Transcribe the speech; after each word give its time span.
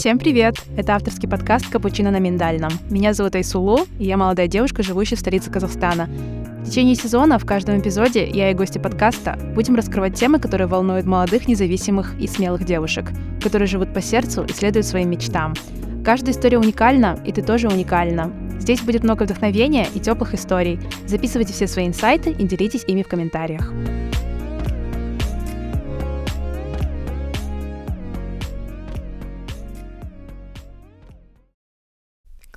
Всем 0.00 0.18
привет! 0.18 0.54
Это 0.78 0.94
авторский 0.94 1.28
подкаст 1.28 1.68
«Капучино 1.68 2.10
на 2.10 2.18
миндальном». 2.20 2.72
Меня 2.88 3.12
зовут 3.12 3.34
Айсулу, 3.34 3.80
и 3.98 4.06
я 4.06 4.16
молодая 4.16 4.48
девушка, 4.48 4.82
живущая 4.82 5.18
в 5.18 5.20
столице 5.20 5.50
Казахстана. 5.50 6.08
В 6.64 6.70
течение 6.70 6.94
сезона 6.94 7.38
в 7.38 7.44
каждом 7.44 7.78
эпизоде 7.78 8.26
я 8.26 8.50
и 8.50 8.54
гости 8.54 8.78
подкаста 8.78 9.38
будем 9.54 9.74
раскрывать 9.74 10.14
темы, 10.14 10.40
которые 10.40 10.68
волнуют 10.68 11.04
молодых, 11.04 11.46
независимых 11.48 12.18
и 12.18 12.26
смелых 12.26 12.64
девушек, 12.64 13.10
которые 13.42 13.68
живут 13.68 13.92
по 13.92 14.00
сердцу 14.00 14.42
и 14.48 14.52
следуют 14.54 14.86
своим 14.86 15.10
мечтам. 15.10 15.52
Каждая 16.02 16.32
история 16.32 16.58
уникальна, 16.58 17.18
и 17.26 17.32
ты 17.32 17.42
тоже 17.42 17.68
уникальна. 17.68 18.32
Здесь 18.58 18.80
будет 18.80 19.02
много 19.04 19.24
вдохновения 19.24 19.86
и 19.94 20.00
теплых 20.00 20.32
историй. 20.32 20.80
Записывайте 21.06 21.52
все 21.52 21.66
свои 21.66 21.86
инсайты 21.86 22.30
и 22.30 22.46
делитесь 22.46 22.84
ими 22.86 23.02
в 23.02 23.08
комментариях. 23.08 23.70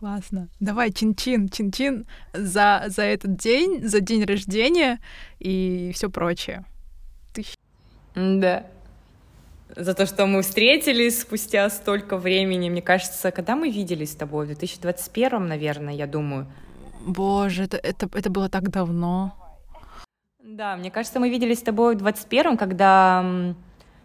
Классно. 0.03 0.49
Давай 0.59 0.91
чин-чин, 0.91 1.47
чин-чин 1.47 2.05
за, 2.33 2.83
за 2.87 3.03
этот 3.03 3.37
день, 3.37 3.87
за 3.87 4.01
день 4.01 4.25
рождения 4.25 4.99
и 5.39 5.93
все 5.95 6.09
прочее. 6.09 6.65
Ты... 7.33 7.45
Да. 8.13 8.65
За 9.73 9.93
то, 9.93 10.05
что 10.05 10.25
мы 10.25 10.41
встретились 10.41 11.21
спустя 11.21 11.69
столько 11.69 12.17
времени. 12.17 12.69
Мне 12.69 12.81
кажется, 12.81 13.31
когда 13.31 13.55
мы 13.55 13.71
виделись 13.71 14.11
с 14.11 14.15
тобой? 14.15 14.43
В 14.43 14.47
2021, 14.47 15.47
наверное, 15.47 15.93
я 15.93 16.05
думаю. 16.05 16.47
Боже, 17.05 17.63
это, 17.63 17.77
это, 17.77 18.09
это 18.13 18.29
было 18.29 18.49
так 18.49 18.71
давно. 18.71 19.31
Да, 20.43 20.75
мне 20.75 20.91
кажется, 20.91 21.21
мы 21.21 21.29
виделись 21.29 21.59
с 21.59 21.63
тобой 21.63 21.95
в 21.95 21.99
21 21.99 22.57
когда 22.57 23.55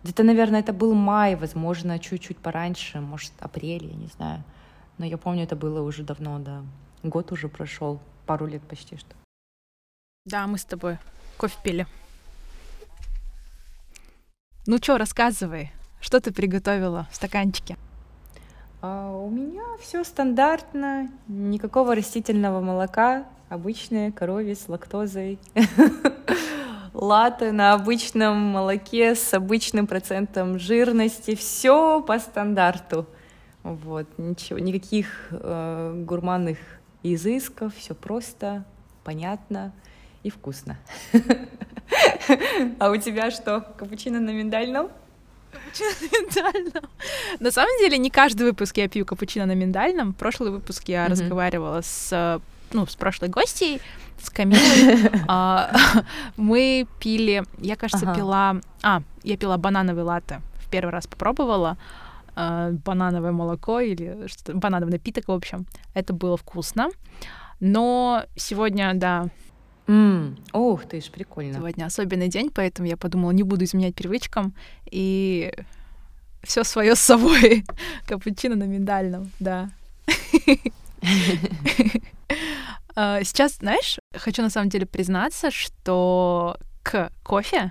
где-то, 0.05 0.23
наверное, 0.23 0.61
это 0.61 0.73
был 0.73 0.95
май, 0.95 1.35
возможно, 1.35 1.99
чуть-чуть 1.99 2.37
пораньше, 2.37 3.01
может, 3.01 3.33
апрель, 3.41 3.87
я 3.87 3.97
не 3.97 4.07
знаю. 4.07 4.45
Но 4.99 5.07
я 5.07 5.17
помню, 5.17 5.45
это 5.45 5.57
было 5.57 5.81
уже 5.81 6.03
давно, 6.03 6.39
да. 6.39 6.63
Год 7.03 7.33
уже 7.33 7.49
прошел, 7.49 8.01
пару 8.27 8.47
лет 8.47 8.63
почти 8.63 8.97
что. 8.97 9.15
Да, 10.25 10.47
мы 10.47 10.59
с 10.59 10.65
тобой 10.65 10.99
кофе 11.39 11.57
пили. 11.63 11.87
Ну 14.67 14.77
что, 14.79 14.99
рассказывай, 14.99 15.73
что 16.01 16.21
ты 16.21 16.33
приготовила 16.33 17.07
в 17.11 17.17
стаканчике? 17.17 17.77
А, 18.83 19.11
у 19.11 19.31
меня 19.31 19.63
все 19.81 20.05
стандартно, 20.05 21.11
никакого 21.27 21.95
растительного 21.95 22.61
молока, 22.61 23.25
обычное 23.49 24.13
коровье 24.13 24.55
с 24.55 24.69
лактозой. 24.69 25.39
Латы 26.93 27.53
на 27.53 27.75
обычном 27.75 28.37
молоке 28.37 29.15
с 29.15 29.33
обычным 29.33 29.87
процентом 29.87 30.59
жирности. 30.59 31.35
Все 31.35 32.03
по 32.03 32.19
стандарту. 32.19 33.07
Вот, 33.63 34.07
ничего, 34.19 34.59
никаких 34.59 35.29
э, 35.31 36.03
гурманных 36.07 36.59
изысков, 37.03 37.75
все 37.77 37.95
просто, 37.95 38.65
понятно 39.05 39.73
и 40.23 40.31
вкусно. 40.31 40.79
А 42.79 42.91
у 42.91 42.97
тебя 42.97 43.31
что, 43.31 43.61
капучино 43.79 44.21
на 44.21 44.31
миндальном? 44.31 44.91
Капучино 45.51 45.89
на 46.01 46.19
миндальном. 46.19 46.91
На 47.41 47.51
самом 47.51 47.79
деле, 47.81 47.97
не 47.97 48.11
каждый 48.11 48.43
выпуск 48.43 48.77
я 48.77 48.89
пью 48.89 49.07
капучино 49.07 49.47
на 49.47 49.55
миндальном. 49.55 50.13
В 50.13 50.17
прошлый 50.17 50.51
выпуск 50.51 50.85
я 50.89 51.07
разговаривала 51.07 51.81
с 51.83 52.41
ну, 52.73 52.87
с 52.87 52.97
прошлой 52.97 53.29
гостьей, 53.31 53.81
с 54.21 54.31
Камилой, 54.31 55.11
а, 55.29 55.71
мы 56.37 56.87
пили, 57.01 57.45
я, 57.59 57.77
кажется, 57.77 58.13
пила, 58.15 58.57
а, 58.83 59.03
я 59.23 59.37
пила 59.37 59.57
банановый 59.57 60.05
латте, 60.05 60.41
в 60.57 60.69
первый 60.71 60.91
раз 60.91 61.07
попробовала, 61.07 61.77
э, 61.77 62.08
банановое 62.85 63.33
молоко 63.33 63.81
или 63.81 64.27
что-то, 64.27 64.55
банановый 64.55 64.93
напиток, 64.93 65.29
в 65.29 65.33
общем. 65.33 65.67
Это 65.95 66.13
было 66.13 66.37
вкусно. 66.37 66.89
Но 67.61 68.25
сегодня, 68.37 68.93
да... 68.95 69.29
Mm. 69.87 70.39
Ух 70.53 70.85
ты 70.85 71.01
ж, 71.01 71.11
прикольно. 71.11 71.55
Сегодня 71.55 71.87
особенный 71.87 72.29
день, 72.29 72.51
поэтому 72.55 72.89
я 72.89 72.97
подумала, 72.97 73.33
не 73.33 73.43
буду 73.43 73.65
изменять 73.65 73.95
привычкам. 73.95 74.55
И 74.91 75.53
все 76.43 76.63
свое 76.65 76.95
с 76.95 77.01
собой. 77.01 77.65
Капучино 78.07 78.55
на 78.55 78.65
миндальном, 78.65 79.31
да. 79.41 79.71
А, 83.01 83.23
сейчас, 83.23 83.59
знаешь, 83.59 84.01
хочу 84.13 84.43
на 84.43 84.51
самом 84.51 84.71
деле 84.71 84.85
признаться, 84.85 85.53
что 85.53 86.57
к 86.83 87.13
кофе 87.23 87.71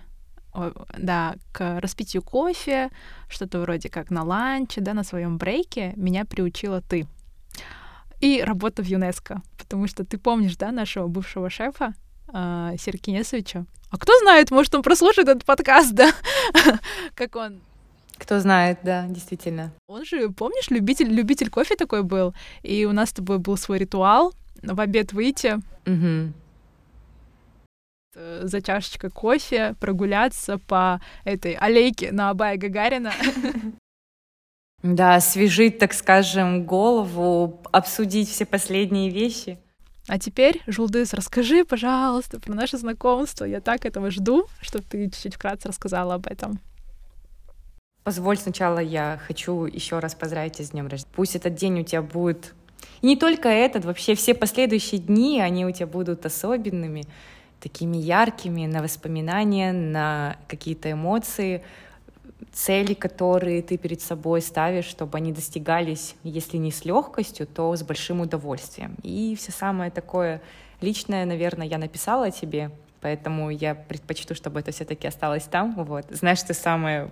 да, 0.98 1.36
к 1.52 1.80
распитию 1.80 2.24
кофе, 2.24 2.90
что-то 3.28 3.60
вроде 3.60 3.90
как 3.90 4.10
на 4.10 4.24
ланче, 4.24 4.82
да, 4.82 4.94
на 4.94 5.04
своем 5.04 5.38
брейке 5.38 5.94
меня 5.96 6.26
приучила 6.26 6.82
ты. 6.82 7.08
И 8.20 8.42
работа 8.42 8.84
в 8.84 8.88
ЮНЕСКО, 8.88 9.42
потому 9.58 9.88
что 9.88 10.04
ты 10.04 10.18
помнишь, 10.18 10.58
да, 10.58 10.72
нашего 10.72 11.08
бывшего 11.08 11.50
шефа 11.50 11.94
э, 12.34 12.76
Серкинесовича? 12.80 13.66
А 13.90 13.98
кто 13.98 14.18
знает, 14.20 14.52
может, 14.52 14.74
он 14.76 14.82
прослушает 14.82 15.28
этот 15.28 15.46
подкаст, 15.46 15.92
да? 15.94 16.12
как 17.14 17.36
он 17.36 17.62
кто 18.18 18.40
знает, 18.40 18.80
да, 18.84 19.06
действительно. 19.08 19.72
Он 19.88 20.04
же, 20.04 20.30
помнишь, 20.32 20.72
любитель, 20.72 21.08
любитель 21.08 21.52
кофе 21.52 21.76
такой 21.76 22.02
был, 22.02 22.34
и 22.64 22.86
у 22.86 22.92
нас 22.92 23.10
с 23.10 23.14
тобой 23.14 23.38
был 23.38 23.58
свой 23.58 23.78
ритуал 23.78 24.34
в 24.64 24.80
обед 24.80 25.14
выйти, 25.14 25.60
угу. 25.86 26.34
Э, 28.20 28.42
за 28.46 28.64
чашечкой 28.64 29.12
кофе 29.12 29.76
прогуляться 29.80 30.58
по 30.58 31.00
этой 31.24 31.54
аллейке 31.54 32.12
на 32.12 32.32
Абая 32.32 32.58
Гагарина. 32.58 33.14
Да, 34.84 35.16
освежить, 35.16 35.80
так 35.80 35.92
скажем, 35.92 36.64
голову, 36.64 37.64
обсудить 37.72 38.30
все 38.30 38.46
последние 38.46 39.10
вещи. 39.10 39.58
А 40.08 40.20
теперь, 40.20 40.62
Жулдыс, 40.68 41.16
расскажи, 41.16 41.66
пожалуйста, 41.66 42.40
про 42.40 42.54
наше 42.54 42.78
знакомство. 42.78 43.44
Я 43.44 43.60
так 43.60 43.88
этого 43.88 44.12
жду, 44.12 44.46
чтобы 44.62 44.86
ты 44.88 45.06
чуть-чуть 45.06 45.34
вкратце 45.34 45.70
рассказала 45.70 46.14
об 46.14 46.28
этом. 46.28 46.60
Позволь 48.04 48.38
сначала 48.38 48.78
я 48.78 49.20
хочу 49.26 49.66
еще 49.66 49.98
раз 49.98 50.14
поздравить 50.14 50.54
тебя 50.54 50.66
с 50.66 50.70
днем 50.70 50.88
рождения. 50.88 51.12
Пусть 51.16 51.36
этот 51.36 51.56
день 51.56 51.80
у 51.82 51.84
тебя 51.84 52.04
будет... 52.04 52.54
И 53.02 53.08
не 53.08 53.18
только 53.18 53.50
этот, 53.50 53.84
вообще 53.84 54.14
все 54.14 54.36
последующие 54.36 55.02
дни, 55.02 55.42
они 55.42 55.66
у 55.66 55.72
тебя 55.72 55.88
будут 55.88 56.24
особенными 56.28 57.04
такими 57.60 57.98
яркими 57.98 58.66
на 58.66 58.82
воспоминания, 58.82 59.72
на 59.72 60.38
какие-то 60.48 60.92
эмоции, 60.92 61.64
цели, 62.54 62.94
которые 62.94 63.62
ты 63.62 63.78
перед 63.78 64.02
собой 64.02 64.42
ставишь, 64.42 64.86
чтобы 64.86 65.18
они 65.18 65.32
достигались, 65.32 66.16
если 66.24 66.58
не 66.58 66.72
с 66.72 66.86
легкостью, 66.86 67.48
то 67.48 67.76
с 67.76 67.84
большим 67.84 68.22
удовольствием. 68.22 68.96
И 69.04 69.36
все 69.36 69.52
самое 69.52 69.92
такое 69.92 70.42
личное, 70.82 71.26
наверное, 71.26 71.68
я 71.68 71.78
написала 71.78 72.32
тебе, 72.32 72.72
поэтому 73.02 73.50
я 73.50 73.76
предпочту, 73.76 74.36
чтобы 74.36 74.60
это 74.60 74.72
все-таки 74.72 75.08
осталось 75.08 75.44
там. 75.44 75.74
Вот. 75.76 76.06
Знаешь, 76.10 76.42
ты 76.44 76.54
самая 76.54 77.12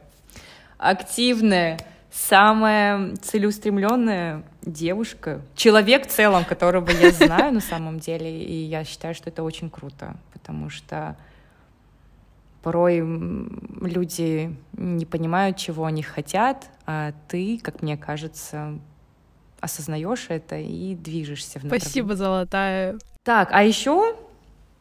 активная, 0.77 1.79
самая 2.15 3.15
целеустремленная 3.17 4.43
девушка, 4.61 5.41
человек 5.55 6.07
в 6.07 6.11
целом, 6.11 6.45
которого 6.45 6.89
я 6.89 7.11
знаю 7.11 7.53
на 7.53 7.59
самом 7.59 7.99
деле, 7.99 8.41
и 8.41 8.63
я 8.63 8.83
считаю, 8.85 9.13
что 9.13 9.29
это 9.29 9.43
очень 9.43 9.69
круто, 9.69 10.15
потому 10.33 10.69
что 10.69 11.17
порой 12.63 12.99
люди 13.81 14.55
не 14.73 15.05
понимают, 15.05 15.57
чего 15.57 15.85
они 15.85 16.01
хотят, 16.01 16.69
а 16.85 17.13
ты, 17.27 17.59
как 17.61 17.81
мне 17.81 17.97
кажется, 17.97 18.79
осознаешь 19.59 20.27
это 20.29 20.57
и 20.57 20.95
движешься 20.95 21.59
в 21.59 21.67
Спасибо, 21.67 22.15
золотая. 22.15 22.97
Так, 23.23 23.49
а 23.51 23.61
еще, 23.61 24.15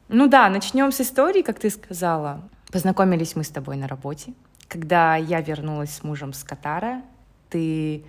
ну 0.09 0.29
да, 0.29 0.49
начнем 0.49 0.93
с 0.93 1.01
истории, 1.01 1.43
как 1.43 1.59
ты 1.59 1.69
сказала. 1.69 2.49
Познакомились 2.71 3.35
мы 3.35 3.45
с 3.45 3.51
тобой 3.51 3.77
на 3.77 3.89
работе, 3.89 4.35
когда 4.69 5.17
я 5.17 5.41
вернулась 5.41 5.95
с 5.95 6.03
мужем 6.05 6.33
с 6.33 6.43
Катара, 6.45 7.03
ты 7.55 8.03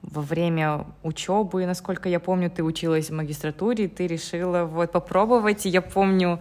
во 0.00 0.22
время 0.22 0.86
учебы, 1.02 1.66
насколько 1.66 2.08
я 2.08 2.18
помню, 2.18 2.50
ты 2.50 2.64
училась 2.64 3.10
в 3.10 3.12
магистратуре, 3.12 3.88
ты 3.88 4.06
решила 4.06 4.64
вот 4.64 4.90
попробовать. 4.90 5.66
Я 5.66 5.82
помню, 5.82 6.40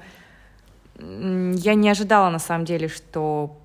я 0.98 1.74
не 1.74 1.90
ожидала 1.90 2.30
на 2.30 2.40
самом 2.40 2.64
деле, 2.64 2.88
что 2.88 3.58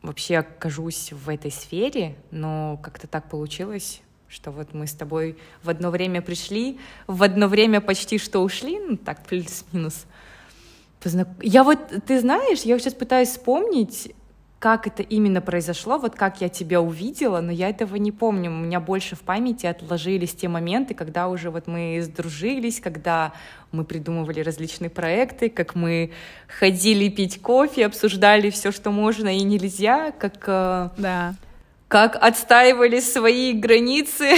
вообще 0.00 0.38
окажусь 0.38 1.10
в 1.10 1.28
этой 1.28 1.50
сфере, 1.50 2.14
но 2.30 2.78
как-то 2.80 3.08
так 3.08 3.28
получилось, 3.28 4.00
что 4.28 4.52
вот 4.52 4.74
мы 4.74 4.86
с 4.86 4.92
тобой 4.92 5.36
в 5.64 5.70
одно 5.70 5.90
время 5.90 6.22
пришли, 6.22 6.78
в 7.08 7.24
одно 7.24 7.48
время 7.48 7.80
почти 7.80 8.18
что 8.18 8.44
ушли, 8.44 8.78
ну 8.78 8.96
так, 8.96 9.24
плюс-минус. 9.26 10.06
Я 11.42 11.64
вот, 11.64 11.80
ты 12.06 12.20
знаешь, 12.20 12.60
я 12.60 12.78
сейчас 12.78 12.94
пытаюсь 12.94 13.30
вспомнить, 13.30 14.14
как 14.60 14.86
это 14.86 15.02
именно 15.02 15.40
произошло, 15.40 15.96
вот 15.96 16.14
как 16.14 16.42
я 16.42 16.50
тебя 16.50 16.82
увидела, 16.82 17.40
но 17.40 17.50
я 17.50 17.70
этого 17.70 17.96
не 17.96 18.12
помню. 18.12 18.50
У 18.50 18.56
меня 18.56 18.78
больше 18.78 19.16
в 19.16 19.20
памяти 19.20 19.64
отложились 19.64 20.34
те 20.34 20.48
моменты, 20.48 20.92
когда 20.92 21.28
уже 21.28 21.50
вот 21.50 21.66
мы 21.66 21.98
сдружились, 22.02 22.78
когда 22.78 23.32
мы 23.72 23.84
придумывали 23.84 24.40
различные 24.40 24.90
проекты, 24.90 25.48
как 25.48 25.74
мы 25.74 26.12
ходили 26.46 27.08
пить 27.08 27.40
кофе, 27.40 27.86
обсуждали 27.86 28.50
все, 28.50 28.70
что 28.70 28.90
можно 28.90 29.34
и 29.34 29.42
нельзя, 29.44 30.12
как... 30.12 30.44
Э, 30.46 30.90
да. 30.98 31.34
как 31.88 32.16
отстаивали 32.16 33.00
свои 33.00 33.54
границы 33.54 34.34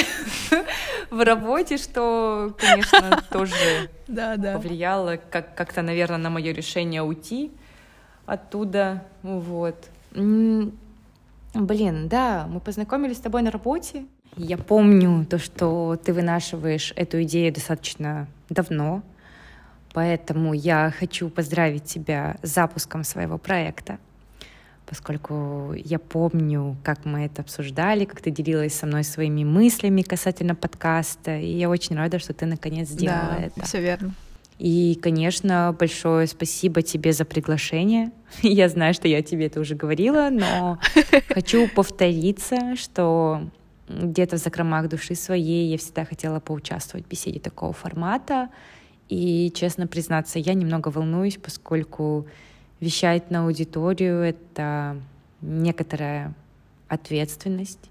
в 1.10 1.24
работе, 1.24 1.78
что, 1.78 2.54
конечно, 2.58 3.24
тоже 3.32 3.90
повлияло 4.06 5.18
как- 5.30 5.56
как-то, 5.56 5.82
наверное, 5.82 6.18
на 6.18 6.30
мое 6.30 6.52
решение 6.52 7.02
уйти 7.02 7.50
оттуда. 8.24 9.02
Вот. 9.24 9.88
Блин, 10.14 12.08
да, 12.08 12.46
мы 12.48 12.60
познакомились 12.60 13.18
с 13.18 13.20
тобой 13.20 13.42
на 13.42 13.50
работе. 13.50 14.06
Я 14.36 14.56
помню 14.56 15.26
то, 15.26 15.38
что 15.38 15.98
ты 16.02 16.12
вынашиваешь 16.14 16.92
эту 16.96 17.22
идею 17.24 17.52
достаточно 17.52 18.26
давно, 18.48 19.02
поэтому 19.92 20.54
я 20.54 20.92
хочу 20.98 21.28
поздравить 21.28 21.84
тебя 21.84 22.36
с 22.42 22.54
запуском 22.54 23.04
своего 23.04 23.36
проекта 23.36 23.98
поскольку 24.92 25.72
я 25.72 25.98
помню, 25.98 26.76
как 26.84 27.06
мы 27.06 27.24
это 27.24 27.40
обсуждали, 27.40 28.04
как 28.04 28.20
ты 28.20 28.30
делилась 28.30 28.74
со 28.74 28.84
мной 28.84 29.04
своими 29.04 29.42
мыслями 29.42 30.02
касательно 30.02 30.54
подкаста, 30.54 31.38
и 31.38 31.46
я 31.46 31.70
очень 31.70 31.96
рада, 31.96 32.18
что 32.18 32.34
ты 32.34 32.44
наконец 32.44 32.90
сделала 32.90 33.36
да, 33.38 33.44
это. 33.46 33.62
все 33.64 33.80
верно. 33.80 34.12
И, 34.62 34.94
конечно, 35.02 35.74
большое 35.76 36.28
спасибо 36.28 36.82
тебе 36.82 37.12
за 37.12 37.24
приглашение. 37.24 38.12
Я 38.42 38.68
знаю, 38.68 38.94
что 38.94 39.08
я 39.08 39.20
тебе 39.20 39.46
это 39.46 39.58
уже 39.58 39.74
говорила, 39.74 40.28
но 40.30 40.78
хочу 41.28 41.66
повториться, 41.66 42.76
что 42.76 43.42
где-то 43.88 44.36
в 44.36 44.38
закромах 44.38 44.88
души 44.88 45.16
своей 45.16 45.68
я 45.68 45.78
всегда 45.78 46.04
хотела 46.04 46.38
поучаствовать 46.38 47.06
в 47.06 47.08
беседе 47.08 47.40
такого 47.40 47.72
формата. 47.72 48.50
И, 49.08 49.50
честно 49.52 49.88
признаться, 49.88 50.38
я 50.38 50.54
немного 50.54 50.90
волнуюсь, 50.90 51.38
поскольку 51.38 52.28
вещать 52.78 53.32
на 53.32 53.46
аудиторию— 53.46 54.20
это 54.22 54.96
некоторая 55.40 56.34
ответственность. 56.86 57.90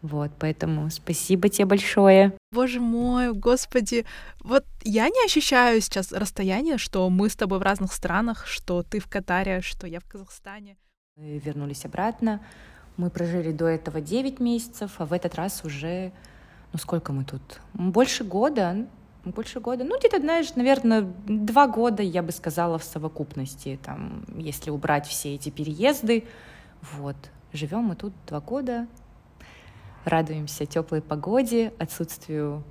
Вот, 0.00 0.30
поэтому 0.38 0.88
спасибо 0.88 1.50
тебе 1.50 1.66
большое. 1.66 2.32
Боже 2.56 2.80
мой, 2.80 3.34
господи, 3.34 4.06
вот 4.40 4.64
я 4.82 5.10
не 5.10 5.26
ощущаю 5.26 5.82
сейчас 5.82 6.10
расстояние, 6.10 6.78
что 6.78 7.10
мы 7.10 7.28
с 7.28 7.36
тобой 7.36 7.58
в 7.58 7.62
разных 7.62 7.92
странах, 7.92 8.46
что 8.46 8.82
ты 8.82 8.98
в 8.98 9.08
Катаре, 9.08 9.60
что 9.60 9.86
я 9.86 10.00
в 10.00 10.06
Казахстане. 10.06 10.78
Мы 11.16 11.36
вернулись 11.36 11.84
обратно. 11.84 12.40
Мы 12.96 13.10
прожили 13.10 13.52
до 13.52 13.66
этого 13.66 14.00
9 14.00 14.40
месяцев, 14.40 14.92
а 14.96 15.04
в 15.04 15.12
этот 15.12 15.34
раз 15.34 15.64
уже, 15.64 16.12
ну 16.72 16.78
сколько 16.78 17.12
мы 17.12 17.24
тут? 17.24 17.60
Больше 17.74 18.24
года, 18.24 18.86
больше 19.26 19.60
года. 19.60 19.84
Ну, 19.84 19.98
где-то, 19.98 20.18
знаешь, 20.18 20.54
наверное, 20.54 21.02
два 21.26 21.66
года, 21.66 22.02
я 22.02 22.22
бы 22.22 22.32
сказала, 22.32 22.78
в 22.78 22.84
совокупности, 22.84 23.78
там, 23.84 24.24
если 24.38 24.70
убрать 24.70 25.06
все 25.06 25.34
эти 25.34 25.50
переезды. 25.50 26.24
Вот. 26.80 27.16
Живем 27.52 27.80
мы 27.80 27.96
тут 27.96 28.14
два 28.26 28.40
года, 28.40 28.86
радуемся 30.06 30.64
теплой 30.64 31.02
погоде, 31.02 31.72
отсутствию 31.78 32.62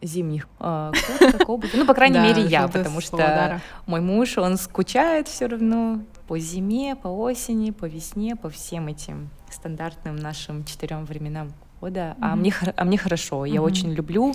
зимних 0.00 0.48
э, 0.60 0.92
курток, 1.18 1.48
обуви. 1.48 1.70
Ну, 1.74 1.86
по 1.86 1.94
крайней 1.94 2.18
мере, 2.18 2.42
я, 2.42 2.68
потому 2.68 3.00
что 3.00 3.60
мой 3.86 4.00
муж, 4.00 4.38
он 4.38 4.56
скучает 4.56 5.28
все 5.28 5.46
равно 5.46 6.00
по 6.26 6.38
зиме, 6.38 6.96
по 6.96 7.08
осени, 7.08 7.70
по 7.70 7.84
весне, 7.84 8.36
по 8.36 8.48
всем 8.48 8.88
этим 8.88 9.30
стандартным 9.50 10.16
нашим 10.16 10.64
четырем 10.64 11.04
временам 11.04 11.52
года. 11.80 12.16
А 12.20 12.36
мне, 12.36 12.52
а 12.76 12.84
мне 12.84 12.98
хорошо, 12.98 13.44
я 13.44 13.62
очень 13.62 13.92
люблю 13.92 14.34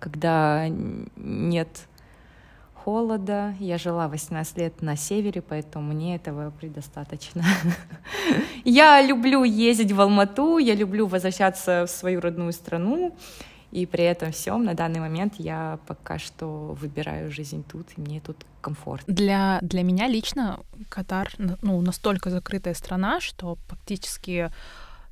когда 0.00 0.66
нет 1.16 1.86
холода. 2.84 3.54
Я 3.60 3.78
жила 3.78 4.08
18 4.08 4.58
лет 4.58 4.82
на 4.82 4.96
севере, 4.96 5.42
поэтому 5.42 5.92
мне 5.92 6.16
этого 6.16 6.50
предостаточно. 6.50 7.44
Я 8.64 9.02
люблю 9.02 9.44
ездить 9.44 9.92
в 9.92 10.00
Алмату, 10.00 10.58
я 10.58 10.74
люблю 10.74 11.06
возвращаться 11.06 11.84
в 11.86 11.90
свою 11.90 12.20
родную 12.20 12.52
страну, 12.52 13.16
и 13.72 13.86
при 13.86 14.04
этом 14.04 14.32
всем 14.32 14.64
на 14.64 14.74
данный 14.74 15.00
момент 15.00 15.34
я 15.38 15.78
пока 15.86 16.18
что 16.18 16.76
выбираю 16.80 17.30
жизнь 17.30 17.64
тут, 17.70 17.86
и 17.96 18.00
мне 18.00 18.20
тут 18.20 18.36
комфортно. 18.60 19.14
Для, 19.14 19.58
для 19.62 19.82
меня 19.82 20.08
лично 20.08 20.58
Катар 20.88 21.30
ну, 21.38 21.80
настолько 21.80 22.30
закрытая 22.30 22.74
страна, 22.74 23.20
что 23.20 23.56
практически 23.68 24.50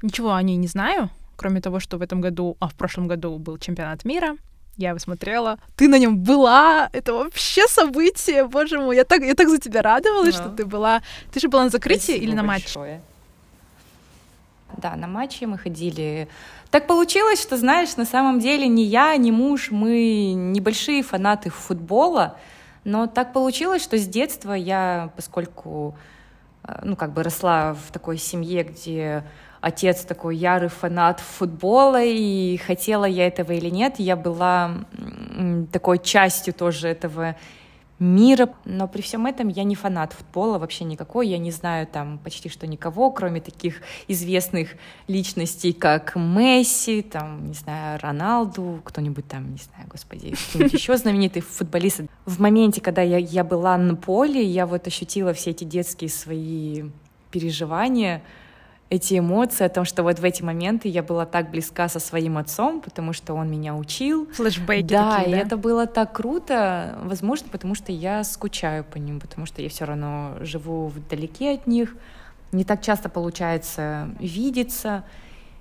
ничего 0.03 0.32
о 0.32 0.43
ней 0.43 0.56
не 0.56 0.69
знаю, 0.69 1.11
кроме 1.37 1.61
того, 1.61 1.81
что 1.81 1.99
в 1.99 2.03
этом 2.03 2.20
году, 2.20 2.56
а 2.61 2.69
в 2.69 2.75
прошлом 2.75 3.09
году 3.09 3.38
был 3.38 3.59
чемпионат 3.59 4.05
мира, 4.05 4.37
я 4.79 4.91
его 4.91 4.99
смотрела. 4.99 5.59
Ты 5.77 5.89
на 5.89 5.99
нем 5.99 6.19
была. 6.19 6.89
Это 6.93 7.13
вообще 7.13 7.67
событие, 7.67 8.47
боже 8.47 8.79
мой. 8.79 8.97
Я 8.97 9.05
так, 9.05 9.23
я 9.23 9.35
так 9.35 9.49
за 9.49 9.59
тебя 9.59 9.83
радовалась, 9.83 10.37
no. 10.37 10.39
что 10.39 10.49
ты 10.51 10.65
была. 10.65 11.03
Ты 11.33 11.41
же 11.41 11.49
была 11.49 11.65
на 11.65 11.71
закрытии 11.71 12.13
Спасибо 12.13 12.25
или 12.25 12.33
на 12.33 12.43
матче? 12.45 12.79
Большое. 12.79 13.01
Да, 14.77 14.95
на 14.95 15.09
матче 15.09 15.47
мы 15.47 15.59
ходили. 15.59 16.29
Так 16.71 16.87
получилось, 16.87 17.43
что, 17.43 17.57
знаешь, 17.57 17.97
на 17.97 18.05
самом 18.05 18.39
деле 18.39 18.69
ни 18.69 18.83
я, 18.83 19.17
ни 19.17 19.33
муж, 19.33 19.71
мы 19.71 20.33
небольшие 20.35 21.03
фанаты 21.03 21.51
футбола, 21.51 22.37
но 22.85 23.07
так 23.07 23.33
получилось, 23.33 23.83
что 23.83 23.99
с 23.99 24.07
детства 24.07 24.53
я, 24.53 25.11
поскольку, 25.17 25.97
э, 26.63 26.81
ну, 26.85 26.95
как 26.95 27.15
бы 27.15 27.23
росла 27.25 27.75
в 27.75 27.91
такой 27.91 28.19
семье, 28.19 28.63
где 28.63 29.25
отец 29.60 30.05
такой 30.05 30.37
ярый 30.37 30.69
фанат 30.69 31.20
футбола, 31.20 32.02
и 32.02 32.56
хотела 32.58 33.05
я 33.05 33.26
этого 33.26 33.52
или 33.52 33.70
нет, 33.70 33.94
я 33.99 34.16
была 34.16 34.72
такой 35.72 35.99
частью 35.99 36.55
тоже 36.55 36.88
этого 36.88 37.37
мира. 37.99 38.49
Но 38.64 38.87
при 38.88 39.02
всем 39.02 39.26
этом 39.26 39.49
я 39.49 39.64
не 39.64 39.75
фанат 39.75 40.12
футбола 40.12 40.58
вообще 40.58 40.84
никакой. 40.84 41.28
Я 41.28 41.38
не 41.38 41.50
знаю 41.50 41.87
там 41.87 42.19
почти 42.19 42.49
что 42.49 42.66
никого, 42.66 43.10
кроме 43.10 43.40
таких 43.40 43.82
известных 44.06 44.70
личностей, 45.08 45.72
как 45.72 46.14
Месси, 46.14 47.02
там, 47.02 47.49
не 47.49 47.55
знаю, 47.55 47.99
Роналду, 48.00 48.81
кто-нибудь 48.84 49.26
там, 49.26 49.52
не 49.52 49.58
знаю, 49.58 49.88
господи, 49.88 50.34
кто-нибудь 50.50 50.75
еще 50.75 50.96
знаменитый 50.96 51.43
футболист. 51.43 52.02
В 52.25 52.40
моменте, 52.40 52.81
когда 52.81 53.02
я, 53.02 53.19
я 53.19 53.44
была 53.44 53.76
на 53.76 53.96
поле, 53.96 54.43
я 54.43 54.66
вот 54.66 54.87
ощутила 54.87 55.32
все 55.32 55.50
эти 55.50 55.64
детские 55.64 56.10
свои 56.10 56.84
переживания, 57.31 58.22
эти 58.90 59.19
эмоции 59.19 59.64
о 59.64 59.69
том, 59.69 59.85
что 59.85 60.02
вот 60.02 60.19
в 60.19 60.25
эти 60.25 60.43
моменты 60.43 60.88
я 60.88 61.02
была 61.02 61.26
так 61.26 61.50
близка 61.50 61.88
со 61.88 62.00
своим 62.00 62.38
отцом, 62.38 62.81
потому 62.81 63.12
что 63.12 63.35
он 63.35 63.50
меня 63.50 63.75
учил. 63.75 64.26
Флэшбэки 64.32 64.87
да, 64.87 65.17
такие, 65.17 65.32
да, 65.35 65.38
и 65.38 65.44
это 65.44 65.56
было 65.56 65.87
так 65.87 66.12
круто, 66.14 66.99
возможно, 67.02 67.49
потому 67.50 67.75
что 67.75 67.93
я 67.93 68.25
скучаю 68.25 68.85
по 68.85 68.96
ним, 68.96 69.20
потому 69.20 69.46
что 69.46 69.61
я 69.61 69.69
все 69.69 69.85
равно 69.85 70.37
живу 70.40 70.88
вдалеке 70.88 71.52
от 71.55 71.67
них, 71.67 71.94
не 72.53 72.65
так 72.65 72.82
часто 72.82 73.10
получается 73.10 74.08
видеться, 74.19 75.05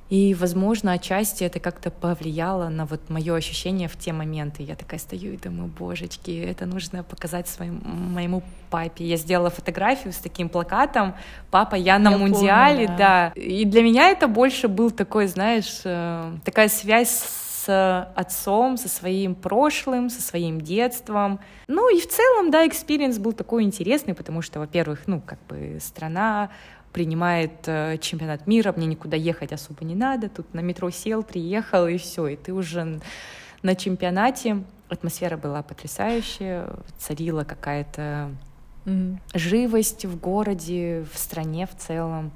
и, 0.10 0.34
возможно, 0.34 0.94
отчасти 0.94 1.44
это 1.44 1.60
как-то 1.60 1.92
повлияло 1.92 2.70
на 2.70 2.86
вот 2.86 3.10
мое 3.10 3.36
ощущение 3.36 3.90
в 3.90 3.98
те 3.98 4.14
моменты. 4.14 4.64
Я 4.64 4.76
такая 4.76 5.00
стою 5.00 5.34
и 5.34 5.38
думаю, 5.38 5.68
божечки, 5.68 6.32
это 6.32 6.66
нужно 6.66 7.04
показать 7.04 7.48
своему 7.50 7.82
моему 7.84 8.44
папе. 8.70 9.06
Я 9.06 9.18
сделала 9.18 9.50
фотографию 9.50 10.14
с 10.14 10.18
таким 10.18 10.50
плакатом 10.50 11.14
«Папа, 11.52 11.76
я 11.76 12.00
на 12.00 12.12
я 12.12 12.18
мундиале», 12.18 12.86
помню, 12.86 12.98
да. 12.98 13.32
да. 13.36 13.42
И 13.42 13.66
для 13.66 13.84
меня 13.84 14.10
это 14.10 14.28
больше 14.28 14.68
был 14.68 14.92
такой, 14.92 15.28
знаешь, 15.28 15.82
э, 15.84 16.32
такая 16.46 16.70
связь 16.70 17.24
с 17.68 18.12
отцом, 18.16 18.78
со 18.78 18.88
своим 18.88 19.36
прошлым, 19.36 20.10
со 20.10 20.22
своим 20.22 20.62
детством. 20.62 21.40
Ну 21.68 21.94
и 21.94 22.00
в 22.00 22.08
целом, 22.08 22.50
да, 22.50 22.66
experience 22.66 23.18
был 23.18 23.34
такой 23.34 23.64
интересный, 23.64 24.14
потому 24.14 24.42
что, 24.42 24.60
во-первых, 24.60 25.02
ну, 25.08 25.20
как 25.20 25.40
бы 25.48 25.78
страна 25.82 26.50
принимает 26.98 27.51
э, 27.68 28.00
чемпионат 28.00 28.48
мира, 28.48 28.74
мне 28.75 28.88
никуда 28.88 29.16
ехать 29.16 29.54
особо 29.54 29.86
не 29.86 29.94
надо, 29.94 30.30
тут 30.30 30.51
на 30.56 30.62
метро 30.62 30.89
сел, 30.89 31.22
приехал, 31.22 31.86
и 31.86 31.98
все, 31.98 32.25
и 32.25 32.36
ты 32.36 32.51
уже 32.54 33.00
на 33.62 33.75
чемпионате. 33.75 34.63
Атмосфера 34.89 35.38
была 35.38 35.62
потрясающая, 35.62 36.68
царила 36.98 37.44
какая-то 37.44 38.32
mm-hmm. 38.86 39.18
живость 39.36 40.06
в 40.06 40.20
городе, 40.20 41.06
в 41.13 41.20
стране 41.20 41.68
в 41.68 41.77
целом. 41.77 42.32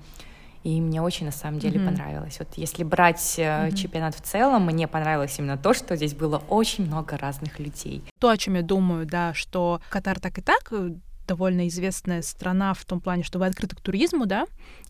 И 0.63 0.79
мне 0.79 1.01
очень 1.01 1.25
на 1.25 1.31
самом 1.31 1.57
деле 1.57 1.79
mm-hmm. 1.79 1.85
понравилось. 1.87 2.37
Вот 2.37 2.49
если 2.55 2.83
брать 2.83 3.17
mm-hmm. 3.17 3.75
чемпионат 3.75 4.13
в 4.13 4.21
целом, 4.21 4.67
мне 4.67 4.87
понравилось 4.87 5.39
именно 5.39 5.57
то, 5.57 5.73
что 5.73 5.95
здесь 5.95 6.13
было 6.13 6.37
очень 6.49 6.85
много 6.85 7.17
разных 7.17 7.57
людей. 7.57 8.03
То, 8.19 8.29
о 8.29 8.37
чем 8.37 8.53
я 8.53 8.61
думаю, 8.61 9.07
да, 9.07 9.33
что 9.33 9.81
Катар 9.89 10.19
так 10.19 10.37
и 10.37 10.41
так 10.41 10.67
э, 10.71 10.91
довольно 11.31 11.67
известная 11.69 12.21
страна 12.21 12.73
в 12.73 12.83
том 12.83 12.99
плане, 12.99 13.23
что 13.23 13.39
вы 13.39 13.45
открыты 13.45 13.75
к 13.77 13.79
туризму, 13.81 14.25
да, 14.25 14.47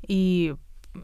и 0.08 0.56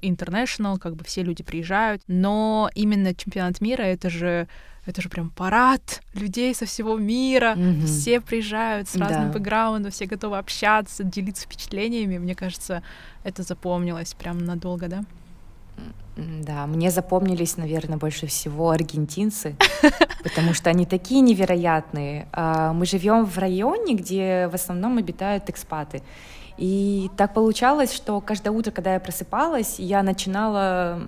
international, 0.02 0.80
как 0.80 0.96
бы 0.96 1.04
все 1.04 1.22
люди 1.22 1.44
приезжают, 1.44 2.02
но 2.08 2.72
именно 2.74 3.14
чемпионат 3.14 3.62
мира 3.62 3.84
это 3.84 4.10
же 4.10 4.48
это 4.88 5.02
же 5.02 5.10
прям 5.10 5.30
парад 5.30 6.02
людей 6.14 6.56
со 6.56 6.66
всего 6.66 6.98
мира, 6.98 7.56
mm-hmm. 7.56 7.86
все 7.86 8.22
приезжают 8.22 8.88
с 8.88 8.96
разным 8.96 9.28
да. 9.28 9.34
бэкграундом, 9.34 9.92
все 9.92 10.06
готовы 10.06 10.38
общаться, 10.38 11.04
делиться 11.04 11.44
впечатлениями. 11.44 12.18
Мне 12.18 12.36
кажется, 12.36 12.82
это 13.26 13.44
запомнилось 13.44 14.14
прям 14.14 14.38
надолго, 14.38 14.88
да? 14.88 15.04
Да, 16.18 16.66
мне 16.66 16.90
запомнились, 16.90 17.58
наверное, 17.58 17.98
больше 17.98 18.26
всего 18.26 18.72
аргентинцы, 18.72 19.56
потому 20.24 20.54
что 20.54 20.72
они 20.72 20.86
такие 20.86 21.22
невероятные. 21.22 22.28
А, 22.32 22.74
мы 22.74 22.86
живем 22.86 23.26
в 23.26 23.38
районе, 23.38 23.94
где 23.94 24.48
в 24.52 24.56
основном 24.56 24.98
обитают 24.98 25.50
экспаты. 25.50 26.02
И 26.58 27.12
так 27.18 27.36
получалось, 27.36 27.94
что 27.94 28.20
каждое 28.20 28.50
утро, 28.50 28.72
когда 28.72 28.96
я 28.96 29.00
просыпалась, 29.00 29.76
я 29.78 30.02
начинала 30.02 31.04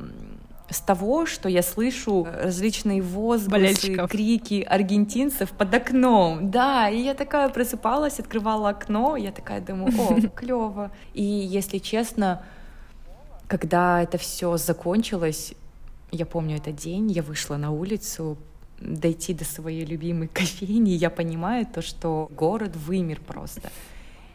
с 0.69 0.79
того, 0.79 1.25
что 1.25 1.49
я 1.49 1.63
слышу 1.63 2.27
различные 2.31 3.01
возгласы, 3.01 3.95
крики 4.07 4.61
аргентинцев 4.61 5.49
под 5.49 5.73
окном. 5.73 6.51
Да, 6.51 6.87
и 6.87 7.01
я 7.01 7.15
такая 7.15 7.49
просыпалась, 7.49 8.19
открывала 8.19 8.69
окно, 8.69 9.17
я 9.17 9.31
такая 9.31 9.61
думаю, 9.61 9.91
о, 9.99 10.21
клево. 10.35 10.91
И 11.15 11.23
если 11.23 11.79
честно, 11.79 12.43
когда 13.49 14.03
это 14.03 14.19
все 14.19 14.57
закончилось, 14.57 15.53
я 16.11 16.25
помню 16.27 16.57
этот 16.57 16.75
день, 16.75 17.11
я 17.11 17.23
вышла 17.23 17.57
на 17.57 17.71
улицу, 17.71 18.37
дойти 18.79 19.33
до 19.33 19.43
своей 19.43 19.85
любимой 19.85 20.27
кофейни, 20.33 20.91
я 20.91 21.09
понимаю 21.09 21.65
то, 21.65 21.81
что 21.81 22.29
город 22.31 22.75
вымер 22.75 23.19
просто. 23.19 23.71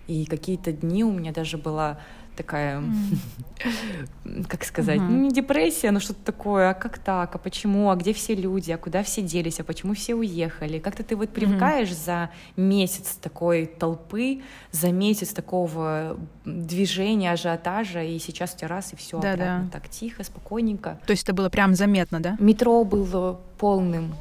И 0.08 0.26
какие-то 0.26 0.72
дни 0.72 1.04
у 1.04 1.12
меня 1.12 1.32
даже 1.32 1.56
была 1.56 2.00
такая, 2.34 2.80
mm. 2.80 4.46
как 4.48 4.64
сказать, 4.64 4.98
mm-hmm. 4.98 5.20
не 5.20 5.30
депрессия, 5.30 5.90
но 5.90 6.00
что-то 6.00 6.24
такое, 6.24 6.70
а 6.70 6.74
как 6.74 6.98
так, 6.98 7.34
а 7.34 7.38
почему, 7.38 7.90
а 7.90 7.96
где 7.96 8.12
все 8.12 8.34
люди, 8.34 8.70
а 8.72 8.78
куда 8.78 9.02
все 9.02 9.22
делись, 9.22 9.60
а 9.60 9.64
почему 9.64 9.94
все 9.94 10.14
уехали? 10.14 10.78
Как-то 10.78 11.02
ты 11.02 11.16
вот 11.16 11.30
привыкаешь 11.30 11.88
mm-hmm. 11.88 12.04
за 12.04 12.30
месяц 12.56 13.18
такой 13.20 13.66
толпы, 13.66 14.42
за 14.70 14.92
месяц 14.92 15.32
такого 15.32 16.16
движения, 16.44 17.32
ажиотажа, 17.32 18.02
и 18.02 18.18
сейчас 18.18 18.54
у 18.54 18.58
тебя 18.58 18.68
раз, 18.68 18.92
и 18.92 18.96
все 18.96 19.20
да, 19.20 19.32
обратно 19.32 19.70
да. 19.72 19.78
так 19.78 19.88
тихо, 19.88 20.24
спокойненько. 20.24 20.98
То 21.06 21.12
есть 21.12 21.24
это 21.24 21.32
было 21.32 21.48
прям 21.48 21.74
заметно, 21.74 22.20
да? 22.20 22.36
Метро 22.38 22.84
было 22.84 23.40
полным, 23.58 24.14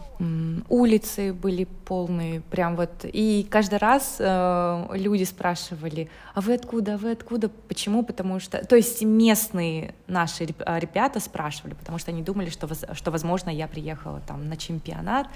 улицы 0.70 1.34
были 1.34 1.66
полные, 1.86 2.42
прям 2.42 2.76
вот. 2.76 2.92
И 3.04 3.46
каждый 3.50 3.80
раз 3.80 4.18
э, 4.20 4.88
люди 4.94 5.24
спрашивали, 5.24 6.10
а 6.34 6.42
вы 6.42 6.54
откуда, 6.54 6.96
а 6.96 6.98
вы 6.98 7.12
откуда, 7.12 7.50
почему, 7.50 8.03
потому 8.04 8.40
что, 8.40 8.66
то 8.66 8.76
есть 8.76 9.02
местные 9.02 9.96
наши 10.08 10.48
а, 10.66 10.80
ребята 10.80 11.20
спрашивали, 11.20 11.74
потому 11.74 11.98
что 11.98 12.12
они 12.12 12.22
думали, 12.22 12.50
что, 12.50 12.70
что 12.94 13.12
возможно, 13.12 13.50
я 13.50 13.68
приехала 13.68 14.22
там 14.28 14.48
на 14.48 14.58
чемпионат, 14.58 15.28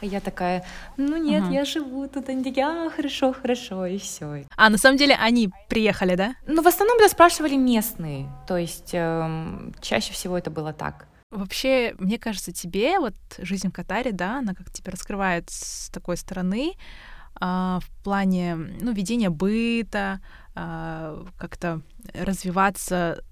а 0.00 0.06
я 0.06 0.20
такая, 0.20 0.64
ну 0.96 1.16
нет, 1.16 1.44
угу. 1.44 1.52
я 1.52 1.64
живу 1.64 2.08
тут, 2.08 2.28
они 2.28 2.42
такие, 2.44 2.66
а, 2.66 2.90
хорошо, 2.90 3.32
хорошо, 3.32 3.86
и 3.86 3.98
все. 3.98 4.44
А 4.56 4.70
на 4.70 4.78
самом 4.78 4.96
деле 4.96 5.14
они 5.14 5.50
приехали, 5.68 6.14
да? 6.14 6.34
Ну, 6.46 6.62
в 6.62 6.66
основном 6.66 6.98
да, 6.98 7.08
спрашивали 7.08 7.56
местные, 7.56 8.28
то 8.46 8.56
есть 8.56 8.90
э, 8.92 9.70
чаще 9.80 10.12
всего 10.12 10.36
это 10.38 10.50
было 10.50 10.72
так. 10.72 11.06
Вообще, 11.30 11.94
мне 11.98 12.16
кажется, 12.16 12.52
тебе 12.52 13.00
вот 13.00 13.14
жизнь 13.38 13.68
в 13.68 13.72
Катаре, 13.72 14.12
да, 14.12 14.38
она 14.38 14.54
как 14.54 14.70
тебе 14.70 14.92
раскрывает 14.92 15.50
с 15.50 15.90
такой 15.90 16.16
стороны, 16.16 16.74
а, 17.40 17.80
в 17.80 18.04
плане, 18.04 18.54
ну, 18.56 18.92
ведения 18.92 19.30
быта, 19.30 20.20
а, 20.54 21.24
как-то 21.38 21.80
развиваться 22.14 23.22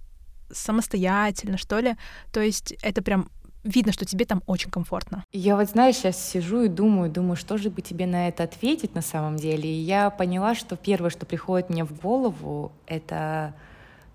самостоятельно, 0.50 1.56
что 1.56 1.78
ли. 1.80 1.96
То 2.32 2.40
есть 2.40 2.72
это 2.82 3.02
прям 3.02 3.30
видно, 3.64 3.92
что 3.92 4.04
тебе 4.04 4.24
там 4.24 4.42
очень 4.46 4.70
комфортно. 4.70 5.24
Я 5.32 5.56
вот, 5.56 5.68
знаешь, 5.68 5.96
сейчас 5.96 6.22
сижу 6.22 6.62
и 6.62 6.68
думаю, 6.68 7.10
думаю, 7.10 7.36
что 7.36 7.56
же 7.56 7.70
бы 7.70 7.80
тебе 7.80 8.06
на 8.06 8.28
это 8.28 8.42
ответить 8.42 8.94
на 8.94 9.02
самом 9.02 9.36
деле. 9.36 9.70
И 9.70 9.80
я 9.80 10.10
поняла, 10.10 10.54
что 10.54 10.76
первое, 10.76 11.10
что 11.10 11.26
приходит 11.26 11.70
мне 11.70 11.84
в 11.84 11.92
голову, 12.00 12.72
это 12.86 13.54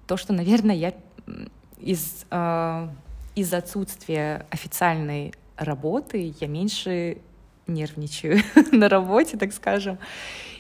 то, 0.06 0.18
что, 0.18 0.34
наверное, 0.34 0.76
я 0.76 0.94
из 1.80 2.26
э, 2.30 2.90
из 3.36 3.54
отсутствия 3.54 4.48
официальной 4.50 5.34
работы 5.58 6.34
я 6.40 6.48
меньше 6.48 7.20
нервничаю 7.68 8.40
на 8.72 8.90
работе, 8.90 9.38
так 9.38 9.54
скажем. 9.54 9.98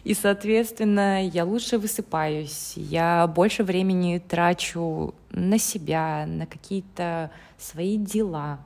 И, 0.03 0.13
соответственно, 0.13 1.25
я 1.27 1.43
лучше 1.43 1.77
высыпаюсь, 1.77 2.73
я 2.75 3.27
больше 3.27 3.63
времени 3.63 4.19
трачу 4.19 5.13
на 5.31 5.57
себя, 5.57 6.25
на 6.25 6.45
какие-то 6.45 7.29
свои 7.57 7.97
дела. 7.97 8.59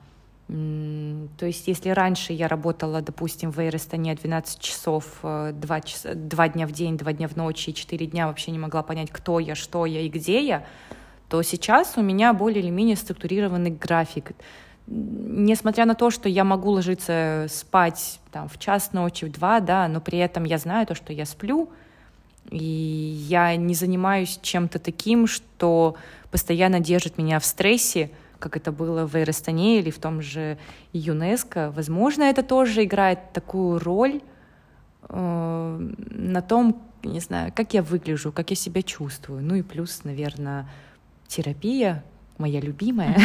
То 0.48 1.46
есть, 1.46 1.68
если 1.68 1.90
раньше 1.90 2.34
я 2.34 2.50
работала, 2.50 3.02
допустим, 3.02 3.52
в 3.52 3.60
Эйростане 3.60 4.14
12 4.14 4.60
часов, 4.60 5.06
2, 5.24 5.82
часа, 5.82 6.14
2 6.14 6.50
дня 6.50 6.68
в 6.68 6.74
день, 6.74 6.98
2 6.98 7.14
дня 7.14 7.28
в 7.30 7.38
ночь 7.38 7.70
и 7.70 7.74
4 7.74 8.06
дня 8.06 8.28
вообще 8.28 8.52
не 8.52 8.60
могла 8.60 8.84
понять, 8.84 9.10
кто 9.12 9.40
я, 9.40 9.56
что 9.56 9.86
я 9.86 10.02
и 10.02 10.10
где 10.10 10.46
я, 10.46 10.66
то 11.30 11.42
сейчас 11.42 11.94
у 11.96 12.02
меня 12.02 12.34
более 12.34 12.62
или 12.62 12.70
менее 12.70 12.98
структурированный 12.98 13.72
график. 13.72 14.34
Несмотря 14.88 15.86
на 15.86 15.96
то, 15.96 16.10
что 16.10 16.28
я 16.28 16.44
могу 16.44 16.72
ложиться 16.72 17.48
спать 17.50 18.20
там, 18.32 18.50
в 18.50 18.58
час 18.58 18.94
ночи, 18.94 19.26
в 19.26 19.32
два, 19.32 19.60
да, 19.60 19.88
но 19.88 20.02
при 20.02 20.18
этом 20.18 20.44
я 20.44 20.58
знаю 20.58 20.86
то, 20.88 20.96
что 20.96 21.14
я 21.14 21.26
сплю, 21.26 21.70
и 22.50 22.58
я 22.58 23.56
не 23.56 23.76
занимаюсь 23.76 24.40
чем-то 24.42 24.80
таким, 24.80 25.28
что 25.28 25.96
постоянно 26.32 26.80
держит 26.80 27.18
меня 27.18 27.40
в 27.40 27.46
стрессе, 27.46 28.12
как 28.40 28.58
это 28.58 28.72
было 28.72 29.06
в 29.06 29.16
Эйростане 29.16 29.80
или 29.80 29.92
в 29.92 30.00
том 30.00 30.22
же 30.22 30.58
ЮНЕСКО. 30.94 31.72
Возможно, 31.76 32.24
это 32.24 32.44
тоже 32.44 32.84
играет 32.84 33.32
такую 33.34 33.80
роль 33.80 34.22
э, 35.08 35.90
на 36.10 36.42
том, 36.42 36.82
не 37.04 37.20
знаю, 37.20 37.54
как 37.56 37.74
я 37.74 37.84
выгляжу, 37.84 38.32
как 38.32 38.50
я 38.50 38.56
себя 38.56 38.82
чувствую. 38.82 39.44
Ну 39.44 39.56
и 39.56 39.62
плюс, 39.62 40.04
наверное, 40.04 40.68
терапия, 41.28 42.04
моя 42.42 42.60
любимая, 42.60 43.18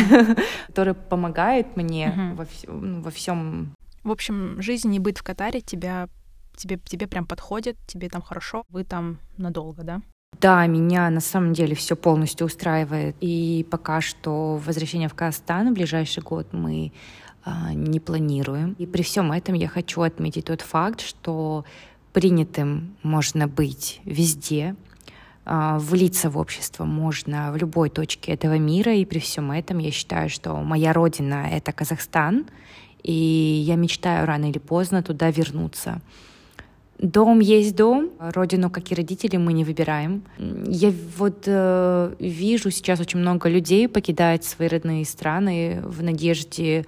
которая 0.68 0.94
помогает 0.94 1.76
мне 1.76 2.34
во, 2.36 2.46
ну, 2.66 3.00
во 3.00 3.10
всем. 3.10 3.74
В 4.04 4.10
общем, 4.10 4.62
жизнь 4.62 4.94
и 4.94 4.98
быт 4.98 5.18
в 5.18 5.22
Катаре 5.22 5.60
тебя 5.60 6.08
тебе, 6.56 6.78
тебе 6.84 7.06
прям 7.06 7.26
подходит, 7.26 7.76
тебе 7.86 8.08
там 8.08 8.22
хорошо, 8.22 8.64
вы 8.68 8.84
там 8.84 9.18
надолго, 9.36 9.82
да? 9.82 10.02
Да, 10.40 10.66
меня 10.66 11.08
на 11.10 11.20
самом 11.20 11.52
деле 11.52 11.74
все 11.74 11.96
полностью 11.96 12.46
устраивает. 12.46 13.16
И 13.20 13.66
пока 13.70 14.00
что 14.00 14.56
возвращение 14.56 15.08
в 15.08 15.14
Казахстан 15.14 15.70
в 15.70 15.74
ближайший 15.74 16.22
год 16.22 16.52
мы 16.52 16.92
а, 17.44 17.72
не 17.72 18.00
планируем. 18.00 18.74
И 18.78 18.86
при 18.86 19.02
всем 19.02 19.32
этом 19.32 19.54
я 19.54 19.68
хочу 19.68 20.02
отметить 20.02 20.46
тот 20.46 20.60
факт, 20.60 21.00
что 21.00 21.64
принятым 22.12 22.96
можно 23.02 23.46
быть 23.46 24.00
везде, 24.04 24.74
влиться 25.46 26.28
в 26.28 26.38
общество 26.38 26.84
можно 26.84 27.52
в 27.52 27.56
любой 27.56 27.88
точке 27.88 28.32
этого 28.32 28.58
мира, 28.58 28.94
и 28.94 29.04
при 29.04 29.20
всем 29.20 29.52
этом 29.52 29.78
я 29.78 29.90
считаю, 29.90 30.28
что 30.28 30.56
моя 30.56 30.92
родина— 30.92 31.48
это 31.52 31.72
Казахстан, 31.72 32.46
и 33.02 33.12
я 33.12 33.76
мечтаю 33.76 34.26
рано 34.26 34.50
или 34.50 34.58
поздно 34.58 35.02
туда 35.02 35.30
вернуться. 35.30 36.00
Дом 36.98 37.40
есть 37.40 37.76
дом, 37.76 38.10
родину, 38.18 38.70
как 38.70 38.90
и 38.90 38.94
родители, 38.94 39.36
мы 39.36 39.52
не 39.52 39.64
выбираем. 39.64 40.22
Я 40.66 40.92
вот 41.18 41.44
э, 41.46 42.14
вижу 42.18 42.70
сейчас 42.70 43.00
очень 43.00 43.20
много 43.20 43.50
людей 43.50 43.86
покидать 43.86 44.44
свои 44.44 44.68
родные 44.68 45.04
страны 45.04 45.82
в 45.84 46.02
надежде 46.02 46.86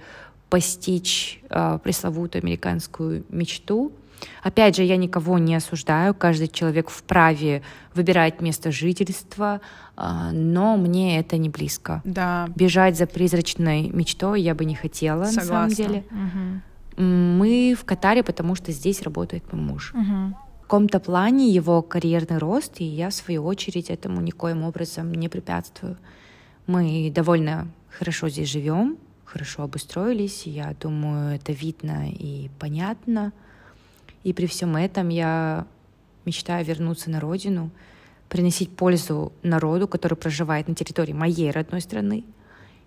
постичь 0.49 1.39
э, 1.49 1.77
пресловутую 1.83 2.41
американскую 2.41 3.23
мечту. 3.29 3.91
Опять 4.43 4.75
же, 4.75 4.83
я 4.83 4.97
никого 4.97 5.37
не 5.37 5.55
осуждаю, 5.55 6.13
каждый 6.13 6.47
человек 6.47 6.89
вправе 6.89 7.61
выбирать 7.93 8.41
место 8.41 8.71
жительства, 8.71 9.61
а, 9.95 10.31
но 10.31 10.77
мне 10.77 11.19
это 11.19 11.37
не 11.37 11.49
близко. 11.49 12.01
Да. 12.03 12.47
Бежать 12.55 12.97
за 12.97 13.05
призрачной 13.05 13.89
мечтой 13.89 14.41
я 14.41 14.55
бы 14.55 14.65
не 14.65 14.75
хотела, 14.75 15.25
Согласна. 15.25 15.41
на 15.41 15.47
самом 15.47 15.69
деле. 15.69 16.03
Угу. 16.11 17.03
Мы 17.03 17.75
в 17.79 17.85
Катаре, 17.85 18.23
потому 18.23 18.55
что 18.55 18.71
здесь 18.71 19.01
работает 19.01 19.51
мой 19.51 19.61
муж. 19.61 19.93
Угу. 19.93 20.35
В 20.59 20.61
каком-то 20.63 20.99
плане 20.99 21.49
его 21.49 21.81
карьерный 21.81 22.37
рост, 22.37 22.79
и 22.79 22.83
я, 22.83 23.09
в 23.09 23.13
свою 23.13 23.45
очередь, 23.45 23.89
этому 23.89 24.21
никоим 24.21 24.63
образом 24.63 25.11
не 25.13 25.29
препятствую. 25.29 25.97
Мы 26.67 27.11
довольно 27.13 27.67
хорошо 27.97 28.29
здесь 28.29 28.49
живем, 28.49 28.97
хорошо 29.25 29.63
обустроились, 29.63 30.43
я 30.45 30.75
думаю, 30.79 31.35
это 31.35 31.51
видно 31.51 32.09
и 32.09 32.49
понятно. 32.59 33.33
И 34.23 34.33
при 34.33 34.45
всем 34.45 34.75
этом 34.75 35.09
я 35.09 35.65
мечтаю 36.25 36.65
вернуться 36.65 37.09
на 37.09 37.19
родину, 37.19 37.71
приносить 38.27 38.75
пользу 38.75 39.33
народу, 39.43 39.87
который 39.87 40.15
проживает 40.15 40.67
на 40.67 40.75
территории 40.75 41.13
моей 41.13 41.51
родной 41.51 41.81
страны. 41.81 42.23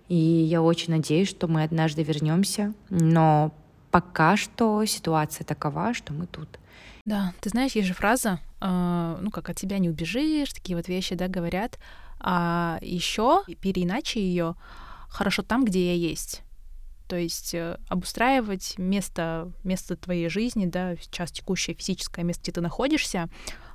И 0.08 0.14
я 0.14 0.62
очень 0.62 0.92
надеюсь, 0.92 1.28
что 1.28 1.48
мы 1.48 1.62
однажды 1.62 2.02
вернемся, 2.02 2.74
но 2.90 3.52
пока 3.90 4.36
что 4.36 4.84
ситуация 4.84 5.44
такова, 5.44 5.94
что 5.94 6.12
мы 6.12 6.26
тут. 6.26 6.58
Да, 7.04 7.32
ты 7.40 7.50
знаешь, 7.50 7.72
есть 7.72 7.88
же 7.88 7.94
фраза, 7.94 8.38
э, 8.60 9.18
ну 9.20 9.30
как 9.30 9.50
от 9.50 9.56
тебя 9.56 9.78
не 9.78 9.88
убежишь, 9.88 10.52
такие 10.52 10.76
вот 10.76 10.86
вещи, 10.86 11.14
да, 11.14 11.28
говорят. 11.28 11.78
А 12.20 12.78
еще 12.80 13.42
переиначе 13.60 14.20
ее 14.20 14.54
хорошо 15.08 15.42
там, 15.42 15.64
где 15.64 15.88
я 15.88 15.94
есть 15.94 16.42
то 17.12 17.18
есть 17.18 17.52
э, 17.52 17.76
обустраивать 17.90 18.78
место, 18.78 19.52
место 19.64 19.96
твоей 19.96 20.30
жизни, 20.30 20.64
да, 20.64 20.96
сейчас 20.96 21.30
текущее 21.30 21.76
физическое 21.76 22.22
место, 22.22 22.44
где 22.44 22.52
ты 22.52 22.62
находишься, 22.62 23.28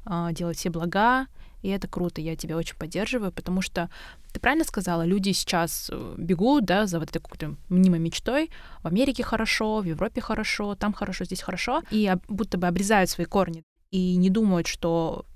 а, 0.06 0.32
делать 0.32 0.58
все 0.58 0.72
блага, 0.72 1.28
и 1.62 1.70
это 1.70 1.88
круто, 1.88 2.20
я 2.20 2.36
тебя 2.36 2.58
очень 2.58 2.76
поддерживаю, 2.78 3.32
потому 3.32 3.62
что 3.62 3.92
ты 4.34 4.40
правильно 4.40 4.66
сказала, 4.66 5.06
люди 5.06 5.34
сейчас 5.34 5.92
э, 5.94 6.16
бегут, 6.18 6.66
да, 6.66 6.88
за 6.88 6.98
вот 6.98 7.10
этой 7.10 7.22
какой-то 7.22 7.58
мнимой 7.70 8.00
мечтой. 8.00 8.50
В 8.82 8.88
Америке 8.88 9.22
хорошо, 9.22 9.82
в 9.82 9.84
Европе 9.84 10.20
хорошо, 10.20 10.74
там 10.74 10.92
хорошо, 10.92 11.24
здесь 11.24 11.44
хорошо, 11.44 11.84
и 11.92 12.12
будто 12.28 12.58
бы 12.58 12.66
обрезают 12.66 13.12
свои 13.12 13.28
корни 13.28 13.64
и 13.92 14.16
не 14.16 14.32
думают, 14.32 14.66
что 14.66 15.28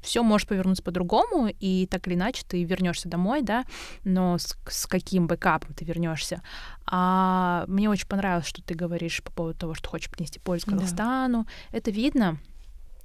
все 0.00 0.22
может 0.22 0.48
повернуться 0.48 0.82
по-другому, 0.82 1.48
и 1.60 1.86
так 1.86 2.06
или 2.06 2.14
иначе 2.14 2.44
ты 2.46 2.64
вернешься 2.64 3.08
домой, 3.08 3.42
да, 3.42 3.64
но 4.04 4.38
с, 4.38 4.56
с 4.68 4.86
каким 4.86 5.26
бэкапом 5.26 5.74
ты 5.74 5.84
вернешься. 5.84 6.42
А 6.86 7.64
мне 7.66 7.90
очень 7.90 8.06
понравилось, 8.06 8.46
что 8.46 8.62
ты 8.62 8.74
говоришь 8.74 9.22
по 9.22 9.32
поводу 9.32 9.58
того, 9.58 9.74
что 9.74 9.88
хочешь 9.88 10.10
принести 10.10 10.38
пользу 10.38 10.66
Казахстану. 10.66 11.44
Да. 11.44 11.78
Это 11.78 11.90
видно. 11.90 12.38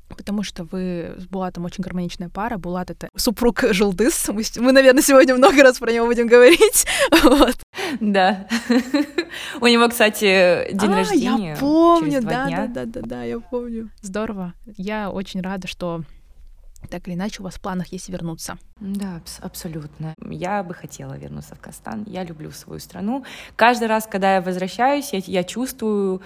Потому 0.09 0.43
что 0.43 0.63
вы 0.65 1.15
с 1.17 1.25
Булатом 1.25 1.65
очень 1.65 1.83
гармоничная 1.83 2.29
пара. 2.29 2.57
Булат— 2.57 2.89
это 2.91 3.09
супруг 3.15 3.63
Желдыс. 3.71 4.29
Мы, 4.29 4.43
мы, 4.57 4.71
наверное, 4.71 5.01
сегодня 5.01 5.35
много 5.35 5.63
раз 5.63 5.79
про 5.79 5.91
него 5.91 6.05
будем 6.05 6.27
говорить. 6.27 6.85
вот. 7.23 7.57
Да. 7.99 8.47
У 9.59 9.67
него, 9.67 9.89
кстати, 9.89 10.71
день 10.71 10.91
а, 10.91 10.95
рождения. 10.95 11.51
Я 11.51 11.55
помню, 11.57 12.11
через 12.11 12.25
да, 12.25 12.45
дня. 12.45 12.67
да, 12.67 12.85
да, 12.85 13.01
да, 13.01 13.01
да, 13.07 13.23
я 13.23 13.39
помню. 13.39 13.89
Здорово. 14.01 14.53
Я 14.77 15.09
очень 15.09 15.41
рада, 15.41 15.67
что 15.67 16.03
так 16.93 17.07
или 17.07 17.15
иначе 17.15 17.41
у 17.41 17.43
вас 17.43 17.55
в 17.55 17.59
планах 17.59 17.87
есть 17.87 18.07
вернуться. 18.09 18.59
Да, 18.79 19.19
абсолютно. 19.41 20.13
Я 20.29 20.61
бы 20.61 20.75
хотела 20.75 21.17
вернуться 21.17 21.55
в 21.55 21.59
Казахстан. 21.59 22.03
Я 22.05 22.23
люблю 22.23 22.51
свою 22.51 22.79
страну. 22.79 23.25
Каждый 23.55 23.87
раз, 23.87 24.05
когда 24.05 24.35
я 24.35 24.41
возвращаюсь, 24.41 25.11
я, 25.11 25.19
я 25.25 25.43
чувствую, 25.43 26.21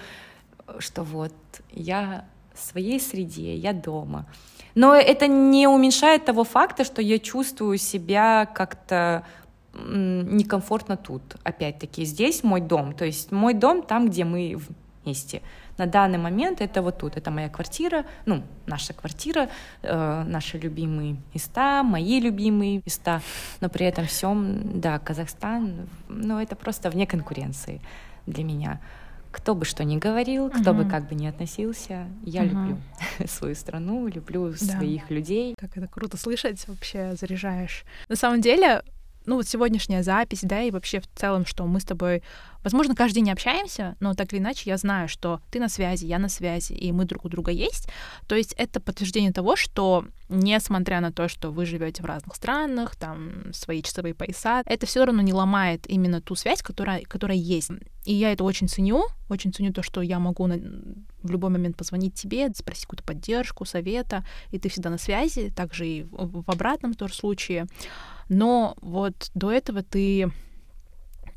что 0.78 1.04
вот 1.04 1.32
я 1.72 2.26
в 2.52 2.60
своей 2.60 3.00
среде, 3.00 3.56
я 3.56 3.72
дома. 3.72 4.26
Но 4.74 4.94
это 4.94 5.26
не 5.26 5.66
уменьшает 5.66 6.26
того 6.26 6.44
факта, 6.44 6.84
что 6.84 7.00
я 7.00 7.18
чувствую 7.18 7.78
себя 7.78 8.44
как-то 8.44 9.24
некомфортно 9.72 10.98
тут. 10.98 11.22
Опять-таки, 11.44 12.04
здесь 12.04 12.44
мой 12.44 12.60
дом. 12.60 12.92
То 12.92 13.06
есть 13.06 13.32
мой 13.32 13.54
дом 13.54 13.80
там, 13.80 14.10
где 14.10 14.24
мы 14.24 14.58
вместе 15.02 15.40
на 15.78 15.86
данный 15.86 16.18
момент 16.18 16.60
это 16.60 16.82
вот 16.82 16.98
тут, 16.98 17.16
это 17.16 17.30
моя 17.30 17.48
квартира, 17.48 18.04
ну, 18.26 18.42
наша 18.66 18.92
квартира, 18.92 19.48
э, 19.82 20.24
наши 20.26 20.58
любимые 20.58 21.16
места, 21.34 21.82
мои 21.82 22.20
любимые 22.20 22.82
места, 22.84 23.22
но 23.60 23.68
при 23.68 23.86
этом 23.86 24.04
всем, 24.06 24.80
да, 24.80 24.98
Казахстан, 24.98 25.88
ну, 26.08 26.38
это 26.38 26.56
просто 26.56 26.90
вне 26.90 27.06
конкуренции 27.06 27.80
для 28.26 28.44
меня. 28.44 28.80
Кто 29.30 29.54
бы 29.54 29.64
что 29.64 29.84
ни 29.84 29.98
говорил, 29.98 30.50
кто 30.50 30.70
uh-huh. 30.70 30.84
бы 30.84 30.90
как 30.90 31.06
бы 31.08 31.14
ни 31.14 31.26
относился, 31.26 32.06
я 32.24 32.42
uh-huh. 32.42 32.48
люблю 32.48 32.78
свою 33.26 33.54
страну, 33.54 34.06
люблю 34.08 34.50
да. 34.50 34.56
своих 34.56 35.10
людей. 35.10 35.54
Как 35.58 35.76
это 35.76 35.86
круто 35.86 36.16
слышать, 36.16 36.66
вообще 36.66 37.14
заряжаешь. 37.14 37.84
На 38.08 38.16
самом 38.16 38.40
деле, 38.40 38.82
ну 39.28 39.36
вот 39.36 39.46
сегодняшняя 39.46 40.02
запись, 40.02 40.40
да, 40.42 40.62
и 40.62 40.70
вообще 40.70 41.00
в 41.00 41.06
целом, 41.14 41.44
что 41.44 41.66
мы 41.66 41.80
с 41.80 41.84
тобой, 41.84 42.22
возможно, 42.64 42.94
каждый 42.94 43.16
день 43.16 43.30
общаемся, 43.30 43.94
но 44.00 44.14
так 44.14 44.32
или 44.32 44.40
иначе 44.40 44.70
я 44.70 44.78
знаю, 44.78 45.06
что 45.06 45.42
ты 45.50 45.60
на 45.60 45.68
связи, 45.68 46.06
я 46.06 46.18
на 46.18 46.30
связи, 46.30 46.72
и 46.72 46.90
мы 46.92 47.04
друг 47.04 47.26
у 47.26 47.28
друга 47.28 47.52
есть. 47.52 47.90
То 48.26 48.34
есть 48.34 48.54
это 48.54 48.80
подтверждение 48.80 49.30
того, 49.30 49.54
что 49.54 50.06
несмотря 50.30 51.00
на 51.00 51.12
то, 51.12 51.28
что 51.28 51.50
вы 51.50 51.66
живете 51.66 52.02
в 52.02 52.06
разных 52.06 52.36
странах, 52.36 52.96
там 52.96 53.52
свои 53.52 53.82
часовые 53.82 54.14
пояса, 54.14 54.62
это 54.64 54.86
все 54.86 55.04
равно 55.04 55.20
не 55.20 55.34
ломает 55.34 55.86
именно 55.86 56.22
ту 56.22 56.34
связь, 56.34 56.62
которая, 56.62 57.02
которая 57.02 57.36
есть. 57.36 57.70
И 58.06 58.14
я 58.14 58.32
это 58.32 58.44
очень 58.44 58.68
ценю, 58.68 59.04
очень 59.28 59.52
ценю 59.52 59.74
то, 59.74 59.82
что 59.82 60.00
я 60.00 60.18
могу 60.18 60.46
на, 60.46 60.56
в 61.22 61.30
любой 61.30 61.50
момент 61.50 61.76
позвонить 61.76 62.14
тебе, 62.14 62.48
спросить 62.54 62.86
какую-то 62.86 63.04
поддержку, 63.04 63.66
совета, 63.66 64.24
и 64.50 64.58
ты 64.58 64.70
всегда 64.70 64.88
на 64.88 64.96
связи, 64.96 65.50
также 65.54 65.86
и 65.86 66.06
в 66.10 66.50
обратном 66.50 66.94
тоже 66.94 67.12
случае. 67.12 67.66
Но 68.28 68.76
вот 68.80 69.30
до 69.34 69.50
этого 69.50 69.82
ты 69.82 70.30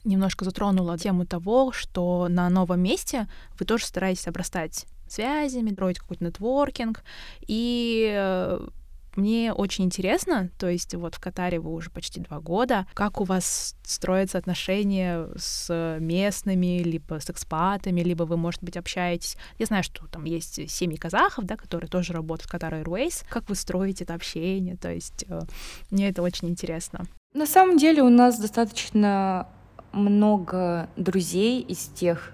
немножко 0.03 0.45
затронула 0.45 0.97
тему 0.97 1.25
того, 1.25 1.71
что 1.71 2.27
на 2.29 2.49
новом 2.49 2.81
месте 2.81 3.27
вы 3.59 3.65
тоже 3.65 3.85
стараетесь 3.85 4.27
обрастать 4.27 4.85
связями, 5.07 5.71
строить 5.71 5.99
какой-то 5.99 6.23
нетворкинг. 6.23 7.03
И 7.47 8.11
э, 8.13 8.67
мне 9.15 9.53
очень 9.53 9.85
интересно, 9.85 10.49
то 10.57 10.69
есть 10.69 10.93
вот 10.95 11.15
в 11.15 11.19
Катаре 11.19 11.59
вы 11.59 11.71
уже 11.73 11.89
почти 11.89 12.19
два 12.19 12.39
года, 12.39 12.87
как 12.93 13.19
у 13.21 13.23
вас 13.23 13.75
строятся 13.83 14.37
отношения 14.37 15.27
с 15.35 15.97
местными, 15.99 16.79
либо 16.83 17.19
с 17.19 17.29
экспатами, 17.29 18.01
либо 18.01 18.23
вы, 18.23 18.37
может 18.37 18.63
быть, 18.63 18.77
общаетесь. 18.77 19.37
Я 19.59 19.65
знаю, 19.65 19.83
что 19.83 20.07
там 20.07 20.25
есть 20.25 20.69
семьи 20.69 20.97
казахов, 20.97 21.45
да, 21.45 21.57
которые 21.57 21.89
тоже 21.89 22.13
работают 22.13 22.49
в 22.49 22.53
Qatar 22.53 22.83
Airways. 22.83 23.25
Как 23.29 23.49
вы 23.49 23.55
строите 23.55 24.03
это 24.03 24.13
общение? 24.13 24.77
То 24.77 24.93
есть 24.93 25.25
э, 25.27 25.41
мне 25.89 26.09
это 26.09 26.21
очень 26.21 26.49
интересно. 26.49 27.05
На 27.33 27.45
самом 27.45 27.77
деле 27.77 28.01
у 28.03 28.09
нас 28.09 28.39
достаточно 28.39 29.47
много 29.91 30.89
друзей 30.95 31.61
из 31.61 31.87
тех 31.87 32.33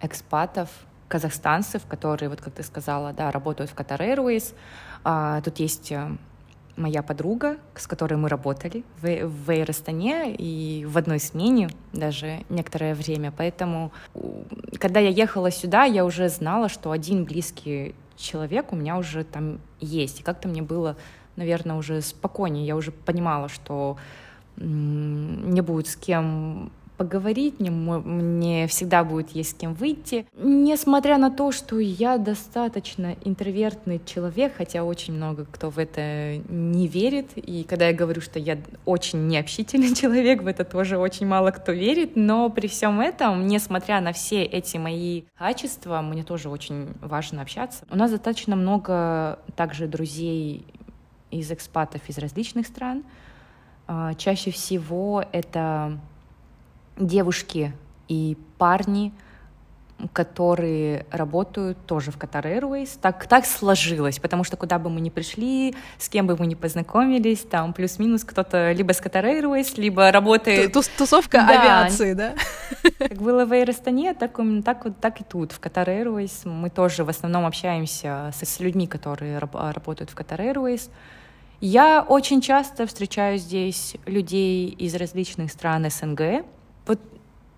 экспатов, 0.00 0.68
казахстанцев, 1.08 1.86
которые, 1.86 2.28
вот 2.28 2.40
как 2.40 2.54
ты 2.54 2.62
сказала, 2.62 3.12
да, 3.12 3.30
работают 3.30 3.70
в 3.70 3.74
Qatar 3.74 3.98
Airways. 3.98 4.54
А, 5.04 5.40
тут 5.40 5.58
есть 5.58 5.92
э, 5.92 6.10
моя 6.76 7.02
подруга, 7.02 7.56
с 7.74 7.86
которой 7.86 8.14
мы 8.14 8.28
работали 8.28 8.84
в, 9.00 9.26
в 9.26 9.50
Эйростане 9.50 10.34
и 10.34 10.84
в 10.86 10.98
одной 10.98 11.20
смене 11.20 11.70
даже 11.92 12.44
некоторое 12.48 12.94
время. 12.94 13.32
Поэтому, 13.36 13.92
когда 14.78 15.00
я 15.00 15.08
ехала 15.08 15.50
сюда, 15.50 15.84
я 15.84 16.04
уже 16.04 16.28
знала, 16.28 16.68
что 16.68 16.90
один 16.90 17.24
близкий 17.24 17.94
человек 18.16 18.72
у 18.72 18.76
меня 18.76 18.96
уже 18.98 19.24
там 19.24 19.60
есть. 19.80 20.20
И 20.20 20.22
как-то 20.22 20.48
мне 20.48 20.62
было, 20.62 20.96
наверное, 21.36 21.76
уже 21.76 22.00
спокойнее. 22.02 22.66
Я 22.66 22.76
уже 22.76 22.92
понимала, 22.92 23.48
что 23.48 23.96
мне 24.56 25.62
будет 25.62 25.88
с 25.88 25.96
кем 25.96 26.70
поговорить, 27.00 27.58
мне, 27.60 27.70
мне 27.70 28.66
всегда 28.66 29.04
будет 29.04 29.30
есть 29.30 29.52
с 29.52 29.54
кем 29.54 29.72
выйти. 29.72 30.26
Несмотря 30.36 31.16
на 31.16 31.30
то, 31.30 31.50
что 31.50 31.78
я 31.78 32.18
достаточно 32.18 33.16
интровертный 33.24 34.02
человек, 34.04 34.52
хотя 34.58 34.84
очень 34.84 35.14
много 35.14 35.46
кто 35.46 35.70
в 35.70 35.78
это 35.78 36.36
не 36.50 36.86
верит, 36.88 37.30
и 37.36 37.64
когда 37.64 37.86
я 37.86 37.94
говорю, 37.94 38.20
что 38.20 38.38
я 38.38 38.58
очень 38.84 39.28
необщительный 39.28 39.94
человек, 40.00 40.42
в 40.42 40.46
это 40.46 40.62
тоже 40.62 40.98
очень 40.98 41.26
мало 41.26 41.52
кто 41.52 41.72
верит, 41.72 42.16
но 42.16 42.50
при 42.50 42.66
всем 42.66 43.00
этом, 43.00 43.46
несмотря 43.46 44.02
на 44.02 44.12
все 44.12 44.44
эти 44.44 44.76
мои 44.76 45.22
качества, 45.38 46.02
мне 46.02 46.22
тоже 46.22 46.50
очень 46.50 46.88
важно 47.00 47.40
общаться. 47.40 47.86
У 47.90 47.96
нас 47.96 48.10
достаточно 48.10 48.56
много 48.56 49.38
также 49.56 49.86
друзей 49.86 50.66
из 51.30 51.50
экспатов 51.50 52.02
из 52.08 52.18
различных 52.18 52.66
стран. 52.66 53.04
А, 53.86 54.12
чаще 54.12 54.50
всего 54.50 55.24
это 55.32 55.98
девушки 57.00 57.72
и 58.08 58.36
парни, 58.58 59.12
которые 60.12 61.06
работают 61.10 61.78
тоже 61.86 62.10
в 62.10 62.16
Qatar 62.16 62.44
Airways. 62.44 62.98
Так, 63.00 63.26
так 63.26 63.44
сложилось, 63.44 64.18
потому 64.18 64.44
что 64.44 64.56
куда 64.56 64.78
бы 64.78 64.90
мы 64.90 65.00
ни 65.00 65.10
пришли, 65.10 65.74
с 65.98 66.08
кем 66.08 66.26
бы 66.26 66.36
мы 66.38 66.46
ни 66.46 66.54
познакомились, 66.54 67.40
там 67.40 67.72
плюс-минус 67.72 68.24
кто-то 68.24 68.72
либо 68.72 68.92
с 68.92 69.00
Qatar 69.00 69.24
Airways, 69.24 69.78
либо 69.78 70.10
работает... 70.10 70.72
Тус 70.72 70.88
Тусовка 70.88 71.38
да. 71.38 71.60
авиации, 71.60 72.14
да? 72.14 72.34
Как 72.98 73.18
было 73.18 73.44
в 73.44 73.52
Аэростане, 73.52 74.14
так, 74.14 74.38
так, 74.64 74.86
так 75.00 75.20
и 75.20 75.24
тут. 75.24 75.52
В 75.52 75.60
Qatar 75.60 75.86
Airways 75.86 76.48
мы 76.48 76.70
тоже 76.70 77.04
в 77.04 77.08
основном 77.08 77.46
общаемся 77.46 78.30
с, 78.34 78.44
с 78.44 78.60
людьми, 78.60 78.86
которые 78.86 79.38
работают 79.38 80.10
в 80.10 80.14
Qatar 80.14 80.38
Airways. 80.38 80.90
Я 81.60 82.00
очень 82.00 82.40
часто 82.40 82.86
встречаю 82.86 83.36
здесь 83.36 83.96
людей 84.06 84.68
из 84.68 84.94
различных 84.94 85.52
стран 85.52 85.90
СНГ, 85.90 86.46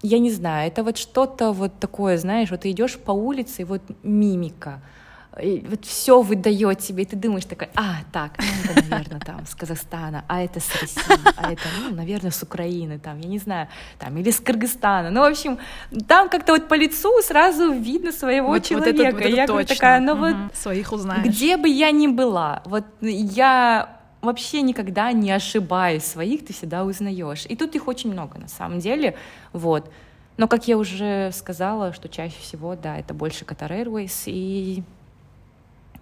я 0.03 0.19
не 0.19 0.31
знаю, 0.31 0.69
это 0.69 0.83
вот 0.83 0.99
что-то 0.99 1.53
вот 1.53 1.79
такое, 1.79 2.19
знаешь, 2.19 2.51
вот 2.51 2.61
ты 2.61 2.71
идешь 2.71 2.99
по 2.99 3.13
улице, 3.13 3.63
и 3.63 3.65
вот 3.65 3.83
мимика, 4.03 4.81
и 5.41 5.65
вот 5.67 5.87
все 5.87 6.21
выдает 6.21 6.81
тебе, 6.81 7.05
и 7.05 7.07
ты 7.07 7.17
думаешь 7.17 7.47
такой, 7.47 7.69
а, 7.75 8.01
так, 8.13 8.33
ну, 8.39 8.73
это, 8.73 8.91
наверное, 8.91 9.21
там, 9.21 9.47
с 9.47 9.55
Казахстана, 9.55 10.25
а 10.29 10.43
это 10.43 10.61
с 10.61 10.81
России, 10.81 11.19
а 11.37 11.53
это, 11.53 11.63
ну, 11.81 11.95
наверное, 11.95 12.31
с 12.31 12.43
Украины, 12.43 12.99
там, 12.99 13.19
я 13.19 13.29
не 13.29 13.39
знаю, 13.39 13.69
там, 13.99 14.17
или 14.19 14.31
с 14.31 14.41
Кыргызстана. 14.41 15.11
Ну, 15.11 15.21
в 15.21 15.25
общем, 15.25 15.59
там 16.07 16.29
как-то 16.29 16.53
вот 16.53 16.69
по 16.69 16.75
лицу 16.75 17.23
сразу 17.23 17.73
видно 17.73 18.13
своего 18.13 18.49
вот, 18.49 18.65
человека. 18.65 18.97
Вот 18.97 19.07
это, 19.07 19.17
вот 19.17 19.25
это 19.25 19.35
я 19.35 19.47
точно. 19.47 19.75
такая, 19.75 20.01
ну, 20.01 20.13
угу. 20.13 20.21
вот... 20.21 20.37
Своих 20.55 20.93
узнаешь. 20.93 21.25
Где 21.25 21.57
бы 21.57 21.69
я 21.69 21.91
ни 21.93 22.09
была, 22.09 22.63
вот 22.67 22.85
я 23.01 24.02
вообще 24.23 24.63
никогда 24.63 25.13
не 25.13 25.31
ошибаясь 25.31 26.05
своих, 26.05 26.47
ты 26.47 26.53
всегда 26.53 26.85
узнаешь. 26.85 27.45
И 27.49 27.57
тут 27.57 27.75
их 27.75 27.89
очень 27.89 28.11
много 28.13 28.39
на 28.39 28.49
самом 28.49 28.79
деле, 28.79 29.17
вот. 29.53 29.91
Но, 30.39 30.49
как 30.49 30.67
я 30.67 30.79
уже 30.79 31.31
сказала, 31.33 31.93
что 31.93 32.09
чаще 32.09 32.39
всего, 32.41 32.75
да, 32.75 32.99
это 32.99 33.13
больше 33.13 33.45
Qatar 33.45 33.71
Airways 33.71 34.23
и 34.27 34.83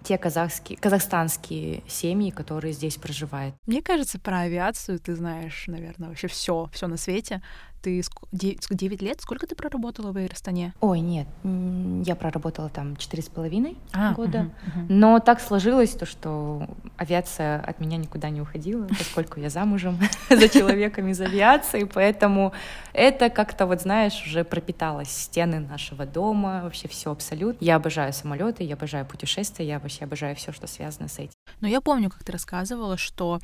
те 0.02 0.16
казахские, 0.16 0.78
казахстанские 0.78 1.82
семьи, 1.86 2.30
которые 2.30 2.72
здесь 2.72 2.96
проживают. 2.96 3.54
Мне 3.66 3.82
кажется, 3.82 4.18
про 4.18 4.40
авиацию 4.40 4.98
ты 4.98 5.14
знаешь, 5.14 5.64
наверное, 5.66 6.08
вообще 6.08 6.28
все, 6.28 6.70
все 6.72 6.86
на 6.86 6.96
свете. 6.96 7.42
Ты 7.80 8.02
9 8.32 9.02
лет? 9.02 9.20
Сколько 9.20 9.46
ты 9.46 9.54
проработала 9.54 10.12
в 10.12 10.16
Эйростане? 10.16 10.74
Ой, 10.80 11.00
нет, 11.00 11.26
я 11.44 12.14
проработала 12.14 12.68
там 12.68 12.96
четыре 12.96 13.22
с 13.22 13.28
половиной 13.28 13.76
а, 13.92 14.12
года. 14.14 14.40
Угу, 14.40 14.80
угу. 14.80 14.86
Но 14.88 15.18
так 15.20 15.40
сложилось, 15.40 15.90
то, 15.90 16.06
что 16.06 16.68
авиация 16.96 17.60
от 17.60 17.80
меня 17.80 17.96
никуда 17.96 18.30
не 18.30 18.40
уходила, 18.40 18.86
поскольку 18.86 19.40
я 19.40 19.50
замужем 19.50 19.98
за 20.30 20.48
человеком 20.48 21.08
из 21.08 21.20
авиации, 21.20 21.84
поэтому 21.84 22.52
это 22.92 23.30
как-то, 23.30 23.66
вот 23.66 23.82
знаешь, 23.82 24.22
уже 24.26 24.44
пропиталось 24.44 25.10
стены 25.10 25.60
нашего 25.60 26.06
дома, 26.06 26.60
вообще 26.62 26.88
все 26.88 27.10
абсолютно. 27.10 27.64
Я 27.64 27.76
обожаю 27.76 28.12
самолеты, 28.12 28.64
я 28.64 28.74
обожаю 28.74 29.06
путешествия, 29.06 29.66
я 29.66 29.78
вообще 29.78 30.04
обожаю 30.04 30.36
все, 30.36 30.52
что 30.52 30.66
связано 30.66 31.08
с 31.08 31.18
этим. 31.18 31.32
Но 31.60 31.68
я 31.68 31.80
помню, 31.80 32.10
как 32.10 32.24
ты 32.24 32.32
рассказывала, 32.32 32.96
что 32.96 33.40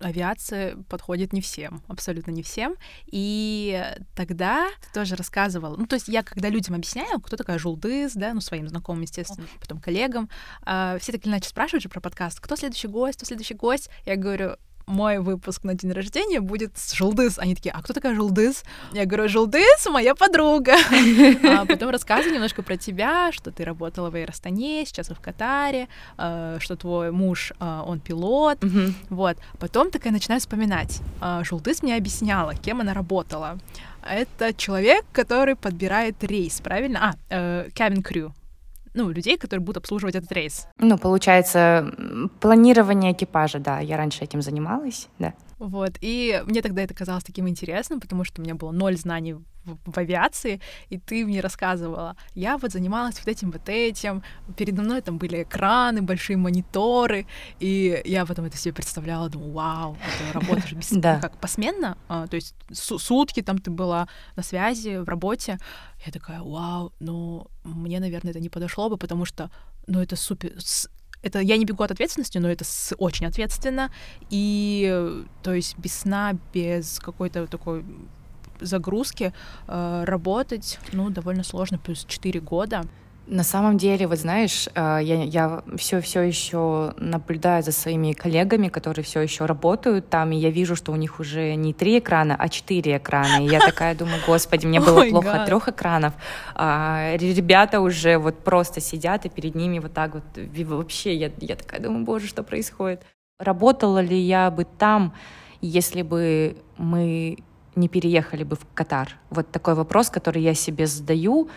авиация 0.00 0.76
подходит 0.88 1.32
не 1.32 1.40
всем, 1.40 1.82
абсолютно 1.88 2.30
не 2.30 2.42
всем. 2.42 2.76
И 3.06 3.84
тогда 4.14 4.68
ты 4.80 4.92
тоже 4.92 5.16
рассказывала, 5.16 5.76
ну, 5.76 5.86
то 5.86 5.94
есть 5.94 6.08
я, 6.08 6.22
когда 6.22 6.48
людям 6.48 6.74
объясняю, 6.74 7.20
кто 7.20 7.36
такая 7.36 7.58
Жулдыз, 7.58 8.14
да, 8.14 8.34
ну, 8.34 8.40
своим 8.40 8.68
знакомым, 8.68 9.02
естественно, 9.02 9.46
потом 9.60 9.80
коллегам, 9.80 10.28
э, 10.66 10.98
все 11.00 11.12
так 11.12 11.22
или 11.24 11.30
иначе 11.30 11.48
спрашивают 11.48 11.82
же 11.82 11.88
про 11.88 12.00
подкаст, 12.00 12.40
кто 12.40 12.56
следующий 12.56 12.88
гость, 12.88 13.16
кто 13.16 13.26
следующий 13.26 13.54
гость. 13.54 13.90
Я 14.04 14.16
говорю, 14.16 14.56
мой 14.88 15.18
выпуск 15.18 15.64
на 15.64 15.74
день 15.74 15.92
рождения 15.92 16.40
будет 16.40 16.76
с 16.76 16.94
Жулдыз. 16.94 17.38
Они 17.38 17.54
такие, 17.54 17.72
а 17.72 17.82
кто 17.82 17.92
такая 17.92 18.14
Жулдыз? 18.14 18.64
Я 18.92 19.04
говорю, 19.04 19.28
Жулдыз— 19.28 19.86
моя 19.90 20.14
подруга. 20.14 20.74
А 21.58 21.64
потом 21.66 21.90
рассказываю 21.90 22.34
немножко 22.34 22.62
про 22.62 22.76
тебя, 22.76 23.30
что 23.32 23.50
ты 23.50 23.64
работала 23.64 24.10
в 24.10 24.14
Аэростане, 24.14 24.84
сейчас 24.86 25.08
в 25.08 25.20
Катаре, 25.20 25.88
э, 26.16 26.58
что 26.60 26.76
твой 26.76 27.10
муж, 27.10 27.52
э, 27.58 27.82
он 27.86 28.00
пилот. 28.00 28.58
Вот. 29.10 29.36
Потом 29.58 29.90
такая 29.90 30.12
начинаю 30.12 30.40
вспоминать. 30.40 31.00
Э, 31.20 31.42
Жулдыз 31.44 31.82
мне 31.82 31.96
объясняла, 31.96 32.54
кем 32.54 32.80
она 32.80 32.94
работала. 32.94 33.58
Это 34.02 34.54
человек, 34.54 35.04
который 35.12 35.54
подбирает 35.54 36.22
рейс, 36.24 36.60
правильно? 36.60 37.14
А, 37.30 37.66
cabin 37.74 38.02
crew 38.02 38.32
ну, 38.98 39.10
людей, 39.10 39.38
которые 39.38 39.64
будут 39.64 39.76
обслуживать 39.76 40.16
этот 40.16 40.32
рейс. 40.32 40.66
Ну, 40.78 40.98
получается, 40.98 41.94
планирование 42.40 43.12
экипажа, 43.12 43.60
да, 43.60 43.78
я 43.78 43.96
раньше 43.96 44.24
этим 44.24 44.42
занималась, 44.42 45.08
да. 45.20 45.34
Вот, 45.58 45.98
и 46.00 46.42
мне 46.46 46.62
тогда 46.62 46.82
это 46.82 46.94
казалось 46.94 47.24
таким 47.24 47.48
интересным, 47.48 48.00
потому 48.00 48.24
что 48.24 48.40
у 48.40 48.44
меня 48.44 48.54
было 48.54 48.70
ноль 48.70 48.96
знаний 48.96 49.34
в, 49.34 49.98
авиации, 49.98 50.60
и 50.88 50.98
ты 50.98 51.26
мне 51.26 51.40
рассказывала, 51.40 52.16
я 52.34 52.56
вот 52.56 52.72
занималась 52.72 53.18
вот 53.18 53.28
этим, 53.28 53.50
вот 53.50 53.68
этим, 53.68 54.22
передо 54.56 54.82
мной 54.82 55.02
там 55.02 55.18
были 55.18 55.42
экраны, 55.42 56.00
большие 56.02 56.36
мониторы, 56.36 57.26
и 57.60 58.00
я 58.04 58.24
потом 58.24 58.46
это 58.46 58.56
себе 58.56 58.72
представляла, 58.72 59.28
думаю, 59.28 59.52
вау, 59.52 59.98
это 60.06 60.38
работаешь 60.38 60.72
без, 60.72 60.90
да. 60.92 61.20
как 61.20 61.38
посменно, 61.38 61.98
а, 62.08 62.26
то 62.26 62.36
есть 62.36 62.54
сутки 62.72 63.42
там 63.42 63.58
ты 63.58 63.70
была 63.70 64.08
на 64.36 64.42
связи, 64.42 64.98
в 64.98 65.08
работе, 65.08 65.58
я 66.06 66.12
такая, 66.12 66.40
вау, 66.40 66.92
ну, 67.00 67.48
мне, 67.64 68.00
наверное, 68.00 68.30
это 68.30 68.40
не 68.40 68.48
подошло 68.48 68.88
бы, 68.88 68.96
потому 68.96 69.24
что, 69.24 69.50
ну, 69.86 70.00
это 70.00 70.16
супер, 70.16 70.52
это 71.28 71.40
я 71.40 71.56
не 71.56 71.64
бегу 71.64 71.82
от 71.82 71.90
ответственности, 71.90 72.38
но 72.38 72.48
это 72.48 72.64
с, 72.64 72.94
очень 72.98 73.26
ответственно. 73.26 73.90
И 74.30 75.24
то 75.42 75.54
есть 75.54 75.78
без 75.78 75.94
сна, 75.94 76.36
без 76.52 76.98
какой-то 76.98 77.46
такой 77.46 77.84
загрузки 78.60 79.32
э, 79.66 80.04
работать, 80.04 80.78
ну, 80.92 81.10
довольно 81.10 81.44
сложно, 81.44 81.78
плюс 81.78 82.04
4 82.04 82.40
года. 82.40 82.82
На 83.30 83.42
самом 83.42 83.76
деле, 83.76 84.06
вот 84.06 84.18
знаешь, 84.18 84.68
э, 84.74 85.00
я, 85.02 85.22
я 85.22 85.62
все, 85.76 86.00
все 86.00 86.22
еще 86.22 86.94
наблюдаю 86.96 87.62
за 87.62 87.72
своими 87.72 88.12
коллегами, 88.12 88.68
которые 88.68 89.04
все 89.04 89.20
еще 89.20 89.44
работают 89.44 90.08
там, 90.08 90.32
и 90.32 90.36
я 90.36 90.48
вижу, 90.48 90.74
что 90.74 90.92
у 90.92 90.96
них 90.96 91.20
уже 91.20 91.54
не 91.54 91.74
три 91.74 91.98
экрана, 91.98 92.36
а 92.38 92.48
четыре 92.48 92.96
экрана. 92.96 93.44
И 93.44 93.48
я 93.50 93.60
такая 93.60 93.94
думаю, 93.94 94.18
господи, 94.26 94.64
мне 94.64 94.80
было 94.80 95.04
oh 95.04 95.10
плохо 95.10 95.42
от 95.42 95.46
трех 95.46 95.68
экранов. 95.68 96.14
А 96.54 97.16
ребята 97.16 97.80
уже 97.80 98.16
вот 98.16 98.38
просто 98.38 98.80
сидят, 98.80 99.26
и 99.26 99.28
перед 99.28 99.54
ними 99.54 99.78
вот 99.78 99.92
так 99.92 100.14
вот 100.14 100.24
вообще 100.64 101.14
я, 101.14 101.30
я 101.40 101.56
такая 101.56 101.80
думаю, 101.80 102.06
боже, 102.06 102.28
что 102.28 102.42
происходит? 102.42 103.04
Работала 103.38 103.98
ли 103.98 104.18
я 104.18 104.50
бы 104.50 104.64
там, 104.64 105.12
если 105.60 106.00
бы 106.00 106.56
мы 106.78 107.36
не 107.76 107.88
переехали 107.88 108.44
бы 108.44 108.56
в 108.56 108.66
Катар? 108.72 109.18
Вот 109.28 109.50
такой 109.50 109.74
вопрос, 109.74 110.08
который 110.08 110.40
я 110.40 110.54
себе 110.54 110.86
задаю. 110.86 111.50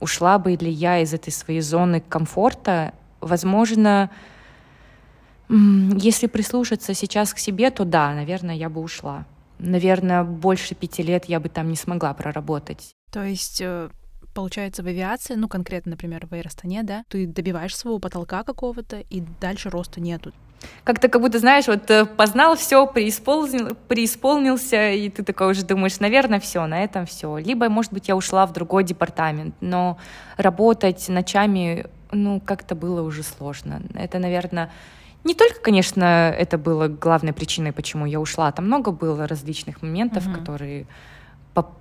Ушла 0.00 0.38
бы 0.38 0.52
ли 0.52 0.70
я 0.70 1.00
из 1.00 1.14
этой 1.14 1.30
своей 1.30 1.60
зоны 1.60 2.00
комфорта? 2.00 2.94
Возможно, 3.20 4.10
если 5.48 6.26
прислушаться 6.26 6.94
сейчас 6.94 7.32
к 7.32 7.38
себе, 7.38 7.70
то 7.70 7.84
да, 7.84 8.12
наверное, 8.14 8.54
я 8.54 8.68
бы 8.68 8.80
ушла. 8.80 9.26
Наверное, 9.58 10.24
больше 10.24 10.74
пяти 10.74 11.02
лет 11.02 11.26
я 11.26 11.40
бы 11.40 11.48
там 11.48 11.68
не 11.68 11.76
смогла 11.76 12.12
проработать. 12.12 12.94
То 13.10 13.22
есть 13.22 13.60
э, 13.60 13.88
получается, 14.34 14.82
в 14.82 14.86
авиации, 14.86 15.34
ну, 15.34 15.48
конкретно, 15.48 15.92
например, 15.92 16.26
в 16.26 16.32
Аэростане, 16.34 16.82
да, 16.82 17.04
ты 17.08 17.26
добиваешь 17.26 17.76
своего 17.76 17.98
потолка 17.98 18.42
какого-то, 18.42 18.98
и 18.98 19.22
дальше 19.40 19.70
роста 19.70 20.00
нету. 20.00 20.32
Как-то 20.84 21.08
как 21.08 21.20
будто, 21.20 21.38
знаешь, 21.38 21.66
вот 21.66 21.90
э, 21.90 22.04
познал 22.04 22.56
все, 22.56 22.86
преисполнил, 22.86 23.74
преисполнился, 23.88 24.90
и 24.90 25.08
ты 25.08 25.22
такой 25.22 25.50
уже 25.50 25.64
думаешь, 25.64 25.98
наверное, 26.00 26.40
все, 26.40 26.66
на 26.66 26.84
этом 26.84 27.06
все. 27.06 27.36
Либо, 27.38 27.68
может 27.68 27.92
быть, 27.92 28.08
я 28.08 28.16
ушла 28.16 28.46
в 28.46 28.52
другой 28.52 28.84
департамент, 28.84 29.54
но 29.60 29.98
работать 30.36 31.08
ночами, 31.08 31.86
ну, 32.12 32.40
как-то 32.40 32.74
было 32.74 33.02
уже 33.02 33.22
сложно. 33.22 33.82
Это, 33.94 34.18
наверное, 34.18 34.70
не 35.24 35.34
только, 35.34 35.60
конечно, 35.60 36.04
это 36.04 36.58
было 36.58 36.88
главной 36.88 37.32
причиной, 37.32 37.72
почему 37.72 38.04
я 38.04 38.20
ушла. 38.20 38.52
Там 38.52 38.66
много 38.66 38.90
было 38.90 39.26
различных 39.26 39.80
моментов, 39.80 40.26
mm-hmm. 40.26 40.38
которые 40.38 40.86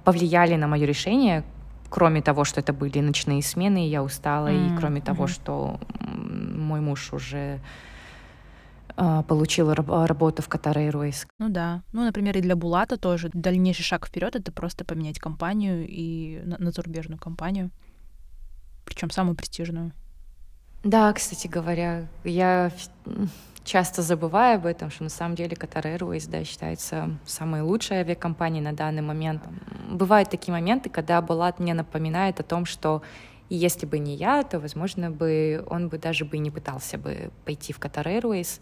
повлияли 0.05 0.55
на 0.55 0.67
мое 0.67 0.85
решение, 0.85 1.43
кроме 1.89 2.21
того, 2.21 2.45
что 2.45 2.61
это 2.61 2.71
были 2.71 2.99
ночные 2.99 3.43
смены, 3.43 3.87
я 3.87 4.01
устала, 4.01 4.47
mm-hmm. 4.47 4.75
и 4.75 4.77
кроме 4.77 5.01
mm-hmm. 5.01 5.05
того, 5.05 5.27
что 5.27 5.79
мой 5.99 6.79
муж 6.79 7.11
уже 7.11 7.59
а, 8.95 9.23
получила 9.23 9.75
работу 9.75 10.41
в 10.41 10.47
Qatar 10.47 10.75
Airways. 10.75 11.25
Ну 11.39 11.49
да. 11.49 11.83
Ну, 11.93 12.03
например, 12.03 12.37
и 12.37 12.41
для 12.41 12.55
Булата 12.55 12.97
тоже 12.97 13.29
дальнейший 13.33 13.83
шаг 13.83 14.07
вперед 14.07 14.35
это 14.35 14.51
просто 14.51 14.85
поменять 14.85 15.19
компанию 15.19 15.87
и 15.87 16.41
на, 16.45 16.57
на 16.57 16.71
зарубежную 16.71 17.19
компанию, 17.19 17.71
причем 18.85 19.09
самую 19.09 19.35
престижную. 19.35 19.91
Да, 20.83 21.11
кстати 21.13 21.47
говоря, 21.47 22.07
я 22.23 22.71
часто 23.63 24.01
забываю 24.01 24.57
об 24.57 24.65
этом, 24.65 24.91
что 24.91 25.03
на 25.03 25.09
самом 25.09 25.35
деле 25.35 25.55
Qatar 25.55 25.97
Airways 25.97 26.29
да, 26.29 26.43
считается 26.43 27.17
самой 27.25 27.61
лучшей 27.61 27.97
авиакомпанией 27.97 28.63
на 28.63 28.73
данный 28.73 29.01
момент. 29.01 29.43
Бывают 29.89 30.29
такие 30.29 30.51
моменты, 30.51 30.89
когда 30.89 31.21
Булат 31.21 31.59
мне 31.59 31.73
напоминает 31.73 32.39
о 32.39 32.43
том, 32.43 32.65
что 32.65 33.01
если 33.49 33.85
бы 33.85 33.99
не 33.99 34.15
я, 34.15 34.43
то, 34.43 34.59
возможно, 34.59 35.11
бы 35.11 35.65
он 35.69 35.89
бы 35.89 35.97
даже 35.97 36.25
бы 36.25 36.37
не 36.37 36.51
пытался 36.51 36.97
бы 36.97 37.31
пойти 37.45 37.71
в 37.73 37.79
Qatar 37.79 38.05
Airways, 38.05 38.59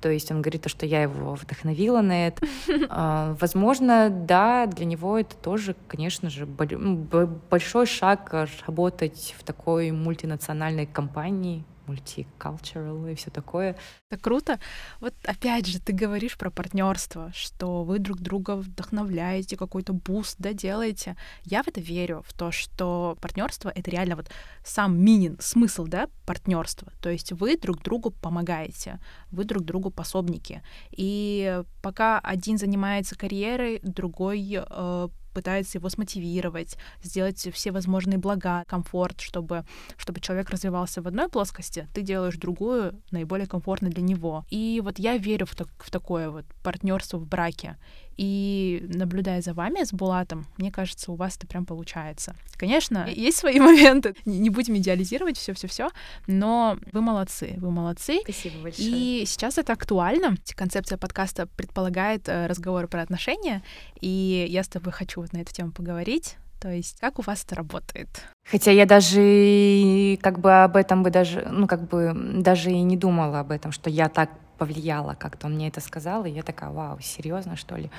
то 0.00 0.10
есть 0.10 0.30
он 0.30 0.42
говорит, 0.42 0.68
что 0.68 0.86
я 0.86 1.02
его 1.02 1.34
вдохновила 1.34 2.00
на 2.00 2.28
это. 2.28 2.46
А, 2.90 3.36
возможно, 3.40 4.08
да, 4.08 4.66
для 4.66 4.86
него 4.86 5.18
это 5.18 5.36
тоже, 5.36 5.76
конечно 5.88 6.30
же, 6.30 6.46
большой 6.46 7.86
шаг 7.86 8.34
работать 8.66 9.34
в 9.38 9.44
такой 9.44 9.90
мультинациональной 9.90 10.86
компании, 10.86 11.64
multicultural 11.88 13.10
и 13.10 13.14
все 13.14 13.30
такое. 13.30 13.76
Это 14.10 14.20
круто. 14.20 14.60
Вот 15.00 15.14
опять 15.24 15.66
же, 15.66 15.80
ты 15.80 15.92
говоришь 15.92 16.36
про 16.36 16.50
партнерство, 16.50 17.32
что 17.34 17.84
вы 17.84 17.98
друг 17.98 18.20
друга 18.20 18.56
вдохновляете, 18.56 19.56
какой-то 19.56 19.92
буст, 19.92 20.36
да, 20.38 20.52
делаете. 20.52 21.16
Я 21.44 21.62
в 21.62 21.68
это 21.68 21.80
верю, 21.80 22.22
в 22.26 22.32
то, 22.34 22.52
что 22.52 23.16
партнерство 23.20 23.72
это 23.74 23.90
реально 23.90 24.16
вот 24.16 24.30
сам 24.64 24.98
meaning, 24.98 25.36
смысл, 25.40 25.86
да, 25.86 26.08
партнерства. 26.26 26.92
То 27.00 27.10
есть 27.10 27.32
вы 27.32 27.56
друг 27.56 27.82
другу 27.82 28.10
помогаете, 28.10 29.00
вы 29.30 29.44
друг 29.44 29.64
другу 29.64 29.90
пособники. 29.90 30.62
И 30.90 31.62
пока 31.82 32.18
один 32.18 32.58
занимается 32.58 33.16
карьерой, 33.16 33.80
другой 33.82 34.58
э, 34.60 35.08
пытается 35.38 35.78
его 35.78 35.88
смотивировать, 35.88 36.76
сделать 37.00 37.48
все 37.52 37.70
возможные 37.70 38.18
блага, 38.18 38.64
комфорт, 38.66 39.20
чтобы, 39.20 39.64
чтобы 39.96 40.20
человек 40.20 40.50
развивался 40.50 41.00
в 41.00 41.06
одной 41.06 41.28
плоскости, 41.28 41.86
ты 41.94 42.02
делаешь 42.02 42.36
другую, 42.36 43.00
наиболее 43.12 43.46
комфортно 43.46 43.88
для 43.88 44.02
него. 44.02 44.44
И 44.50 44.80
вот 44.82 44.98
я 44.98 45.16
верю 45.16 45.46
в, 45.46 45.54
так, 45.54 45.68
в 45.78 45.90
такое 45.90 46.30
вот 46.30 46.44
партнерство 46.64 47.18
в 47.18 47.26
браке. 47.28 47.76
И 48.18 48.84
наблюдая 48.88 49.40
за 49.40 49.54
вами 49.54 49.84
с 49.84 49.92
Булатом, 49.92 50.46
мне 50.56 50.72
кажется, 50.72 51.12
у 51.12 51.14
вас 51.14 51.36
это 51.36 51.46
прям 51.46 51.64
получается. 51.64 52.34
Конечно, 52.56 53.08
есть 53.08 53.38
свои 53.38 53.60
моменты. 53.60 54.16
Не 54.24 54.50
будем 54.50 54.76
идеализировать 54.76 55.38
все-все-все, 55.38 55.90
но 56.26 56.76
вы 56.92 57.00
молодцы, 57.00 57.54
вы 57.58 57.70
молодцы. 57.70 58.18
Спасибо 58.24 58.62
большое. 58.62 58.88
И 58.88 59.24
сейчас 59.24 59.56
это 59.56 59.72
актуально. 59.72 60.36
Концепция 60.56 60.98
подкаста 60.98 61.46
предполагает 61.46 62.28
э, 62.28 62.48
разговоры 62.48 62.88
про 62.88 63.02
отношения, 63.02 63.62
и 64.00 64.46
я 64.50 64.64
с 64.64 64.68
тобой 64.68 64.92
хочу 64.92 65.20
вот 65.20 65.32
на 65.32 65.38
эту 65.38 65.54
тему 65.54 65.70
поговорить. 65.70 66.36
То 66.60 66.72
есть 66.72 66.98
как 66.98 67.20
у 67.20 67.22
вас 67.22 67.44
это 67.44 67.54
работает? 67.54 68.08
Хотя 68.50 68.72
я 68.72 68.84
даже 68.84 70.18
как 70.20 70.40
бы 70.40 70.64
об 70.64 70.76
этом 70.76 71.04
бы 71.04 71.10
даже, 71.10 71.46
ну 71.52 71.68
как 71.68 71.86
бы 71.88 72.12
даже 72.14 72.72
и 72.72 72.82
не 72.82 72.96
думала 72.96 73.38
об 73.38 73.52
этом, 73.52 73.70
что 73.70 73.90
я 73.90 74.08
так 74.08 74.30
повлияла, 74.58 75.14
как-то 75.14 75.46
он 75.46 75.54
мне 75.54 75.68
это 75.68 75.80
сказал, 75.80 76.24
и 76.24 76.30
я 76.30 76.42
такая, 76.42 76.70
вау, 76.70 76.98
серьезно, 77.00 77.56
что 77.56 77.76
ли? 77.76 77.90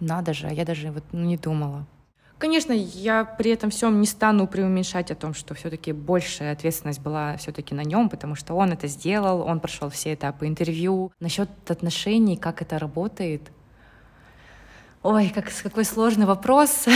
надо 0.00 0.32
же, 0.32 0.46
а 0.46 0.52
я 0.52 0.64
даже 0.64 0.90
вот 0.90 1.04
ну, 1.12 1.24
не 1.24 1.36
думала. 1.36 1.86
Конечно, 2.38 2.72
я 2.72 3.24
при 3.24 3.50
этом 3.50 3.70
всем 3.70 4.00
не 4.00 4.06
стану 4.06 4.46
преуменьшать 4.46 5.10
о 5.10 5.16
том, 5.16 5.34
что 5.34 5.54
все-таки 5.54 5.92
большая 5.92 6.52
ответственность 6.52 7.00
была 7.00 7.36
все-таки 7.36 7.74
на 7.74 7.82
нем, 7.82 8.08
потому 8.08 8.36
что 8.36 8.54
он 8.54 8.72
это 8.72 8.86
сделал, 8.86 9.40
он 9.40 9.58
прошел 9.58 9.90
все 9.90 10.14
этапы 10.14 10.46
интервью. 10.46 11.10
Насчет 11.18 11.48
отношений, 11.68 12.36
как 12.36 12.62
это 12.62 12.78
работает. 12.78 13.50
Ой, 15.02 15.32
как, 15.34 15.46
какой 15.62 15.84
сложный 15.84 16.26
вопрос, 16.26 16.86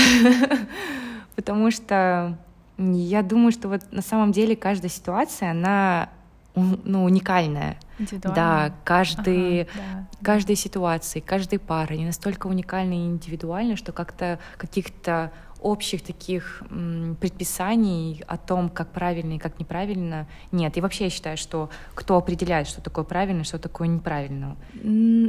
потому 1.37 1.72
что 1.72 2.38
я 2.79 3.22
думаю, 3.22 3.51
что 3.51 3.68
вот 3.68 3.81
на 3.90 4.03
самом 4.03 4.31
деле 4.31 4.55
каждая 4.55 4.90
ситуация, 4.90 5.51
она 5.51 6.09
ну, 6.54 7.04
уникальная. 7.04 7.78
Да, 8.22 8.74
каждый, 8.84 9.62
ага, 9.62 9.70
да. 9.76 10.06
каждой 10.22 10.56
ситуации, 10.56 11.20
каждой 11.20 11.58
пары, 11.58 11.94
они 11.94 12.06
настолько 12.06 12.46
уникальны 12.46 12.94
и 12.94 13.06
индивидуальны, 13.06 13.76
что 13.76 13.92
как-то 13.92 14.38
каких-то 14.56 15.30
общих 15.62 16.02
таких 16.02 16.62
м, 16.70 17.16
предписаний 17.20 18.22
о 18.26 18.36
том, 18.36 18.68
как 18.68 18.88
правильно 18.88 19.34
и 19.34 19.38
как 19.38 19.58
неправильно, 19.58 20.26
нет. 20.50 20.76
И 20.76 20.80
вообще 20.80 21.04
я 21.04 21.10
считаю, 21.10 21.36
что 21.36 21.70
кто 21.94 22.16
определяет, 22.16 22.66
что 22.66 22.82
такое 22.82 23.04
правильно, 23.04 23.44
что 23.44 23.58
такое 23.58 23.88
неправильно. 23.88 24.56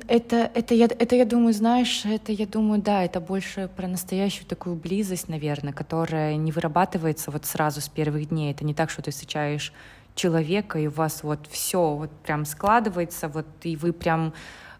Это, 0.08 0.50
это, 0.54 0.74
я, 0.74 0.86
это, 0.86 1.16
я 1.16 1.26
думаю, 1.26 1.54
знаешь, 1.54 2.06
это, 2.06 2.32
я 2.32 2.48
думаю, 2.48 2.82
да, 2.82 3.04
это 3.04 3.22
больше 3.22 3.70
про 3.76 3.88
настоящую 3.88 4.46
такую 4.48 4.76
близость, 4.76 5.30
наверное, 5.30 5.74
которая 5.74 6.36
не 6.36 6.52
вырабатывается 6.52 7.32
вот 7.32 7.46
сразу 7.46 7.82
с 7.82 7.88
первых 7.88 8.30
дней. 8.30 8.52
Это 8.52 8.66
не 8.66 8.74
так, 8.74 8.90
что 8.90 9.02
ты 9.02 9.12
встречаешь 9.12 9.72
человека, 10.16 10.80
и 10.80 10.88
у 10.88 10.92
вас 10.92 11.24
вот 11.24 11.48
все 11.50 11.96
вот 11.96 12.12
прям 12.24 12.46
складывается, 12.46 13.28
вот 13.28 13.48
и 13.64 13.76
вы 13.76 13.94
прям 13.94 14.34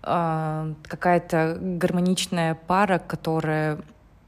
э, 0.04 0.74
какая-то 0.84 1.58
гармоничная 1.60 2.56
пара, 2.56 3.00
которая 3.00 3.80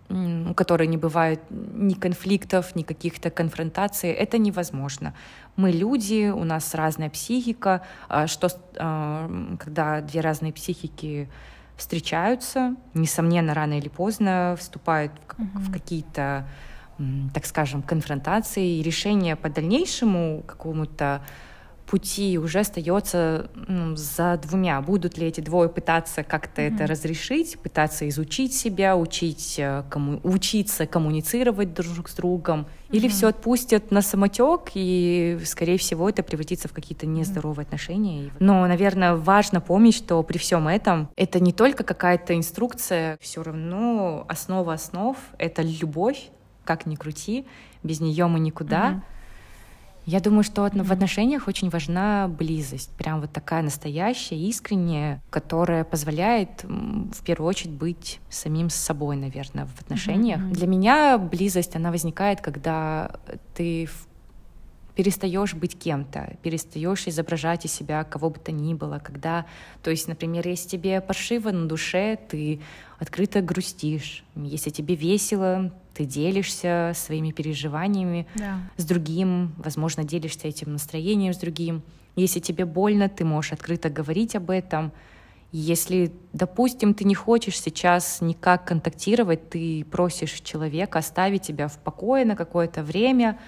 у 0.09 0.53
которой 0.53 0.87
не 0.87 0.97
бывает 0.97 1.41
ни 1.49 1.93
конфликтов, 1.93 2.75
ни 2.75 2.83
каких-то 2.83 3.31
конфронтаций, 3.31 4.11
это 4.11 4.37
невозможно. 4.37 5.15
Мы 5.55 5.71
люди, 5.71 6.29
у 6.29 6.43
нас 6.43 6.75
разная 6.75 7.09
психика, 7.09 7.81
а 8.07 8.27
что 8.27 8.49
а, 8.77 9.29
когда 9.59 10.01
две 10.01 10.21
разные 10.21 10.53
психики 10.53 11.27
встречаются, 11.75 12.75
несомненно, 12.93 13.53
рано 13.53 13.79
или 13.79 13.89
поздно 13.89 14.55
вступают 14.59 15.11
угу. 15.37 15.47
в 15.55 15.71
какие-то 15.71 16.47
так 17.33 17.45
скажем, 17.45 17.81
конфронтации 17.81 18.77
и 18.77 18.83
решение 18.83 19.35
по 19.35 19.49
дальнейшему 19.49 20.43
какому-то 20.45 21.21
пути 21.85 22.37
уже 22.37 22.59
остается 22.59 23.49
ну, 23.55 23.95
за 23.95 24.37
двумя. 24.41 24.81
Будут 24.81 25.17
ли 25.17 25.27
эти 25.27 25.41
двое 25.41 25.69
пытаться 25.69 26.23
как-то 26.23 26.61
mm-hmm. 26.61 26.75
это 26.75 26.87
разрешить, 26.87 27.59
пытаться 27.59 28.07
изучить 28.09 28.53
себя, 28.53 28.97
учить, 28.97 29.55
э, 29.57 29.83
кому, 29.89 30.19
учиться 30.23 30.85
коммуницировать 30.87 31.73
друг 31.73 32.09
с 32.09 32.15
другом, 32.15 32.61
mm-hmm. 32.61 32.95
или 32.97 33.07
все 33.07 33.27
отпустят 33.27 33.91
на 33.91 34.01
самотек, 34.01 34.71
и, 34.73 35.39
скорее 35.45 35.77
всего, 35.77 36.09
это 36.09 36.23
превратится 36.23 36.67
в 36.67 36.73
какие-то 36.73 37.05
нездоровые 37.05 37.63
mm-hmm. 37.63 37.67
отношения. 37.67 38.31
Но, 38.39 38.65
наверное, 38.67 39.15
важно 39.15 39.61
помнить, 39.61 39.95
что 39.95 40.21
при 40.23 40.37
всем 40.37 40.67
этом 40.67 41.09
это 41.15 41.39
не 41.39 41.53
только 41.53 41.83
какая-то 41.83 42.35
инструкция, 42.35 43.17
все 43.21 43.43
равно 43.43 44.25
основа 44.27 44.73
основ— 44.73 45.17
это 45.37 45.61
любовь, 45.61 46.29
как 46.65 46.85
ни 46.85 46.95
крути, 46.95 47.45
без 47.83 48.01
нее 48.01 48.27
мы 48.27 48.39
никуда. 48.39 48.89
Mm-hmm. 48.91 49.01
Я 50.07 50.19
думаю, 50.19 50.43
что 50.43 50.69
в 50.71 50.91
отношениях 50.91 51.47
очень 51.47 51.69
важна 51.69 52.27
близость, 52.27 52.91
прям 52.91 53.21
вот 53.21 53.31
такая 53.31 53.63
настоящая, 53.63 54.37
искренняя, 54.37 55.19
которая 55.31 55.83
позволяет 55.83 56.63
в 56.63 57.23
первую 57.23 57.49
очередь 57.49 57.73
быть 57.73 58.19
самим 58.29 58.69
с 58.69 58.75
собой, 58.75 59.15
наверное, 59.15 59.65
в 59.65 59.81
отношениях. 59.81 60.41
Mm-hmm. 60.41 60.51
Для 60.51 60.67
меня 60.67 61.17
близость, 61.17 61.75
она 61.75 61.89
возникает, 61.89 62.41
когда 62.41 63.15
ты 63.55 63.89
перестаешь 64.95 65.53
быть 65.53 65.77
кем-то, 65.77 66.37
перестаешь 66.41 67.07
изображать 67.07 67.65
из 67.65 67.73
себя 67.73 68.03
кого 68.03 68.29
бы 68.29 68.39
то 68.39 68.51
ни 68.51 68.73
было, 68.73 68.99
когда, 68.99 69.45
то 69.83 69.91
есть, 69.91 70.07
например, 70.07 70.47
если 70.47 70.69
тебе 70.69 71.01
паршиво 71.01 71.51
на 71.51 71.67
душе, 71.67 72.17
ты 72.29 72.61
открыто 72.97 73.41
грустишь, 73.41 74.23
если 74.35 74.69
тебе 74.69 74.95
весело, 74.95 75.73
ты 75.93 76.05
делишься 76.05 76.93
своими 76.95 77.31
переживаниями 77.31 78.27
да. 78.35 78.59
с 78.77 78.85
другим, 78.85 79.53
возможно, 79.57 80.03
делишься 80.03 80.47
этим 80.47 80.73
настроением 80.73 81.33
с 81.33 81.37
другим. 81.37 81.83
Если 82.15 82.39
тебе 82.39 82.65
больно, 82.65 83.09
ты 83.09 83.25
можешь 83.25 83.53
открыто 83.53 83.89
говорить 83.89 84.35
об 84.35 84.49
этом. 84.49 84.91
Если, 85.51 86.11
допустим, 86.33 86.93
ты 86.93 87.05
не 87.05 87.15
хочешь 87.15 87.59
сейчас 87.59 88.19
никак 88.19 88.65
контактировать, 88.65 89.49
ты 89.49 89.85
просишь 89.89 90.41
человека 90.41 90.99
оставить 90.99 91.43
тебя 91.43 91.67
в 91.67 91.77
покое 91.77 92.25
на 92.25 92.35
какое-то 92.35 92.83
время, 92.83 93.39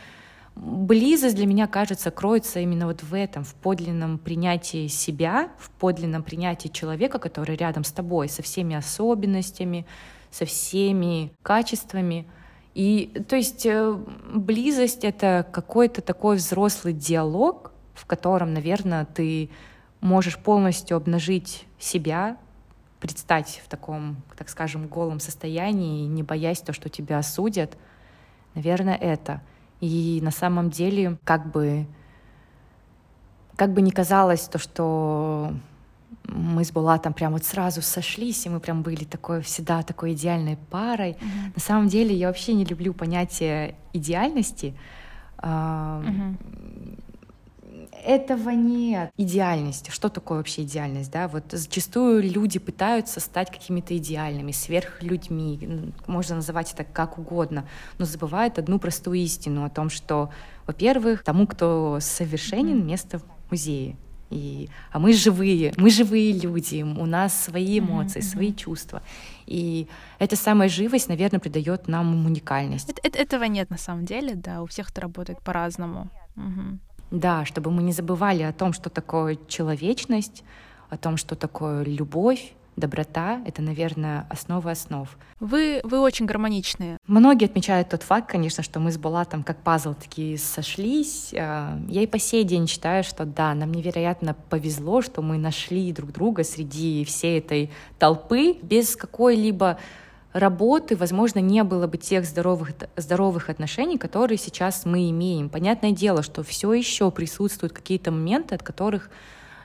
близость 0.58 1.36
для 1.36 1.46
меня, 1.46 1.68
кажется, 1.68 2.12
кроется 2.12 2.60
именно 2.60 2.88
вот 2.88 3.04
в 3.04 3.14
этом, 3.14 3.44
в 3.44 3.54
подлинном 3.54 4.18
принятии 4.18 4.88
себя, 4.88 5.50
в 5.60 5.70
подлинном 5.70 6.24
принятии 6.24 6.68
человека, 6.70 7.20
который 7.20 7.56
рядом 7.56 7.84
с 7.84 7.92
тобой, 7.92 8.28
со 8.30 8.42
всеми 8.42 8.76
особенностями, 8.76 9.86
со 10.32 10.46
всеми 10.46 11.32
качествами. 11.44 12.28
И 12.74 13.24
то 13.28 13.36
есть 13.36 13.66
э, 13.66 13.96
близость— 14.34 15.00
это 15.04 15.46
какой-то 15.52 16.02
такой 16.02 16.38
взрослый 16.38 16.94
диалог, 16.94 17.72
в 17.94 18.06
котором, 18.06 18.54
наверное, 18.54 19.06
ты 19.06 19.50
можешь 20.02 20.38
полностью 20.38 20.98
обнажить 20.98 21.66
себя, 21.80 22.38
предстать 23.00 23.62
в 23.64 23.70
таком, 23.70 24.18
так 24.36 24.50
скажем, 24.50 24.88
голом 24.88 25.20
состоянии, 25.20 26.08
не 26.08 26.24
боясь 26.24 26.62
то, 26.62 26.74
что 26.74 26.90
тебя 26.90 27.20
осудят. 27.20 27.78
Наверное, 28.56 28.96
это— 28.96 29.42
и 29.82 30.20
на 30.22 30.32
самом 30.32 30.70
деле, 30.70 31.18
как 31.24 31.52
бы, 31.52 31.86
как 33.56 33.74
бы 33.74 33.82
ни 33.82 33.90
казалось 33.90 34.48
то, 34.48 34.58
что 34.58 35.54
мы 36.24 36.64
с 36.64 36.72
Булатом 36.72 37.14
прям 37.14 37.34
вот 37.34 37.46
сразу 37.46 37.82
сошлись, 37.82 38.46
и 38.46 38.50
мы 38.50 38.60
прям 38.60 38.82
были 38.82 39.04
такой 39.04 39.42
всегда 39.42 39.84
такой 39.84 40.14
идеальной 40.14 40.58
парой. 40.70 41.12
Mm-hmm. 41.12 41.54
На 41.56 41.62
самом 41.62 41.88
деле 41.88 42.16
я 42.16 42.28
вообще 42.28 42.54
не 42.54 42.66
люблю 42.66 42.94
понятие 42.94 43.76
идеальности. 43.94 44.74
Mm-hmm 45.38 46.36
этого 48.08 48.52
нет. 48.52 49.12
Идеальность. 49.18 49.92
Что 49.92 50.08
такое 50.08 50.38
вообще 50.38 50.64
идеальность? 50.64 51.12
Да? 51.12 51.28
Вот 51.28 51.44
зачастую 51.52 52.24
люди 52.24 52.58
пытаются 52.58 53.20
стать 53.20 53.52
какими-то 53.52 53.98
идеальными, 53.98 54.54
сверхлюдьми. 54.54 55.94
Можно 56.08 56.38
называть 56.38 56.74
это 56.74 56.86
как 56.86 57.20
угодно, 57.20 57.68
но 57.98 58.06
забывают 58.06 58.58
одну 58.60 58.80
простую 58.80 59.20
истину 59.20 59.66
о 59.66 59.70
том, 59.70 59.90
что, 59.90 60.30
во-первых, 60.66 61.24
тому, 61.24 61.48
кто 61.48 61.98
совершенен, 62.00 62.88
место 62.88 63.20
в 63.20 63.52
музее. 63.52 63.98
И, 64.30 64.70
а 64.92 65.00
мы 65.00 65.14
живые, 65.14 65.74
мы 65.78 65.90
живые 65.90 66.34
люди, 66.34 66.82
у 66.84 67.06
нас 67.06 67.38
свои 67.46 67.80
эмоции, 67.80 68.20
mm-hmm. 68.20 68.24
свои 68.24 68.54
чувства. 68.54 69.02
И 69.46 69.88
эта 70.20 70.36
самая 70.36 70.70
живость, 70.70 71.08
наверное, 71.08 71.40
придает 71.40 71.88
нам 71.88 72.26
уникальность. 72.26 72.90
Это, 72.90 73.02
это, 73.04 73.20
этого 73.20 73.44
нет 73.46 73.70
на 73.70 73.78
самом 73.78 74.06
деле, 74.06 74.36
да, 74.36 74.62
у 74.62 74.66
всех 74.66 74.92
это 74.92 75.02
работает 75.02 75.42
по-разному. 75.42 76.10
Угу. 76.36 76.80
Да, 77.12 77.46
чтобы 77.46 77.72
мы 77.72 77.84
не 77.84 77.92
забывали 77.92 78.44
о 78.44 78.54
том, 78.54 78.74
что 78.74 78.90
такое 78.90 79.38
человечность, 79.48 80.44
о 80.90 80.98
том, 80.98 81.18
что 81.18 81.36
такое 81.36 81.84
любовь, 81.84 82.54
доброта— 82.78 83.42
это, 83.46 83.62
наверное, 83.62 84.26
основа 84.30 84.72
основ. 84.72 85.10
Вы, 85.40 85.82
вы 85.84 86.00
очень 86.00 86.26
гармоничные. 86.26 86.98
Многие 87.08 87.46
отмечают 87.46 87.90
тот 87.90 88.04
факт, 88.04 88.30
конечно, 88.30 88.64
что 88.64 88.80
мы 88.80 88.92
с 88.92 88.98
Булатом 88.98 89.44
как 89.44 89.58
пазл 89.58 89.94
такие 89.94 90.38
сошлись. 90.38 91.34
А, 91.36 91.78
я 91.90 92.04
и 92.04 92.08
по 92.08 92.20
сей 92.20 92.44
день 92.44 92.68
считаю, 92.68 93.04
что 93.04 93.26
да, 93.26 93.54
нам 93.54 93.74
невероятно 93.74 94.36
повезло, 94.50 95.02
что 95.02 95.22
мы 95.22 95.38
нашли 95.38 95.92
друг 95.92 96.12
друга 96.12 96.44
среди 96.44 97.04
всей 97.04 97.40
этой 97.40 97.72
толпы 98.00 98.58
без 98.62 98.96
какой-либо 98.96 99.80
работы, 100.40 100.96
возможно, 100.96 101.40
не 101.40 101.64
было 101.64 101.88
бы 101.88 101.98
тех 101.98 102.26
здоровых, 102.26 102.72
здоровых 102.96 103.50
отношений, 103.50 103.98
которые 103.98 104.38
сейчас 104.38 104.86
мы 104.86 105.10
имеем. 105.10 105.50
Понятное 105.50 105.92
дело, 105.92 106.24
что 106.24 106.44
все 106.44 106.74
еще 106.74 107.12
присутствуют 107.12 107.74
какие-то 107.74 108.12
моменты, 108.12 108.56
от 108.56 108.64
которых 108.64 109.10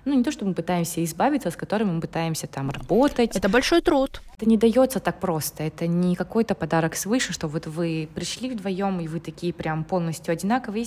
ну, 0.04 0.14
не 0.14 0.24
то, 0.24 0.32
что 0.32 0.44
мы 0.44 0.52
пытаемся 0.54 1.02
избавиться, 1.04 1.48
а 1.48 1.52
с 1.52 1.56
которыми 1.56 1.92
мы 1.92 2.00
пытаемся 2.00 2.48
там 2.48 2.70
работать. 2.70 3.36
Это 3.36 3.48
большой 3.48 3.82
труд. 3.82 4.20
Это 4.36 4.48
не 4.48 4.56
дается 4.56 4.98
так 4.98 5.20
просто. 5.20 5.62
Это 5.62 5.86
не 5.86 6.16
какой-то 6.16 6.54
подарок 6.54 6.96
свыше, 6.96 7.32
что 7.32 7.46
вот 7.46 7.66
вы 7.66 8.08
пришли 8.12 8.50
вдвоем, 8.50 9.00
и 9.00 9.06
вы 9.06 9.20
такие 9.20 9.52
прям 9.52 9.84
полностью 9.84 10.32
одинаковые. 10.32 10.86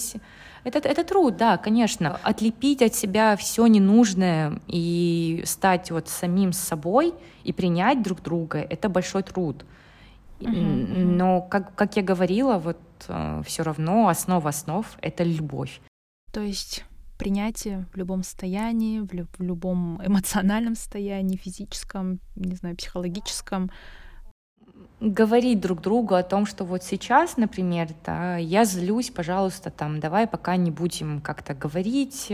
Это, 0.66 0.80
это 0.80 1.04
труд, 1.06 1.38
да, 1.38 1.58
конечно. 1.58 2.20
Отлепить 2.24 2.82
от 2.82 2.94
себя 2.94 3.38
все 3.38 3.68
ненужное 3.68 4.60
и 4.68 5.44
стать 5.46 5.92
вот 5.92 6.10
самим 6.10 6.52
собой 6.52 7.14
и 7.46 7.54
принять 7.54 8.02
друг 8.04 8.22
друга— 8.22 8.58
это 8.70 8.90
большой 8.90 9.24
труд. 9.24 9.64
Uh-huh, 10.42 11.06
Но, 11.06 11.42
как, 11.42 11.74
как 11.76 11.96
я 11.96 12.04
говорила, 12.04 12.58
вот 12.58 12.80
э, 13.08 13.42
все 13.46 13.64
равно 13.64 14.10
основа 14.10 14.50
основ— 14.50 14.86
это 15.02 15.24
любовь. 15.24 15.80
То 16.34 16.42
есть 16.42 16.84
принятие 17.18 17.86
в 17.94 17.98
любом 17.98 18.24
состоянии, 18.24 19.00
в, 19.00 19.14
лю- 19.14 19.28
в 19.38 19.44
любом 19.44 20.02
эмоциональном 20.06 20.76
состоянии, 20.76 21.38
физическом, 21.38 22.20
не 22.36 22.56
знаю, 22.56 22.76
психологическом. 22.76 23.70
говорить 25.00 25.60
друг 25.60 25.82
другу 25.82 26.16
о 26.16 26.24
том, 26.24 26.46
что 26.46 26.66
вот 26.66 26.84
сейчас, 26.84 27.38
например, 27.38 27.90
да, 28.06 28.38
я 28.38 28.66
злюсь, 28.66 29.10
пожалуйста, 29.10 29.70
там, 29.70 30.00
давай 30.00 30.28
пока 30.28 30.56
не 30.56 30.72
будем 30.72 31.22
как-то 31.22 31.54
говорить, 31.54 32.32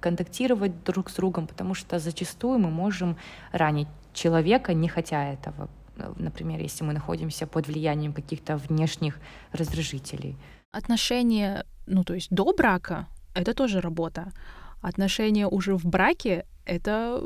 контактировать 0.00 0.84
друг 0.84 1.10
с 1.10 1.14
другом, 1.14 1.46
потому 1.46 1.74
что 1.74 1.98
зачастую 1.98 2.58
мы 2.58 2.70
можем 2.70 3.16
ранить 3.52 3.88
человека, 4.12 4.74
не 4.74 4.88
хотя 4.88 5.32
этого. 5.32 5.68
Например, 6.16 6.60
если 6.60 6.84
мы 6.84 6.92
находимся 6.92 7.46
под 7.46 7.66
влиянием 7.68 8.12
каких-то 8.12 8.56
внешних 8.56 9.18
раздражителей. 9.52 10.36
Отношения, 10.72 11.64
ну, 11.86 12.04
то 12.04 12.14
есть 12.14 12.30
до 12.30 12.52
брака, 12.52 13.06
это 13.34 13.54
тоже 13.54 13.80
работа. 13.80 14.32
Отношения 14.80 15.46
уже 15.46 15.76
в 15.76 15.84
браке— 15.84 16.46
это 16.66 17.22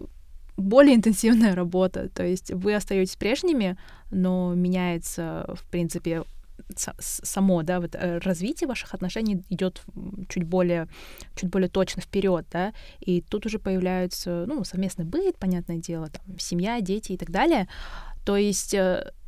более 0.56 0.96
интенсивная 0.96 1.54
работа. 1.54 2.08
То 2.08 2.24
есть 2.24 2.50
вы 2.52 2.74
остаетесь 2.74 3.16
прежними, 3.16 3.76
но 4.10 4.54
меняется, 4.54 5.46
в 5.54 5.68
принципе, 5.70 6.24
само, 6.74 7.62
да, 7.62 7.80
вот 7.80 7.94
э, 7.94 8.18
развитие 8.18 8.66
ваших 8.66 8.94
отношений 8.94 9.44
идет 9.48 9.82
чуть 10.28 10.44
более, 10.44 10.88
чуть 11.36 11.50
более 11.50 11.68
точно 11.68 12.02
вперед, 12.02 12.46
да, 12.50 12.72
и 13.00 13.22
тут 13.22 13.46
уже 13.46 13.58
появляются, 13.58 14.44
ну, 14.46 14.64
совместный 14.64 15.04
быт, 15.04 15.38
понятное 15.38 15.76
дело, 15.76 16.08
там, 16.08 16.38
семья, 16.38 16.80
дети 16.80 17.12
и 17.12 17.16
так 17.16 17.30
далее. 17.30 17.68
То 18.24 18.36
есть, 18.36 18.74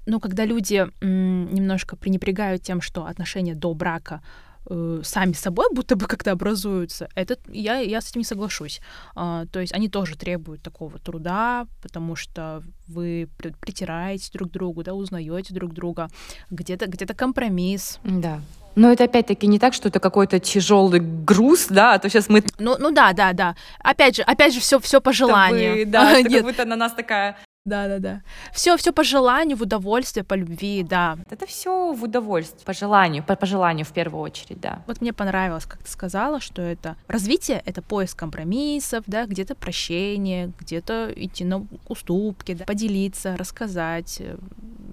ну, 0.07 0.21
когда 0.21 0.45
люди 0.45 0.87
немножко 1.03 1.97
пренебрегают 1.97 2.63
тем, 2.63 2.81
что 2.81 3.07
отношения 3.07 3.55
до 3.55 3.73
брака 3.75 4.23
э, 4.71 5.01
сами 5.05 5.33
собой 5.33 5.67
будто 5.73 5.97
бы 5.97 6.07
как-то 6.07 6.33
образуются, 6.33 7.09
это 7.15 7.37
я, 7.49 7.79
я 7.79 8.01
с 8.01 8.11
этим 8.11 8.21
не 8.21 8.25
соглашусь. 8.25 8.81
А, 9.15 9.47
то 9.47 9.61
есть 9.61 9.75
они 9.75 9.89
тоже 9.89 10.17
требуют 10.17 10.63
такого 10.63 10.99
труда, 10.99 11.67
потому 11.83 12.17
что 12.17 12.63
вы 12.87 13.29
притираете 13.61 14.31
друг 14.33 14.51
к 14.51 14.53
другу, 14.53 14.83
да, 14.83 14.95
узнаете 14.95 15.53
друг 15.55 15.73
друга, 15.73 16.09
где-то 16.51 16.87
где-то 16.87 17.15
компромисс. 17.15 17.99
Да. 18.05 18.41
Но 18.77 18.93
это 18.93 19.05
опять-таки 19.05 19.47
не 19.47 19.59
так, 19.59 19.75
что 19.75 19.89
это 19.89 19.99
какой-то 19.99 20.39
тяжелый 20.39 21.01
груз, 21.01 21.67
да, 21.69 21.95
а 21.95 21.99
то 21.99 22.09
сейчас 22.09 22.29
мы. 22.29 22.45
Ну, 22.59 22.77
ну 22.79 22.93
да, 22.93 23.13
да, 23.13 23.33
да. 23.33 23.57
Опять 23.81 24.17
же, 24.17 24.23
опять 24.23 24.55
же, 24.55 24.61
все, 24.61 24.79
все 24.79 25.01
по 25.01 25.13
желанию. 25.13 25.75
Вы, 25.75 25.85
да, 25.87 26.13
это 26.19 26.31
как 26.31 26.43
будто 26.43 26.65
на 26.65 26.77
нас 26.77 26.93
такая 26.93 27.37
да, 27.67 27.89
да, 27.89 27.99
да. 27.99 28.23
Все, 28.53 28.77
все 28.77 28.93
по 28.93 29.05
желанию, 29.05 29.57
в 29.57 29.63
удовольствие, 29.63 30.25
по 30.25 30.35
любви, 30.35 30.83
да. 30.83 31.19
Это 31.31 31.47
все 31.47 31.93
в 31.93 32.03
удовольствие, 32.03 32.65
по 32.65 32.73
желанию, 32.73 33.23
по, 33.23 33.37
по 33.37 33.47
желанию 33.47 33.85
в 33.85 33.93
первую 33.93 34.23
очередь, 34.23 34.61
да. 34.61 34.83
Вот 34.87 35.03
мне 35.03 35.13
понравилось, 35.13 35.67
как 35.67 35.83
ты 35.83 35.91
сказала, 35.91 36.41
что 36.41 36.63
это 36.63 36.97
развитие, 37.07 37.63
это 37.67 37.83
поиск 37.83 38.19
компромиссов, 38.19 39.05
да, 39.07 39.27
где-то 39.27 39.55
прощение, 39.55 40.53
где-то 40.59 41.13
идти 41.15 41.45
на 41.45 41.67
уступки, 41.89 42.55
да, 42.55 42.65
поделиться, 42.65 43.37
рассказать, 43.37 44.21
э, 44.21 44.39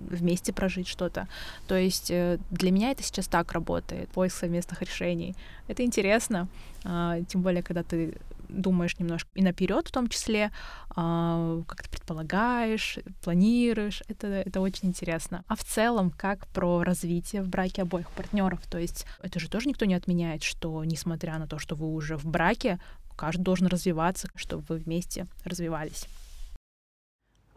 вместе 0.10 0.52
прожить 0.52 0.90
что-то. 0.90 1.28
То 1.68 1.76
есть 1.76 2.12
э, 2.12 2.38
для 2.52 2.72
меня 2.72 2.92
это 2.92 3.02
сейчас 3.02 3.28
так 3.28 3.54
работает, 3.54 4.10
поиск 4.10 4.38
совместных 4.38 4.82
решений. 4.82 5.36
Это 5.70 5.84
интересно, 5.84 6.48
тем 7.28 7.42
более, 7.42 7.64
когда 7.64 7.84
ты 7.84 8.18
думаешь 8.50 8.98
немножко 9.00 9.30
и 9.36 9.42
наперед 9.42 9.88
в 9.88 9.92
том 9.92 10.08
числе, 10.08 10.52
а, 10.96 11.62
как 11.68 11.84
ты 11.84 11.90
предполагаешь, 11.90 13.00
планируешь. 13.24 14.04
Это, 14.08 14.28
это 14.28 14.62
очень 14.62 14.90
интересно. 14.90 15.44
А 15.48 15.56
в 15.56 15.64
целом, 15.64 16.12
как 16.12 16.48
про 16.48 16.84
развитие 16.84 17.42
в 17.42 17.50
браке 17.50 17.82
обоих 17.82 18.10
партнеров? 18.12 18.60
То 18.70 18.78
есть 18.78 19.06
это 19.22 19.40
же 19.40 19.50
тоже 19.50 19.70
никто 19.70 19.86
не 19.86 19.96
отменяет, 19.96 20.44
что 20.44 20.84
несмотря 20.84 21.38
на 21.38 21.48
то, 21.48 21.60
что 21.60 21.76
вы 21.76 21.88
уже 21.94 22.18
в 22.18 22.26
браке, 22.26 22.80
каждый 23.16 23.44
должен 23.44 23.68
развиваться, 23.68 24.30
чтобы 24.36 24.64
вы 24.70 24.78
вместе 24.78 25.28
развивались. 25.44 26.08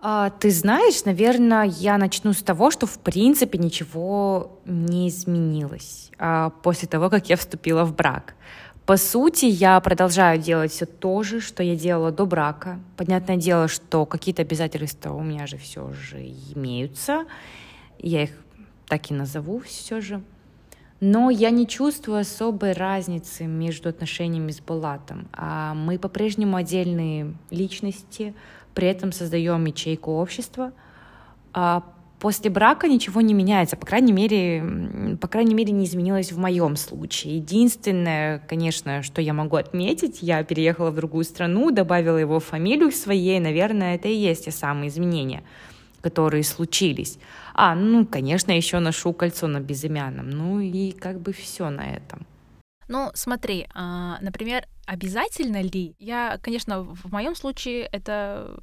А, 0.02 0.30
ты 0.30 0.50
знаешь, 0.50 1.04
наверное, 1.04 1.64
я 1.64 1.98
начну 1.98 2.32
с 2.32 2.42
того, 2.42 2.70
что 2.70 2.86
в 2.86 2.98
принципе 3.00 3.58
ничего 3.58 4.58
не 4.64 5.08
изменилось 5.08 6.10
а, 6.18 6.50
после 6.62 6.88
того, 6.88 7.10
как 7.10 7.28
я 7.28 7.36
вступила 7.36 7.84
в 7.84 7.94
брак. 7.94 8.34
По 8.90 8.96
сути, 8.96 9.44
я 9.44 9.78
продолжаю 9.78 10.40
делать 10.40 10.72
все 10.72 10.84
то 10.84 11.22
же, 11.22 11.40
что 11.40 11.62
я 11.62 11.76
делала 11.76 12.10
до 12.10 12.26
брака. 12.26 12.80
Понятное 12.96 13.36
дело, 13.36 13.68
что 13.68 14.04
какие-то 14.04 14.42
обязательства 14.42 15.12
у 15.14 15.22
меня 15.22 15.46
же 15.46 15.58
все 15.58 15.92
же 15.92 16.18
имеются. 16.56 17.24
Я 18.00 18.24
их 18.24 18.30
так 18.88 19.08
и 19.12 19.14
назову 19.14 19.60
все 19.60 20.00
же. 20.00 20.20
Но 20.98 21.30
я 21.30 21.50
не 21.50 21.68
чувствую 21.68 22.18
особой 22.18 22.72
разницы 22.72 23.44
между 23.44 23.88
отношениями 23.88 24.50
с 24.50 24.58
Булатом. 24.58 25.28
А 25.34 25.72
мы 25.74 25.96
по-прежнему 25.96 26.56
отдельные 26.56 27.32
личности, 27.50 28.34
при 28.74 28.88
этом 28.88 29.12
создаем 29.12 29.66
ячейку 29.66 30.14
общества. 30.14 30.72
А 31.52 31.84
После 32.20 32.50
брака 32.50 32.86
ничего 32.86 33.22
не 33.22 33.32
меняется, 33.32 33.78
по 33.78 33.86
крайней 33.86 34.12
мере, 34.12 35.16
по 35.18 35.26
крайней 35.26 35.54
мере, 35.54 35.72
не 35.72 35.86
изменилось 35.86 36.32
в 36.32 36.38
моем 36.38 36.76
случае. 36.76 37.36
Единственное, 37.36 38.40
конечно, 38.40 39.02
что 39.02 39.22
я 39.22 39.32
могу 39.32 39.56
отметить, 39.56 40.18
я 40.20 40.44
переехала 40.44 40.90
в 40.90 40.96
другую 40.96 41.24
страну, 41.24 41.70
добавила 41.70 42.18
его 42.18 42.38
фамилию 42.38 42.92
своей, 42.92 43.40
наверное, 43.40 43.94
это 43.94 44.08
и 44.08 44.14
есть 44.14 44.44
те 44.44 44.50
самые 44.50 44.90
изменения, 44.90 45.42
которые 46.02 46.44
случились. 46.44 47.18
А, 47.54 47.74
ну, 47.74 48.04
конечно, 48.04 48.52
еще 48.52 48.80
ношу 48.80 49.14
кольцо 49.14 49.46
на 49.46 49.60
безымянном, 49.60 50.28
ну 50.28 50.60
и 50.60 50.92
как 50.92 51.20
бы 51.20 51.32
все 51.32 51.70
на 51.70 51.90
этом. 51.90 52.26
Ну, 52.88 53.10
смотри, 53.14 53.66
а, 53.72 54.18
например, 54.20 54.66
обязательно 54.84 55.62
ли? 55.62 55.94
Я, 55.98 56.38
конечно, 56.42 56.82
в 56.82 57.10
моем 57.10 57.34
случае 57.34 57.84
это 57.84 58.60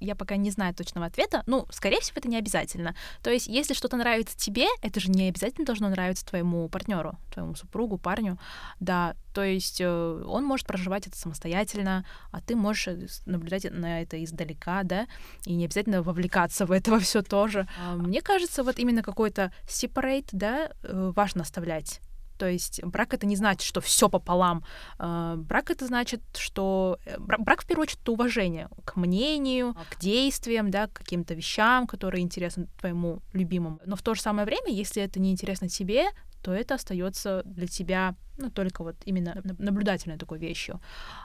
я 0.00 0.14
пока 0.14 0.36
не 0.36 0.50
знаю 0.50 0.74
точного 0.74 1.06
ответа. 1.06 1.42
Ну, 1.46 1.66
скорее 1.70 2.00
всего, 2.00 2.18
это 2.18 2.28
не 2.28 2.36
обязательно. 2.36 2.94
То 3.22 3.30
есть, 3.30 3.46
если 3.46 3.74
что-то 3.74 3.96
нравится 3.96 4.36
тебе, 4.36 4.66
это 4.82 5.00
же 5.00 5.10
не 5.10 5.28
обязательно 5.28 5.66
должно 5.66 5.88
нравиться 5.88 6.26
твоему 6.26 6.68
партнеру, 6.68 7.18
твоему 7.32 7.54
супругу, 7.54 7.98
парню. 7.98 8.38
Да, 8.80 9.14
то 9.32 9.44
есть 9.44 9.80
э, 9.80 10.22
он 10.26 10.44
может 10.44 10.66
проживать 10.66 11.06
это 11.06 11.16
самостоятельно, 11.16 12.04
а 12.32 12.40
ты 12.40 12.56
можешь 12.56 12.88
э, 12.88 13.06
наблюдать 13.26 13.70
на 13.70 14.02
это 14.02 14.22
издалека, 14.24 14.82
да, 14.82 15.06
и 15.44 15.54
не 15.54 15.66
обязательно 15.66 16.02
вовлекаться 16.02 16.66
в 16.66 16.72
это 16.72 16.98
все 17.00 17.22
тоже. 17.22 17.68
А 17.78 17.94
мне 17.94 18.22
кажется, 18.22 18.64
вот 18.64 18.78
именно 18.78 19.02
какой-то 19.02 19.52
separate, 19.66 20.28
да, 20.32 20.70
э, 20.82 21.12
важно 21.14 21.42
оставлять 21.42 22.00
то 22.40 22.48
есть 22.48 22.82
брак 22.82 23.12
это 23.12 23.26
не 23.26 23.36
значит, 23.36 23.60
что 23.60 23.82
все 23.82 24.08
пополам. 24.08 24.64
А, 24.98 25.36
брак 25.36 25.70
это 25.70 25.86
значит, 25.86 26.22
что 26.38 26.98
э, 27.04 27.18
брак 27.18 27.62
в 27.62 27.66
первую 27.66 27.82
очередь 27.82 28.00
это 28.00 28.12
уважение 28.12 28.68
к 28.86 28.96
мнению, 28.96 29.76
к 29.90 30.00
действиям, 30.00 30.70
да, 30.70 30.86
к 30.86 30.94
каким-то 30.94 31.34
вещам, 31.34 31.86
которые 31.86 32.22
интересны 32.22 32.66
твоему 32.78 33.20
любимому. 33.34 33.78
Но 33.84 33.94
в 33.94 34.00
то 34.00 34.14
же 34.14 34.22
самое 34.22 34.46
время, 34.46 34.72
если 34.72 35.02
это 35.02 35.20
не 35.20 35.30
интересно 35.30 35.68
тебе, 35.68 36.06
то 36.42 36.50
это 36.50 36.76
остается 36.76 37.42
для 37.44 37.66
тебя 37.66 38.14
ну, 38.38 38.50
только 38.50 38.84
вот 38.84 38.96
именно 39.04 39.42
наблюдательной 39.58 40.16
такой 40.16 40.38
вещью. 40.38 40.80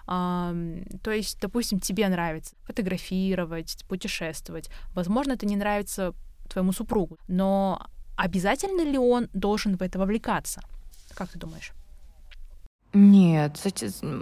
То 0.05 1.11
есть, 1.11 1.39
допустим, 1.39 1.79
тебе 1.79 2.09
нравится 2.09 2.55
фотографировать, 2.63 3.85
путешествовать. 3.87 4.69
Возможно, 4.93 5.31
это 5.31 5.45
не 5.45 5.55
нравится 5.55 6.13
твоему 6.49 6.73
супругу, 6.73 7.17
но 7.29 7.87
обязательно 8.17 8.81
ли 8.81 8.97
он 8.97 9.29
должен 9.33 9.77
в 9.77 9.81
это 9.81 9.97
вовлекаться? 9.97 10.61
Как 11.15 11.29
ты 11.29 11.39
думаешь? 11.39 11.71
Нет, 12.93 13.57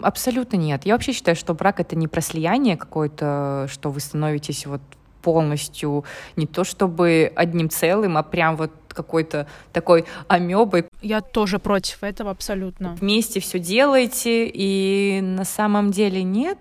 абсолютно 0.01 0.57
нет. 0.57 0.85
Я 0.85 0.93
вообще 0.93 1.13
считаю, 1.13 1.35
что 1.35 1.53
брак 1.53 1.79
это 1.79 1.95
не 1.95 2.07
про 2.07 2.21
слияние 2.21 2.75
какое-то, 2.77 3.67
что 3.69 3.91
вы 3.91 3.99
становитесь 3.99 4.65
вот 4.65 4.81
полностью 5.21 6.03
не 6.35 6.47
то 6.47 6.63
чтобы 6.63 7.31
одним 7.35 7.69
целым, 7.69 8.17
а 8.17 8.23
прям 8.23 8.57
вот 8.57 8.71
какой-то 8.89 9.47
такой 9.71 10.05
амебой. 10.27 10.85
Я 11.01 11.21
тоже 11.21 11.59
против 11.59 12.03
этого 12.03 12.31
абсолютно. 12.31 12.95
Вместе 12.95 13.39
все 13.39 13.59
делаете, 13.59 14.47
и 14.47 15.21
на 15.21 15.45
самом 15.45 15.91
деле 15.91 16.23
нет. 16.23 16.57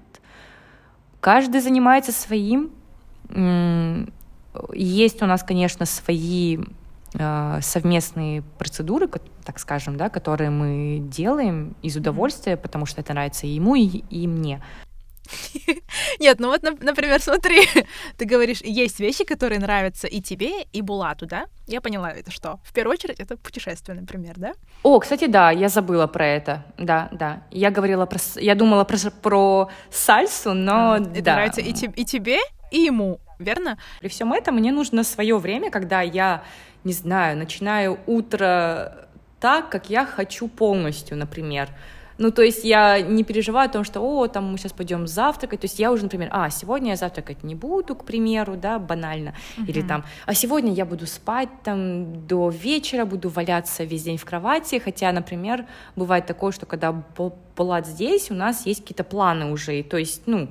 Каждый 1.21 1.61
занимается 1.61 2.13
своим. 2.13 2.71
Есть 4.73 5.23
у 5.23 5.27
нас, 5.27 5.43
конечно, 5.43 5.87
свои 5.87 6.59
совместные 7.13 8.43
процедуры, 8.59 9.09
так 9.45 9.59
скажем, 9.59 9.97
да, 9.97 10.09
которые 10.09 10.51
мы 10.51 10.99
делаем 11.01 11.77
из 11.83 11.97
удовольствия, 11.97 12.57
потому 12.57 12.87
что 12.87 13.01
это 13.01 13.13
нравится 13.13 13.47
и 13.47 13.51
ему, 13.51 13.75
и, 13.75 13.87
и 14.11 14.27
мне. 14.27 14.63
Нет, 16.21 16.41
ну 16.41 16.49
вот, 16.49 16.63
например, 16.63 17.21
смотри, 17.21 17.61
ты 18.17 18.25
говоришь, 18.25 18.61
есть 18.63 19.01
вещи, 19.01 19.25
которые 19.25 19.61
нравятся 19.61 20.07
и 20.07 20.21
тебе, 20.21 20.63
и 20.73 20.83
Булату, 20.83 21.27
да? 21.27 21.47
Я 21.67 21.81
поняла, 21.81 22.11
это 22.11 22.31
что? 22.31 22.61
В 22.65 22.73
первую 22.73 22.95
очередь, 22.95 23.21
это 23.21 23.37
путешествие, 23.37 23.99
например, 23.99 24.35
да? 24.37 24.53
О, 24.83 24.99
кстати, 24.99 25.27
да, 25.27 25.51
я 25.51 25.69
забыла 25.69 26.07
про 26.07 26.27
это. 26.27 26.65
Да, 26.79 27.09
да. 27.13 27.45
Я 27.51 27.71
говорила 27.71 28.07
про... 28.07 28.19
Я 28.37 28.55
думала 28.55 28.85
про, 28.85 28.97
про 29.23 29.71
сальсу, 29.91 30.55
но 30.55 30.95
а, 30.95 30.99
да. 30.99 31.19
Это 31.19 31.33
нравится 31.33 31.61
и, 31.61 31.71
и 31.71 32.05
тебе, 32.05 32.39
и 32.71 32.81
ему, 32.81 33.21
верно? 33.39 33.79
При 34.01 34.09
всем 34.09 34.33
этом 34.33 34.57
мне 34.57 34.73
нужно 34.73 35.05
свое 35.05 35.39
время, 35.39 35.71
когда 35.71 36.01
я 36.03 36.43
не 36.85 36.93
знаю, 36.93 37.37
начинаю 37.37 37.99
утро 38.07 39.09
так, 39.41 39.71
как 39.71 39.91
я 39.91 40.07
хочу 40.07 40.49
полностью, 40.49 41.17
например. 41.17 41.69
Ну, 42.19 42.31
то 42.31 42.43
есть 42.43 42.65
я 42.65 43.01
не 43.01 43.25
переживаю 43.25 43.69
о 43.69 43.73
том, 43.73 43.85
что, 43.85 44.01
о, 44.01 44.29
там 44.29 44.53
мы 44.53 44.59
сейчас 44.59 44.73
пойдем 44.73 45.07
завтракать. 45.07 45.61
То 45.61 45.65
есть 45.65 45.79
я 45.79 45.91
уже, 45.91 46.05
например, 46.05 46.29
а, 46.31 46.51
сегодня 46.51 46.91
я 46.91 46.97
завтракать 46.97 47.43
не 47.43 47.55
буду, 47.55 47.97
к 47.97 48.05
примеру, 48.05 48.57
да, 48.57 48.79
банально. 48.79 49.35
Uh-huh. 49.57 49.67
Или 49.67 49.83
там, 49.83 50.05
а 50.27 50.35
сегодня 50.35 50.73
я 50.73 50.85
буду 50.85 51.07
спать 51.07 51.49
там 51.65 52.27
до 52.27 52.51
вечера, 52.51 53.05
буду 53.05 53.29
валяться 53.29 53.85
весь 53.85 54.05
день 54.05 54.19
в 54.19 54.25
кровати. 54.25 54.79
Хотя, 54.79 55.11
например, 55.11 55.67
бывает 55.97 56.27
такое, 56.27 56.53
что 56.53 56.67
когда 56.67 56.93
Булат 57.57 57.87
здесь, 57.87 58.31
у 58.31 58.35
нас 58.35 58.67
есть 58.67 58.83
какие-то 58.83 59.05
планы 59.05 59.51
уже. 59.51 59.83
то 59.83 59.97
есть, 59.97 60.23
ну, 60.27 60.49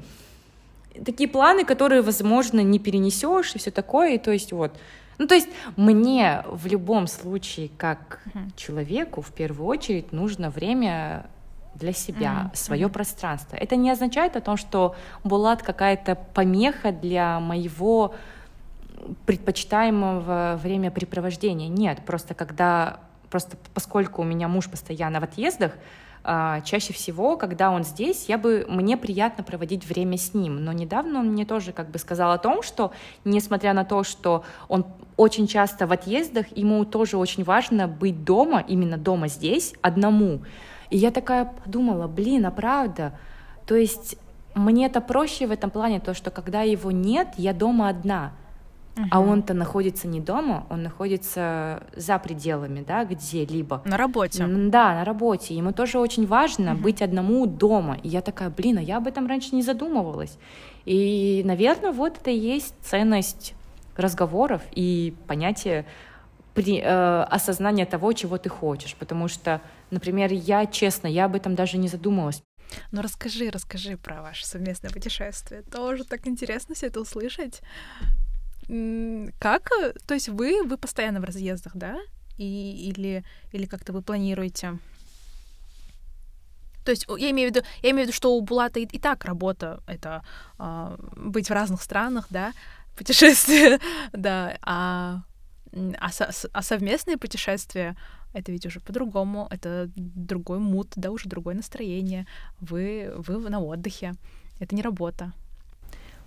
такие 1.05 1.29
планы, 1.29 1.63
которые, 1.63 2.01
возможно, 2.01 2.59
не 2.61 2.79
перенесешь 2.79 3.55
и 3.55 3.59
все 3.59 3.71
такое. 3.71 4.15
И 4.15 4.17
то 4.17 4.32
есть 4.32 4.51
вот 4.51 4.73
ну, 5.22 5.28
то 5.28 5.36
есть 5.36 5.49
мне 5.76 6.43
в 6.47 6.65
любом 6.65 7.05
случае, 7.05 7.69
как 7.78 8.22
uh-huh. 8.26 8.55
человеку, 8.55 9.22
в 9.22 9.32
первую 9.32 9.67
очередь 9.67 10.11
нужно 10.11 10.49
время 10.49 11.28
для 11.76 11.93
себя, 11.93 12.49
uh-huh. 12.51 12.55
свое 12.55 12.88
uh-huh. 12.88 12.89
пространство. 12.89 13.55
Это 13.55 13.76
не 13.76 13.91
означает 13.91 14.36
о 14.36 14.41
том, 14.41 14.57
что 14.57 14.95
Булат 15.24 15.61
какая-то 15.61 16.15
помеха 16.15 16.91
для 16.91 17.39
моего 17.39 18.15
предпочитаемого 19.28 20.59
времяпрепровождения. 20.63 21.67
Нет, 21.67 22.03
просто 22.03 22.34
когда, 22.34 22.99
просто 23.30 23.57
поскольку 23.76 24.24
у 24.24 24.26
меня 24.26 24.47
муж 24.47 24.72
постоянно 24.72 25.19
в 25.19 25.24
отъездах, 25.24 25.74
чаще 26.24 26.93
всего, 26.93 27.36
когда 27.38 27.72
он 27.72 27.84
здесь, 27.84 28.26
я 28.28 28.38
бы, 28.38 28.65
мне 28.69 28.95
приятно 28.97 29.43
проводить 29.43 29.86
время 29.86 30.17
с 30.17 30.34
ним. 30.34 30.63
Но 30.63 30.72
недавно 30.72 31.19
он 31.19 31.32
мне 31.32 31.45
тоже 31.45 31.72
как 31.72 31.89
бы 31.89 31.97
сказал 31.99 32.32
о 32.32 32.38
том, 32.38 32.61
что 32.61 32.91
несмотря 33.26 33.74
на 33.74 33.86
то, 33.86 34.03
что 34.03 34.43
он 34.67 34.86
очень 35.17 35.47
часто 35.47 35.88
в 35.88 35.91
отъездах, 35.91 36.45
ему 36.55 36.86
тоже 36.86 37.17
очень 37.17 37.43
важно 37.43 37.88
быть 37.88 38.24
дома, 38.24 38.63
именно 38.67 38.97
дома 38.97 39.28
здесь, 39.28 39.74
одному. 39.82 40.41
И 40.89 40.97
я 40.97 41.11
такая 41.11 41.45
подумала, 41.45 42.07
блин, 42.07 42.45
а 42.45 42.51
правда? 42.51 43.17
То 43.65 43.76
есть 43.76 44.17
мне 44.53 44.86
это 44.88 45.01
проще 45.01 45.47
в 45.47 45.51
этом 45.51 45.69
плане, 45.69 45.99
то, 45.99 46.13
что 46.13 46.30
когда 46.32 46.61
его 46.61 46.91
нет, 46.91 47.30
я 47.38 47.53
дома 47.53 47.89
одна. 47.89 48.34
Uh-huh. 48.95 49.05
А 49.09 49.21
он-то 49.21 49.53
находится 49.53 50.07
не 50.07 50.19
дома, 50.19 50.65
он 50.69 50.83
находится 50.83 51.83
за 51.95 52.19
пределами, 52.19 52.83
да, 52.85 53.05
где-либо. 53.05 53.81
На 53.85 53.97
работе. 53.97 54.45
Да, 54.45 54.93
на 54.95 55.05
работе. 55.05 55.55
Ему 55.55 55.71
тоже 55.71 55.97
очень 55.97 56.27
важно 56.27 56.71
uh-huh. 56.71 56.81
быть 56.81 57.01
одному 57.01 57.45
дома. 57.45 57.97
И 58.03 58.09
я 58.09 58.21
такая, 58.21 58.49
блин, 58.49 58.79
а 58.79 58.81
я 58.81 58.97
об 58.97 59.07
этом 59.07 59.27
раньше 59.27 59.55
не 59.55 59.61
задумывалась. 59.61 60.37
И, 60.85 61.41
наверное, 61.45 61.91
вот 61.91 62.17
это 62.17 62.31
и 62.31 62.37
есть 62.37 62.75
ценность 62.81 63.53
разговоров 63.95 64.61
и 64.71 65.13
понятие 65.27 65.85
при, 66.53 66.81
э, 66.81 67.23
осознания 67.23 67.85
того, 67.85 68.11
чего 68.13 68.37
ты 68.37 68.49
хочешь. 68.49 68.95
Потому 68.95 69.27
что, 69.27 69.61
например, 69.89 70.33
я, 70.33 70.65
честно, 70.65 71.07
я 71.07 71.25
об 71.25 71.35
этом 71.35 71.55
даже 71.55 71.77
не 71.77 71.87
задумывалась. 71.87 72.43
Ну 72.91 73.01
расскажи, 73.01 73.49
расскажи 73.49 73.97
про 73.97 74.21
ваше 74.21 74.45
совместное 74.45 74.91
путешествие. 74.91 75.61
Тоже 75.63 76.03
так 76.03 76.27
интересно 76.27 76.75
все 76.75 76.87
это 76.87 77.01
услышать. 77.01 77.61
Как? 79.39 79.69
То 80.05 80.13
есть 80.13 80.30
вы, 80.30 80.63
вы 80.63 80.78
постоянно 80.78 81.19
в 81.19 81.26
разъездах, 81.26 81.76
да? 81.76 81.97
И, 82.38 82.89
или, 82.89 83.24
или 83.51 83.65
как-то 83.65 83.91
вы 83.91 84.01
планируете? 84.01 84.80
То 86.86 86.91
есть 86.91 87.05
я 87.17 87.30
имею 87.32 87.51
в 87.51 87.55
виду, 87.55 87.65
я 87.84 87.91
имею 87.91 88.05
в 88.05 88.07
виду, 88.07 88.15
что 88.15 88.34
у 88.34 88.41
Булата 88.41 88.80
и, 88.80 88.86
и 88.86 88.99
так 88.99 89.26
работа 89.26 89.84
это 89.88 90.24
э, 90.57 90.97
быть 91.15 91.49
в 91.49 91.53
разных 91.53 91.82
странах, 91.82 92.28
да, 92.30 92.53
путешествия, 92.97 93.80
да, 94.13 94.57
а, 94.61 95.22
а, 95.99 96.09
со, 96.11 96.32
а 96.53 96.61
совместные 96.61 97.17
путешествия 97.17 97.95
это 98.34 98.51
ведь 98.51 98.65
уже 98.65 98.80
по-другому, 98.80 99.47
это 99.51 99.89
другой 99.95 100.59
мут, 100.59 100.93
да, 100.95 101.11
уже 101.11 101.28
другое 101.28 101.55
настроение. 101.55 102.26
Вы, 102.61 103.11
вы 103.17 103.49
на 103.49 103.59
отдыхе, 103.59 104.13
это 104.59 104.74
не 104.76 104.82
работа. 104.82 105.34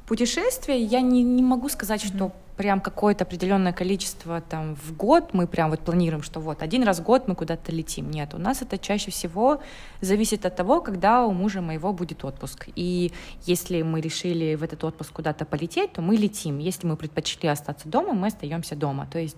Путешествия 0.07 0.78
я 0.78 1.00
не, 1.00 1.22
не 1.22 1.42
могу 1.42 1.68
сказать, 1.68 2.05
mm-hmm. 2.05 2.16
что 2.16 2.32
прям 2.57 2.80
какое-то 2.80 3.24
определенное 3.24 3.72
количество 3.72 4.40
там 4.40 4.76
в 4.76 4.96
год 4.96 5.30
мы 5.32 5.46
прям 5.46 5.70
вот 5.70 5.80
планируем, 5.80 6.22
что 6.22 6.40
вот 6.40 6.62
один 6.62 6.82
раз 6.84 7.00
в 7.00 7.02
год 7.02 7.26
мы 7.26 7.34
куда-то 7.34 7.72
летим. 7.72 8.11
Нет, 8.11 8.34
у 8.34 8.38
нас 8.38 8.62
это 8.62 8.78
чаще 8.78 9.11
всего 9.11 9.61
зависит 10.00 10.46
от 10.46 10.55
того, 10.55 10.80
когда 10.80 11.24
у 11.24 11.32
мужа 11.32 11.61
моего 11.61 11.92
будет 11.92 12.24
отпуск. 12.24 12.68
И 12.76 13.12
если 13.44 13.82
мы 13.82 14.00
решили 14.00 14.55
в 14.55 14.62
этот 14.62 14.84
отпуск 14.84 15.12
куда-то 15.12 15.44
полететь, 15.44 15.92
то 15.92 16.02
мы 16.02 16.16
летим. 16.16 16.59
Если 16.59 16.86
мы 16.86 16.96
предпочли 16.96 17.48
остаться 17.48 17.88
дома, 17.88 18.12
мы 18.12 18.28
остаемся 18.28 18.76
дома. 18.76 19.09
То 19.11 19.18
есть 19.18 19.36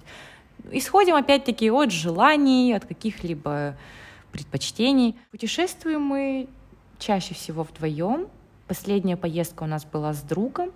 исходим 0.72 1.14
опять-таки 1.14 1.70
от 1.70 1.90
желаний, 1.90 2.74
от 2.74 2.84
каких-либо 2.84 3.76
предпочтений. 4.32 5.16
Путешествуем 5.30 6.02
мы 6.02 6.48
чаще 6.98 7.34
всего 7.34 7.62
вдвоем, 7.62 8.28
Последняя 8.68 9.16
поездка 9.16 9.62
у 9.62 9.66
нас 9.66 9.84
была 9.84 10.12
с 10.12 10.22
другом. 10.22 10.72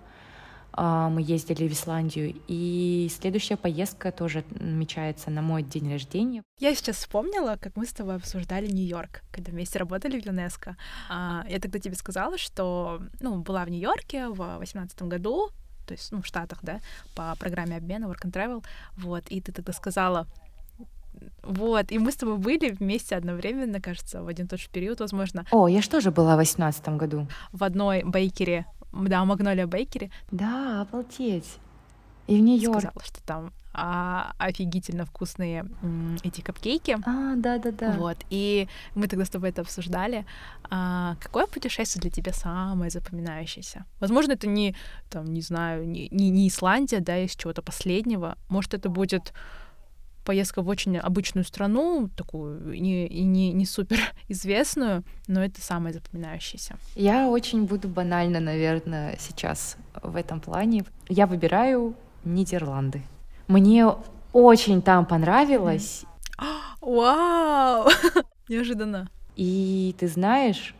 А, 0.73 1.09
мы 1.09 1.23
ездили 1.23 1.67
в 1.67 1.73
Исландию, 1.73 2.41
и 2.47 3.11
следующая 3.11 3.57
поездка 3.57 4.13
тоже 4.13 4.45
намечается 4.51 5.31
на 5.31 5.43
мой 5.43 5.63
день 5.63 5.91
рождения. 5.91 6.45
Я 6.61 6.75
сейчас 6.75 6.97
вспомнила, 6.97 7.57
как 7.61 7.75
мы 7.77 7.87
с 7.87 7.93
тобой 7.93 8.17
обсуждали 8.17 8.71
Нью-Йорк, 8.71 9.23
когда 9.33 9.51
вместе 9.51 9.79
работали 9.81 10.21
в 10.21 10.25
ЮНЕСКО. 10.25 10.77
А, 11.09 11.45
я 11.49 11.59
тогда 11.59 11.81
тебе 11.81 11.97
сказала, 11.97 12.39
что 12.39 13.03
ну, 13.21 13.43
была 13.43 13.65
в 13.65 13.69
Нью-Йорке 13.69 14.29
в 14.29 14.59
восемнадцатом 14.59 15.09
году, 15.09 15.51
то 15.89 15.95
есть 15.95 16.13
ну, 16.13 16.23
в 16.23 16.27
Штатах, 16.27 16.61
да, 16.63 16.81
по 17.17 17.35
программе 17.37 17.77
обмена 17.77 18.05
Work 18.05 18.27
and 18.27 18.33
Travel, 18.33 18.65
вот, 18.97 19.25
и 19.29 19.41
ты 19.41 19.51
тогда 19.51 19.73
сказала, 19.73 20.29
вот, 21.43 21.93
и 21.93 21.99
мы 21.99 22.13
с 22.13 22.17
тобой 22.17 22.39
были 22.39 22.71
вместе 22.71 23.17
одновременно, 23.17 23.81
кажется, 23.81 24.23
в 24.23 24.29
один 24.29 24.49
тот 24.49 24.61
же 24.61 24.69
период, 24.69 25.01
возможно. 25.01 25.47
О, 25.51 25.69
я 25.69 25.83
что 25.83 26.01
же 26.01 26.11
была 26.11 26.35
в 26.35 26.39
восемнадцатом 26.39 26.99
году? 26.99 27.27
В 27.53 27.65
одной 27.65 28.03
бейкере, 28.03 28.67
да, 28.93 29.25
Магнолия 29.25 29.67
Бейкере. 29.67 30.11
Да, 30.31 30.83
обалдеть. 30.83 31.59
И 32.27 32.37
в 32.37 32.41
Нью-Йорк. 32.41 32.81
Сказала, 32.81 33.05
что 33.05 33.23
там 33.25 33.53
а, 33.73 34.33
офигительно 34.39 35.05
вкусные 35.05 35.67
м, 35.83 36.17
эти 36.23 36.41
капкейки. 36.41 36.97
А, 37.05 37.35
да-да-да. 37.37 37.93
Вот, 37.93 38.19
и 38.31 38.69
мы 38.95 39.09
тогда 39.09 39.25
с 39.25 39.31
тобой 39.31 39.51
это 39.51 39.63
обсуждали. 39.63 40.27
А, 40.71 41.17
какое 41.21 41.47
путешествие 41.47 42.03
для 42.03 42.11
тебя 42.11 42.33
самое 42.33 42.91
запоминающееся? 42.91 43.85
Возможно, 44.01 44.33
это 44.33 44.49
не, 44.49 44.77
там, 45.09 45.25
не 45.33 45.41
знаю, 45.41 45.87
не, 45.89 46.09
не, 46.11 46.31
не 46.31 46.49
Исландия, 46.49 47.01
да, 47.01 47.19
из 47.19 47.35
чего-то 47.37 47.63
последнего. 47.63 48.37
Может, 48.49 48.75
это 48.75 48.89
будет 48.89 49.33
поездка 50.25 50.63
в 50.63 50.69
очень 50.69 50.99
обычную 50.99 51.45
страну, 51.45 52.09
такую 52.17 52.81
не, 52.81 53.07
и 53.07 53.23
не, 53.25 53.53
не 53.53 53.67
супер 53.67 53.99
известную, 54.29 55.05
но 55.27 55.43
это 55.43 55.61
самое 55.61 55.95
запоминающееся. 55.95 56.77
Я 56.95 57.29
очень 57.29 57.67
буду 57.67 57.89
банально, 57.89 58.41
наверное, 58.41 59.17
сейчас 59.19 59.77
в 60.03 60.17
этом 60.17 60.41
плане. 60.41 60.85
Я 61.09 61.27
выбираю 61.27 61.95
Нидерланды. 62.25 63.03
Мне 63.49 63.87
очень 64.33 64.83
там 64.83 65.07
понравилось. 65.07 66.05
Вау! 66.81 67.89
Неожиданно. 68.49 69.09
И 69.37 69.95
ты 69.99 70.09
знаешь, 70.09 70.75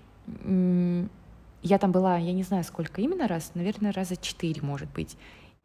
я 1.63 1.79
там 1.79 1.93
была, 1.93 2.17
я 2.19 2.33
не 2.33 2.43
знаю, 2.43 2.65
сколько 2.65 3.01
именно 3.01 3.29
раз, 3.29 3.53
наверное, 3.55 3.93
раза 3.93 4.17
четыре, 4.17 4.63
может 4.63 4.91
быть. 4.91 5.17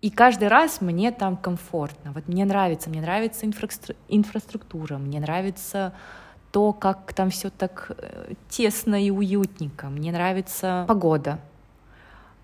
И 0.01 0.09
каждый 0.09 0.49
раз 0.49 0.81
мне 0.81 1.11
там 1.11 1.37
комфортно. 1.37 2.11
Вот 2.11 2.27
мне 2.27 2.45
нравится, 2.45 2.89
мне 2.89 3.01
нравится 3.01 3.45
инфра- 3.45 3.95
инфраструктура, 4.07 4.97
мне 4.97 5.19
нравится 5.19 5.93
то, 6.51 6.73
как 6.73 7.13
там 7.13 7.29
все 7.31 7.49
так 7.49 7.91
э, 7.97 8.33
тесно 8.49 9.03
и 9.03 9.09
уютненько. 9.09 9.87
Мне 9.87 10.11
нравится 10.11 10.85
погода. 10.87 11.39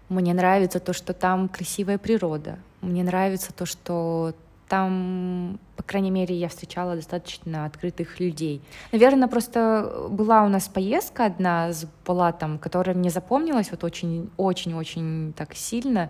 Мне 0.09 0.33
нравится 0.33 0.79
то, 0.79 0.91
что 0.91 1.13
там 1.13 1.47
красивая 1.47 1.97
природа. 1.97 2.57
Мне 2.81 3.03
нравится 3.03 3.53
то, 3.53 3.65
что 3.65 4.33
там, 4.67 5.59
по 5.75 5.83
крайней 5.83 6.11
мере, 6.11 6.33
я 6.35 6.47
встречала 6.47 6.95
достаточно 6.95 7.65
открытых 7.65 8.19
людей. 8.19 8.61
Наверное, 8.91 9.27
просто 9.27 10.07
была 10.09 10.43
у 10.43 10.47
нас 10.49 10.67
поездка 10.67 11.25
одна 11.25 11.71
с 11.71 11.85
Булатом, 12.05 12.57
которая 12.57 12.95
мне 12.95 13.09
запомнилась 13.09 13.69
вот 13.71 13.83
очень-очень-очень 13.83 15.33
так 15.33 15.53
сильно 15.55 16.09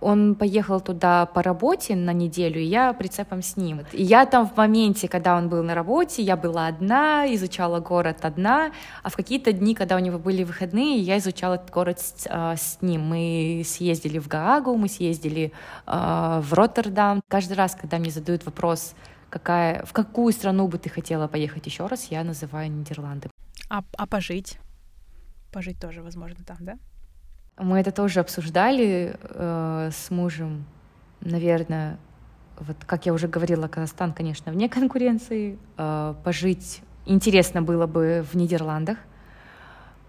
он 0.00 0.34
поехал 0.34 0.80
туда 0.80 1.26
по 1.26 1.42
работе 1.42 1.96
на 1.96 2.12
неделю, 2.12 2.60
и 2.60 2.64
я 2.64 2.92
прицепом 2.92 3.42
с 3.42 3.56
ним. 3.56 3.80
И 3.92 4.02
я 4.02 4.26
там 4.26 4.48
в 4.48 4.56
моменте, 4.56 5.08
когда 5.08 5.36
он 5.36 5.48
был 5.48 5.62
на 5.62 5.74
работе, 5.74 6.22
я 6.22 6.36
была 6.36 6.66
одна, 6.66 7.26
изучала 7.34 7.80
город 7.80 8.18
одна, 8.22 8.72
а 9.02 9.10
в 9.10 9.16
какие-то 9.16 9.52
дни, 9.52 9.74
когда 9.74 9.96
у 9.96 9.98
него 9.98 10.18
были 10.18 10.44
выходные, 10.44 10.98
я 10.98 11.18
изучала 11.18 11.54
этот 11.54 11.70
город 11.70 12.00
с, 12.00 12.26
э, 12.26 12.56
с 12.56 12.78
ним. 12.82 13.02
Мы 13.02 13.62
съездили 13.64 14.18
в 14.18 14.28
Гаагу, 14.28 14.76
мы 14.76 14.88
съездили 14.88 15.52
э, 15.86 16.40
в 16.42 16.52
Роттердам. 16.52 17.20
Каждый 17.28 17.54
раз, 17.54 17.74
когда 17.74 17.98
мне 17.98 18.10
задают 18.10 18.44
вопрос, 18.44 18.94
какая, 19.30 19.84
в 19.84 19.92
какую 19.92 20.32
страну 20.32 20.68
бы 20.68 20.78
ты 20.78 20.88
хотела 20.88 21.28
поехать 21.28 21.66
еще 21.66 21.86
раз, 21.86 22.08
я 22.10 22.24
называю 22.24 22.70
Нидерланды. 22.70 23.30
А, 23.68 23.82
а 23.96 24.06
пожить? 24.06 24.58
Пожить 25.52 25.80
тоже, 25.80 26.02
возможно, 26.02 26.44
там, 26.44 26.56
да? 26.60 26.78
Мы 27.58 27.80
это 27.80 27.90
тоже 27.90 28.20
обсуждали 28.20 29.16
э, 29.20 29.90
с 29.92 30.10
мужем. 30.10 30.64
Наверное, 31.20 31.98
вот 32.58 32.76
как 32.86 33.06
я 33.06 33.12
уже 33.12 33.28
говорила, 33.28 33.68
Казахстан, 33.68 34.12
конечно, 34.12 34.52
вне 34.52 34.68
конкуренции. 34.68 35.58
Э, 35.76 36.14
пожить 36.24 36.82
интересно 37.06 37.62
было 37.62 37.86
бы 37.86 38.24
в 38.30 38.36
Нидерландах. 38.36 38.98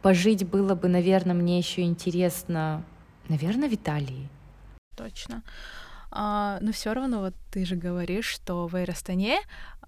Пожить 0.02 0.47
было 0.47 0.76
бы, 0.76 0.88
наверное, 0.88 1.34
мне 1.34 1.58
еще 1.58 1.82
интересно, 1.82 2.84
наверное, 3.28 3.70
в 3.70 3.74
Италии. 3.74 4.30
Точно. 4.95 5.43
А, 6.12 6.58
но 6.62 6.72
все 6.72 6.93
равно 6.93 7.20
вот 7.20 7.36
ты 7.52 7.66
же 7.66 7.76
говоришь, 7.76 8.26
что 8.26 8.68
в 8.68 8.76
Эйростане, 8.76 9.39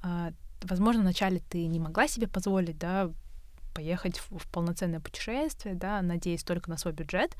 а, 0.01 0.31
возможно, 0.63 1.01
вначале 1.01 1.41
ты 1.49 1.65
не 1.67 1.79
могла 1.79 2.07
себе 2.07 2.27
позволить, 2.27 2.77
да, 2.77 3.09
поехать 3.73 4.19
в, 4.19 4.37
в 4.37 4.47
полноценное 4.47 4.99
путешествие, 4.99 5.75
да, 5.75 6.01
надеясь 6.01 6.43
только 6.43 6.69
на 6.69 6.77
свой 6.77 6.93
бюджет, 6.93 7.35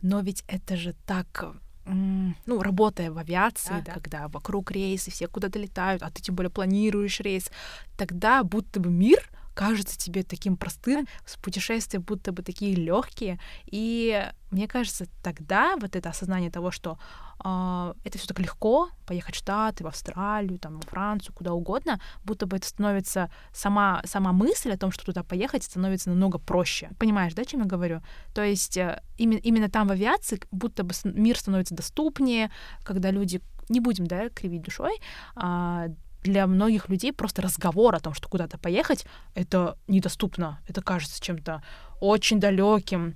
но 0.00 0.20
ведь 0.20 0.44
это 0.48 0.76
же 0.76 0.94
так 1.06 1.54
ну, 1.84 2.62
работая 2.62 3.10
в 3.10 3.18
авиации, 3.18 3.74
да, 3.74 3.82
да. 3.86 3.92
когда 3.94 4.28
вокруг 4.28 4.70
рейсы, 4.70 5.10
все 5.10 5.26
куда-то 5.26 5.58
летают, 5.58 6.02
а 6.02 6.10
ты 6.10 6.22
тем 6.22 6.36
более 6.36 6.50
планируешь 6.50 7.20
рейс, 7.20 7.50
тогда 7.96 8.44
будто 8.44 8.78
бы 8.78 8.90
мир 8.90 9.28
кажется 9.54 9.98
тебе 9.98 10.22
таким 10.22 10.56
простым, 10.56 11.06
путешествия 11.42 11.98
будто 11.98 12.32
бы 12.32 12.42
такие 12.42 12.74
легкие. 12.74 13.38
И 13.66 14.30
мне 14.50 14.68
кажется, 14.68 15.06
тогда 15.22 15.76
вот 15.76 15.96
это 15.96 16.10
осознание 16.10 16.50
того, 16.50 16.70
что 16.70 16.98
э, 17.44 17.94
это 18.04 18.18
все 18.18 18.26
так 18.26 18.38
легко, 18.38 18.88
поехать 19.06 19.34
в 19.34 19.38
Штаты, 19.38 19.84
в 19.84 19.86
Австралию, 19.86 20.58
там, 20.58 20.80
в 20.80 20.84
Францию, 20.86 21.34
куда 21.34 21.52
угодно, 21.52 22.00
будто 22.24 22.46
бы 22.46 22.56
это 22.56 22.66
становится 22.66 23.30
сама, 23.52 24.02
сама 24.04 24.32
мысль 24.32 24.72
о 24.72 24.78
том, 24.78 24.92
что 24.92 25.04
туда 25.06 25.22
поехать, 25.22 25.64
становится 25.64 26.10
намного 26.10 26.38
проще. 26.38 26.90
Понимаешь, 26.98 27.34
да, 27.34 27.44
чем 27.44 27.60
я 27.60 27.66
говорю? 27.66 28.02
То 28.34 28.44
есть 28.44 28.76
э, 28.76 29.02
именно, 29.18 29.38
именно 29.38 29.68
там 29.68 29.88
в 29.88 29.92
авиации 29.92 30.40
будто 30.50 30.84
бы 30.84 30.94
мир 31.04 31.38
становится 31.38 31.74
доступнее, 31.74 32.50
когда 32.84 33.10
люди 33.10 33.40
не 33.68 33.80
будем, 33.80 34.06
да, 34.06 34.28
кривить 34.28 34.62
душой, 34.62 35.00
а, 35.34 35.88
для 36.22 36.46
многих 36.46 36.88
людей 36.88 37.12
просто 37.12 37.42
разговор 37.42 37.94
о 37.94 38.00
том, 38.00 38.14
что 38.14 38.28
куда-то 38.28 38.58
поехать, 38.58 39.06
это 39.34 39.76
недоступно, 39.88 40.60
это 40.68 40.82
кажется 40.82 41.20
чем-то 41.22 41.62
очень 42.00 42.40
далеким, 42.40 43.14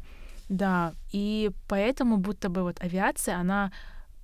да, 0.49 0.93
и 1.13 1.51
поэтому 1.69 2.17
будто 2.17 2.49
бы 2.49 2.63
вот 2.63 2.81
авиация, 2.81 3.37
она 3.37 3.73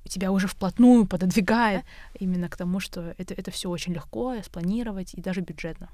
тебя 0.08 0.30
уже 0.32 0.46
вплотную 0.46 1.06
пододвигает 1.06 1.84
именно 2.18 2.48
к 2.48 2.56
тому, 2.56 2.80
что 2.80 3.14
это, 3.18 3.34
это 3.34 3.50
все 3.50 3.70
очень 3.70 3.94
легко 3.94 4.34
спланировать 4.42 5.14
и 5.14 5.20
даже 5.20 5.40
бюджетно. 5.40 5.88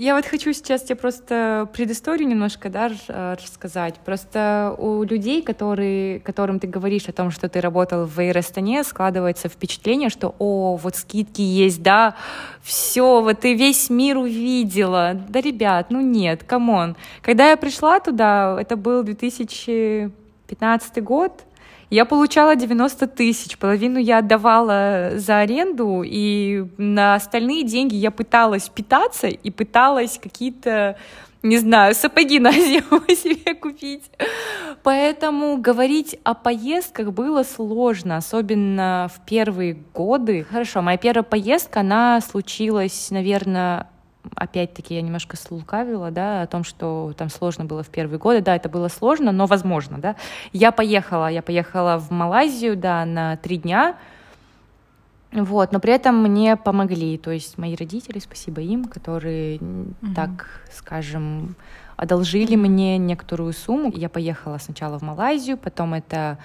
Я 0.00 0.14
вот 0.14 0.26
хочу 0.26 0.52
сейчас 0.52 0.84
тебе 0.84 0.94
просто 0.94 1.68
предысторию 1.72 2.28
немножко 2.28 2.70
да, 2.70 2.88
э, 3.08 3.34
рассказать. 3.34 3.96
Просто 4.04 4.76
у 4.78 5.02
людей, 5.02 5.42
которые, 5.42 6.20
которым 6.20 6.60
ты 6.60 6.68
говоришь 6.68 7.08
о 7.08 7.12
том, 7.12 7.32
что 7.32 7.48
ты 7.48 7.60
работал 7.60 8.04
в 8.04 8.16
Эйростане, 8.20 8.84
складывается 8.84 9.48
впечатление, 9.48 10.08
что 10.08 10.36
«О, 10.38 10.76
вот 10.76 10.94
скидки 10.94 11.42
есть, 11.42 11.82
да, 11.82 12.14
все, 12.62 13.20
вот 13.20 13.40
ты 13.40 13.54
весь 13.54 13.90
мир 13.90 14.18
увидела». 14.18 15.20
Да, 15.28 15.40
ребят, 15.40 15.86
ну 15.90 16.00
нет, 16.00 16.44
come 16.44 16.73
on. 16.73 16.94
Когда 17.20 17.50
я 17.50 17.56
пришла 17.56 17.98
туда, 17.98 18.56
это 18.60 18.76
был 18.76 19.02
2015 19.02 21.02
год, 21.02 21.42
я 21.90 22.04
получала 22.04 22.54
90 22.54 23.06
тысяч, 23.06 23.56
половину 23.56 23.98
я 23.98 24.18
отдавала 24.18 25.12
за 25.14 25.38
аренду, 25.38 26.02
и 26.04 26.66
на 26.76 27.14
остальные 27.14 27.64
деньги 27.64 27.94
я 27.94 28.10
пыталась 28.10 28.68
питаться 28.68 29.26
и 29.26 29.50
пыталась 29.50 30.18
какие-то 30.22 30.96
не 31.42 31.58
знаю, 31.58 31.94
сапоги 31.94 32.40
на 32.40 32.52
зиму 32.52 33.00
себе 33.08 33.54
купить. 33.54 34.10
Поэтому 34.82 35.56
говорить 35.56 36.18
о 36.24 36.34
поездках 36.34 37.12
было 37.12 37.44
сложно, 37.44 38.16
особенно 38.16 39.08
в 39.14 39.24
первые 39.24 39.74
годы. 39.94 40.44
Хорошо, 40.50 40.82
моя 40.82 40.98
первая 40.98 41.22
поездка, 41.22 41.80
она 41.80 42.20
случилась, 42.20 43.10
наверное, 43.10 43.88
опять-таки 44.34 44.94
я 44.94 45.02
немножко 45.02 45.36
слукавила, 45.36 46.10
да, 46.10 46.42
о 46.42 46.46
том, 46.46 46.64
что 46.64 47.12
там 47.16 47.30
сложно 47.30 47.64
было 47.64 47.82
в 47.82 47.88
первые 47.88 48.18
годы. 48.18 48.40
Да, 48.40 48.56
это 48.56 48.68
было 48.68 48.88
сложно, 48.88 49.32
но 49.32 49.46
возможно, 49.46 49.98
да. 49.98 50.16
Я 50.52 50.72
поехала, 50.72 51.28
я 51.28 51.42
поехала 51.42 51.98
в 51.98 52.10
Малайзию, 52.10 52.76
да, 52.76 53.04
на 53.04 53.36
три 53.36 53.58
дня, 53.58 53.96
вот, 55.30 55.72
но 55.72 55.80
при 55.80 55.92
этом 55.92 56.22
мне 56.22 56.56
помогли, 56.56 57.18
то 57.18 57.30
есть 57.30 57.58
мои 57.58 57.76
родители, 57.76 58.18
спасибо 58.18 58.62
им, 58.62 58.86
которые, 58.86 59.58
mm-hmm. 59.58 60.14
так 60.14 60.62
скажем, 60.72 61.54
одолжили 61.96 62.56
мне 62.56 62.96
некоторую 62.96 63.52
сумму. 63.52 63.92
Я 63.94 64.08
поехала 64.08 64.56
сначала 64.58 64.98
в 64.98 65.02
Малайзию, 65.02 65.58
потом 65.58 65.94
это 65.94 66.38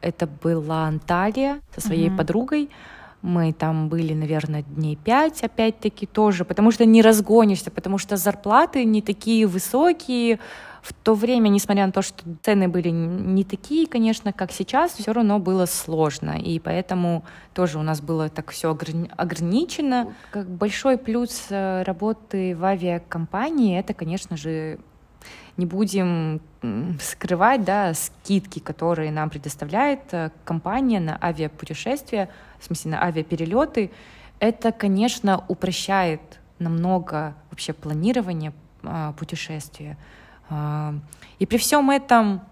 это 0.00 0.26
была 0.26 0.86
Анталия 0.86 1.60
со 1.74 1.80
своей 1.80 2.08
mm-hmm. 2.08 2.16
подругой. 2.16 2.70
Мы 3.22 3.52
там 3.52 3.88
были, 3.88 4.14
наверное, 4.14 4.62
дней 4.62 4.96
пять, 4.96 5.42
опять-таки 5.42 6.06
тоже, 6.06 6.44
потому 6.44 6.70
что 6.70 6.84
не 6.84 7.02
разгонишься, 7.02 7.70
потому 7.70 7.98
что 7.98 8.16
зарплаты 8.16 8.84
не 8.84 9.02
такие 9.02 9.46
высокие. 9.46 10.38
В 10.82 10.92
то 10.92 11.14
время, 11.14 11.48
несмотря 11.48 11.86
на 11.86 11.92
то, 11.92 12.00
что 12.00 12.22
цены 12.42 12.68
были 12.68 12.90
не 12.90 13.42
такие, 13.42 13.88
конечно, 13.88 14.32
как 14.32 14.52
сейчас, 14.52 14.92
все 14.92 15.12
равно 15.12 15.40
было 15.40 15.66
сложно. 15.66 16.38
И 16.40 16.60
поэтому 16.60 17.24
тоже 17.52 17.78
у 17.78 17.82
нас 17.82 18.00
было 18.00 18.28
так 18.28 18.50
все 18.50 18.70
ограничено. 19.16 20.14
Как 20.30 20.48
большой 20.48 20.96
плюс 20.96 21.46
э, 21.50 21.82
работы 21.82 22.54
в 22.56 22.64
авиакомпании, 22.64 23.78
это, 23.78 23.92
конечно 23.92 24.36
же, 24.36 24.78
не 25.56 25.66
будем 25.66 26.40
скрывать 27.00 27.64
да, 27.64 27.92
скидки, 27.94 28.60
которые 28.60 29.10
нам 29.10 29.28
предоставляет 29.28 30.00
э, 30.12 30.30
компания 30.44 31.00
на 31.00 31.18
авиапутешествия, 31.20 32.30
в 32.58 32.64
смысле 32.64 32.92
на 32.92 33.02
авиаперелеты. 33.02 33.90
Это, 34.40 34.72
конечно, 34.72 35.44
упрощает 35.48 36.20
намного 36.58 37.34
вообще 37.50 37.72
планирование 37.72 38.52
а, 38.82 39.12
путешествия. 39.12 39.96
А, 40.48 40.94
и 41.38 41.46
при 41.46 41.58
всем 41.58 41.90
этом 41.90 42.42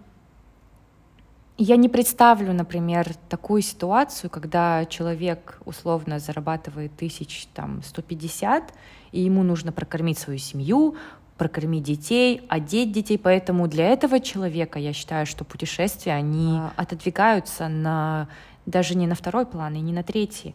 я 1.59 1.77
не 1.77 1.89
представлю, 1.89 2.53
например, 2.53 3.15
такую 3.31 3.63
ситуацию, 3.63 4.29
когда 4.29 4.85
человек 4.85 5.59
условно 5.65 6.19
зарабатывает 6.19 6.95
тысяч 6.97 7.49
там 7.55 7.83
150, 7.83 8.75
и 9.13 9.21
ему 9.23 9.43
нужно 9.43 9.73
прокормить 9.73 10.19
свою 10.19 10.39
семью, 10.39 10.97
прокормить 11.39 11.83
детей, 11.83 12.43
одеть 12.49 12.93
детей. 12.93 13.19
Поэтому 13.19 13.69
для 13.69 13.87
этого 13.87 14.21
человека 14.21 14.79
я 14.79 14.93
считаю, 14.93 15.25
что 15.25 15.45
путешествия, 15.45 16.13
они 16.13 16.61
отодвигаются 16.77 17.69
на 17.69 18.29
даже 18.67 18.95
не 18.95 19.07
на 19.07 19.15
второй 19.15 19.47
план 19.47 19.75
и 19.75 19.81
не 19.81 19.93
на 19.93 20.03
третий. 20.03 20.55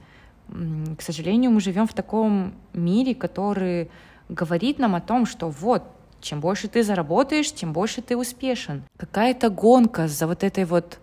К 0.50 1.02
сожалению, 1.02 1.52
мы 1.52 1.62
живем 1.62 1.88
в 1.88 1.94
таком 1.94 2.54
мире, 2.74 3.16
который 3.16 3.90
говорит 4.30 4.80
нам 4.80 4.96
о 4.96 5.02
том, 5.02 5.26
что 5.26 5.50
вот, 5.50 5.84
чем 6.20 6.42
больше 6.42 6.68
ты 6.68 6.84
заработаешь, 6.84 7.52
тем 7.52 7.74
больше 7.74 8.02
ты 8.02 8.18
успешен. 8.18 8.84
Какая-то 8.98 9.50
гонка 9.50 10.08
за 10.08 10.28
вот 10.28 10.44
этой 10.44 10.66
вот 10.66 11.00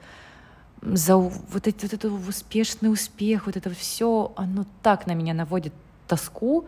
за 0.80 1.16
вот, 1.16 1.66
эти, 1.66 1.82
вот 1.82 1.92
этот 1.92 2.28
успешный 2.28 2.92
успех, 2.92 3.46
вот 3.46 3.56
это 3.56 3.70
все, 3.70 4.32
оно 4.36 4.64
так 4.82 5.06
на 5.06 5.12
меня 5.12 5.34
наводит 5.34 5.72
тоску, 6.06 6.66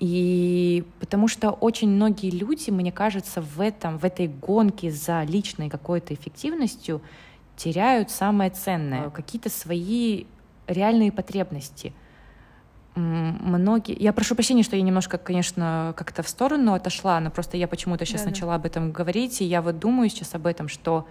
и 0.00 0.84
потому 0.98 1.28
что 1.28 1.50
очень 1.50 1.90
многие 1.90 2.30
люди, 2.30 2.70
мне 2.70 2.90
кажется, 2.90 3.40
в 3.40 3.60
этом, 3.60 3.98
в 3.98 4.04
этой 4.04 4.28
гонке 4.28 4.90
за 4.90 5.22
личной 5.24 5.68
какой-то 5.68 6.14
эффективностью 6.14 7.02
теряют 7.62 8.10
самое 8.10 8.50
ценное, 8.50 9.10
какие-то 9.10 9.50
свои 9.50 10.24
реальные 10.66 11.12
потребности. 11.12 11.92
Многие... 12.94 13.96
Я 14.02 14.12
прошу 14.12 14.34
прощения, 14.34 14.62
что 14.62 14.76
я 14.76 14.82
немножко, 14.82 15.18
конечно, 15.18 15.92
как-то 15.96 16.22
в 16.22 16.28
сторону 16.28 16.72
отошла, 16.72 17.20
но 17.20 17.30
просто 17.30 17.56
я 17.56 17.68
почему-то 17.68 18.06
сейчас 18.06 18.22
да, 18.22 18.30
начала 18.30 18.54
об 18.54 18.64
этом 18.64 18.92
говорить, 18.92 19.42
и 19.42 19.44
я 19.44 19.60
вот 19.60 19.78
думаю 19.78 20.08
сейчас 20.08 20.34
об 20.34 20.46
этом, 20.46 20.68
что 20.68 21.06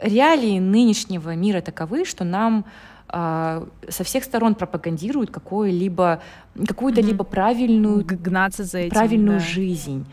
реалии 0.00 0.58
нынешнего 0.58 1.34
мира 1.34 1.60
таковы, 1.60 2.06
что 2.06 2.24
нам 2.24 2.64
а, 3.08 3.66
со 3.88 4.02
всех 4.02 4.24
сторон 4.24 4.54
пропагандируют 4.54 5.30
какую-либо 5.30 6.22
какую-то 6.66 7.00
mm-hmm. 7.00 7.06
либо 7.06 7.24
правильную 7.24 8.04
гнаться 8.04 8.64
за 8.64 8.78
этим, 8.78 8.94
правильную 8.94 9.40
да. 9.40 9.44
жизнь. 9.44 10.06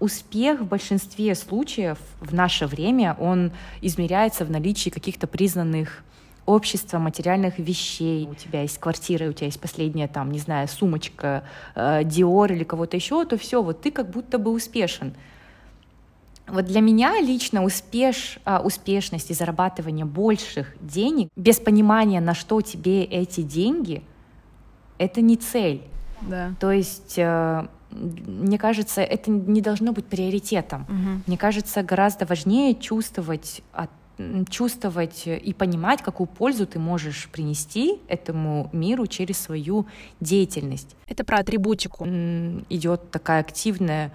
Успех 0.00 0.60
в 0.60 0.66
большинстве 0.66 1.34
случаев 1.34 1.98
в 2.20 2.32
наше 2.32 2.66
время 2.66 3.16
он 3.20 3.52
измеряется 3.82 4.44
в 4.44 4.50
наличии 4.50 4.90
каких-то 4.90 5.26
признанных 5.26 6.04
общества 6.48 6.98
материальных 6.98 7.58
вещей. 7.58 8.26
У 8.26 8.34
тебя 8.34 8.62
есть 8.62 8.78
квартира, 8.78 9.28
у 9.28 9.32
тебя 9.32 9.46
есть 9.46 9.60
последняя 9.60 10.08
там, 10.08 10.32
не 10.32 10.38
знаю, 10.38 10.66
сумочка, 10.66 11.44
э, 11.74 12.02
Dior 12.04 12.50
или 12.50 12.64
кого-то 12.64 12.96
еще, 12.96 13.26
то 13.26 13.36
все, 13.36 13.62
вот 13.62 13.82
ты 13.82 13.90
как 13.90 14.10
будто 14.10 14.38
бы 14.38 14.50
успешен. 14.50 15.12
Вот 16.46 16.64
для 16.64 16.80
меня 16.80 17.20
лично 17.20 17.62
успеш, 17.62 18.38
а, 18.46 18.60
успешность 18.60 19.30
и 19.30 19.34
зарабатывание 19.34 20.06
больших 20.06 20.74
денег 20.80 21.28
без 21.36 21.58
понимания, 21.58 22.22
на 22.22 22.34
что 22.34 22.62
тебе 22.62 23.04
эти 23.04 23.42
деньги, 23.42 24.02
это 24.96 25.20
не 25.20 25.36
цель. 25.36 25.82
Да. 26.22 26.54
То 26.58 26.72
есть, 26.72 27.18
э, 27.18 27.66
мне 27.90 28.58
кажется, 28.58 29.00
это 29.00 29.30
не 29.30 29.60
должно 29.60 29.92
быть 29.92 30.06
приоритетом. 30.06 30.82
Угу. 30.82 31.22
Мне 31.26 31.38
кажется, 31.38 31.82
гораздо 31.82 32.26
важнее 32.26 32.74
чувствовать 32.74 33.62
от 33.72 33.90
чувствовать 34.50 35.28
и 35.28 35.54
понимать, 35.54 36.02
какую 36.02 36.26
пользу 36.26 36.66
ты 36.66 36.80
можешь 36.80 37.28
принести 37.30 38.00
этому 38.08 38.68
миру 38.72 39.06
через 39.06 39.38
свою 39.38 39.86
деятельность. 40.20 40.96
Это 41.06 41.22
про 41.22 41.38
атрибутику. 41.38 42.04
Идет 42.04 43.12
такая 43.12 43.40
активная. 43.40 44.12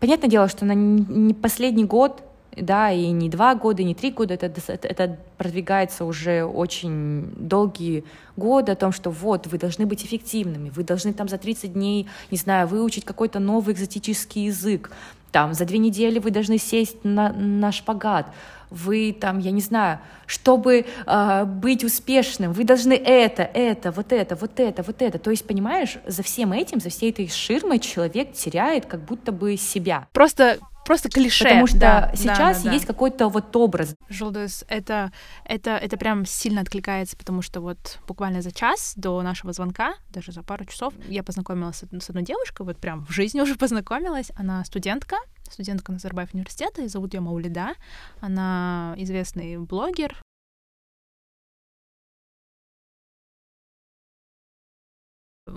Понятное 0.00 0.28
дело, 0.28 0.48
что 0.48 0.66
на 0.66 0.74
не 0.74 1.32
последний 1.32 1.84
год 1.84 2.22
да, 2.56 2.90
и 2.90 3.08
не 3.10 3.28
два 3.28 3.54
года, 3.54 3.82
не 3.82 3.94
три 3.94 4.10
года, 4.10 4.34
это, 4.34 4.52
это 4.66 5.18
продвигается 5.38 6.04
уже 6.04 6.44
очень 6.44 7.32
долгие 7.36 8.04
годы 8.36 8.72
о 8.72 8.76
том, 8.76 8.92
что 8.92 9.10
вот, 9.10 9.46
вы 9.46 9.58
должны 9.58 9.86
быть 9.86 10.04
эффективными, 10.04 10.70
вы 10.70 10.84
должны 10.84 11.12
там 11.12 11.28
за 11.28 11.38
30 11.38 11.72
дней, 11.72 12.08
не 12.30 12.38
знаю, 12.38 12.66
выучить 12.66 13.04
какой-то 13.04 13.38
новый 13.38 13.74
экзотический 13.74 14.46
язык, 14.46 14.90
там, 15.32 15.54
за 15.54 15.64
две 15.64 15.78
недели 15.78 16.18
вы 16.18 16.30
должны 16.30 16.58
сесть 16.58 17.04
на, 17.04 17.32
на 17.32 17.70
шпагат, 17.70 18.26
вы 18.70 19.16
там, 19.18 19.38
я 19.38 19.50
не 19.50 19.60
знаю, 19.60 19.98
чтобы 20.26 20.86
э, 21.06 21.44
быть 21.44 21.84
успешным, 21.84 22.52
вы 22.52 22.64
должны 22.64 22.94
это, 22.94 23.42
это, 23.42 23.90
вот 23.90 24.12
это, 24.12 24.36
вот 24.36 24.60
это, 24.60 24.82
вот 24.82 25.02
это. 25.02 25.18
То 25.18 25.30
есть, 25.30 25.44
понимаешь, 25.44 25.98
за 26.06 26.22
всем 26.22 26.52
этим, 26.52 26.80
за 26.80 26.88
всей 26.88 27.10
этой 27.10 27.28
ширмой 27.28 27.80
человек 27.80 28.32
теряет 28.32 28.86
как 28.86 29.00
будто 29.00 29.32
бы 29.32 29.56
себя. 29.56 30.06
Просто 30.12 30.58
просто 30.84 31.08
клише. 31.08 31.44
Потому 31.44 31.66
что 31.66 31.78
да, 31.78 32.12
сейчас 32.14 32.58
да, 32.58 32.64
да, 32.64 32.72
есть 32.72 32.86
да. 32.86 32.92
какой-то 32.92 33.28
вот 33.28 33.54
образ. 33.56 33.94
Жулдес, 34.08 34.64
это, 34.68 35.12
это, 35.44 35.70
это 35.70 35.96
прям 35.96 36.24
сильно 36.26 36.60
откликается, 36.60 37.16
потому 37.16 37.42
что 37.42 37.60
вот 37.60 37.98
буквально 38.06 38.42
за 38.42 38.52
час 38.52 38.94
до 38.96 39.20
нашего 39.22 39.52
звонка, 39.52 39.94
даже 40.10 40.32
за 40.32 40.42
пару 40.42 40.64
часов, 40.64 40.94
я 41.08 41.22
познакомилась 41.22 41.76
с 41.76 42.08
одной 42.10 42.24
девушкой, 42.24 42.66
вот 42.66 42.78
прям 42.78 43.06
в 43.06 43.12
жизни 43.12 43.40
уже 43.40 43.54
познакомилась. 43.56 44.30
Она 44.36 44.64
студентка, 44.64 45.16
студентка 45.50 45.92
Назарбаев 45.92 46.34
университета, 46.34 46.82
и 46.82 46.88
зовут 46.88 47.14
ее 47.14 47.20
Маулида. 47.20 47.74
Она 48.20 48.94
известный 48.96 49.58
блогер, 49.58 50.20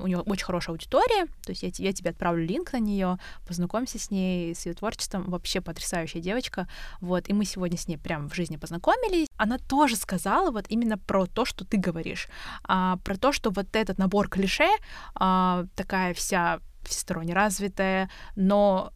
у 0.02 0.08
нее 0.08 0.20
очень 0.20 0.46
хорошая 0.46 0.74
аудитория, 0.74 1.26
то 1.46 1.52
есть 1.52 1.64
я, 1.64 1.70
я 1.76 1.94
тебе 1.94 2.12
отправлю 2.12 2.46
линк 2.46 2.74
на 2.74 2.80
нее, 2.80 3.18
познакомься 3.48 4.00
с 4.00 4.12
ней, 4.12 4.56
с 4.56 4.66
ее 4.66 4.74
творчеством, 4.74 5.30
вообще 5.30 5.62
потрясающая 5.62 6.22
девочка, 6.22 6.68
вот, 7.02 7.30
и 7.30 7.34
мы 7.34 7.46
сегодня 7.46 7.78
с 7.78 7.88
ней 7.88 7.98
прям 7.98 8.30
в 8.30 8.36
жизни 8.36 8.58
познакомились. 8.58 9.28
Она 9.38 9.58
тоже 9.58 9.96
сказала 9.96 10.52
вот 10.52 10.66
именно 10.70 10.98
про 10.98 11.26
то, 11.26 11.46
что 11.46 11.66
ты 11.66 11.78
говоришь, 11.78 12.28
а, 12.64 12.98
про 12.98 13.18
то, 13.18 13.32
что 13.32 13.50
вот 13.50 13.76
этот 13.76 13.98
набор 13.98 14.30
клише, 14.30 14.70
а, 15.16 15.66
такая 15.76 16.14
вся 16.14 16.60
всесторонне 16.84 17.34
развитая, 17.34 18.10
но 18.36 18.92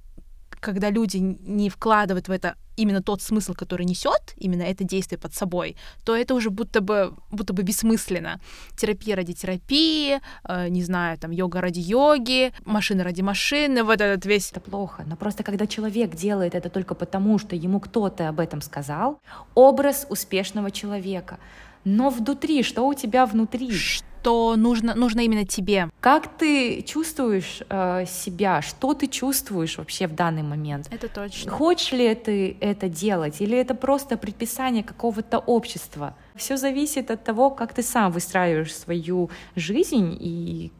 когда 0.60 0.90
люди 0.90 1.18
не 1.18 1.70
вкладывают 1.70 2.28
в 2.28 2.32
это 2.32 2.56
именно 2.78 3.02
тот 3.02 3.22
смысл, 3.22 3.54
который 3.54 3.86
несет 3.86 4.34
именно 4.38 4.62
это 4.62 4.84
действие 4.84 5.20
под 5.20 5.34
собой, 5.34 5.76
то 6.06 6.16
это 6.16 6.36
уже 6.36 6.50
будто 6.50 6.80
бы, 6.80 7.14
будто 7.32 7.54
бы 7.54 7.64
бессмысленно. 7.64 8.40
Терапия 8.76 9.16
ради 9.16 9.34
терапии, 9.34 10.20
э, 10.44 10.70
не 10.70 10.84
знаю, 10.84 11.18
там 11.18 11.32
йога 11.32 11.60
ради 11.60 11.80
йоги, 11.80 12.54
машина 12.66 13.04
ради 13.04 13.22
машины, 13.22 13.84
вот 13.84 14.00
этот 14.00 14.26
весь... 14.26 14.52
Это 14.52 14.62
плохо, 14.62 15.04
но 15.08 15.16
просто 15.16 15.44
когда 15.44 15.68
человек 15.68 16.16
делает 16.16 16.56
это 16.56 16.70
только 16.70 16.96
потому, 16.96 17.40
что 17.40 17.56
ему 17.56 17.80
кто-то 17.80 18.30
об 18.30 18.40
этом 18.40 18.62
сказал, 18.62 19.20
образ 19.56 20.06
успешного 20.10 20.72
человека. 20.72 21.40
Но 21.84 22.10
внутри, 22.10 22.64
что 22.64 22.86
у 22.88 22.94
тебя 22.94 23.26
внутри? 23.26 23.72
Что 24.20 24.56
нужно, 24.56 24.94
нужно 24.96 25.22
именно 25.22 25.46
тебе. 25.46 25.90
Как 26.02 26.38
ты 26.38 26.82
чувствуешь 26.82 27.62
э, 27.70 28.06
себя? 28.06 28.62
Что 28.62 28.94
ты 28.94 29.08
чувствуешь 29.08 29.78
вообще 29.78 30.08
в 30.08 30.16
данный 30.16 30.44
момент? 30.44 30.88
Это 30.92 31.08
точно. 31.08 31.52
Хочешь 31.52 31.92
ли 31.92 32.14
ты 32.16 32.58
это 32.60 32.90
делать? 32.90 33.42
Или 33.42 33.58
это 33.58 33.74
просто 33.74 34.18
предписание 34.18 34.84
какого-то 34.84 35.40
общества? 35.40 36.14
Все 36.36 36.58
зависит 36.58 37.12
от 37.12 37.24
того, 37.24 37.50
как 37.50 37.74
ты 37.74 37.84
сам 37.84 38.12
выстраиваешь 38.12 38.76
свою 38.76 39.30
жизнь 39.56 40.18
и 40.20 40.72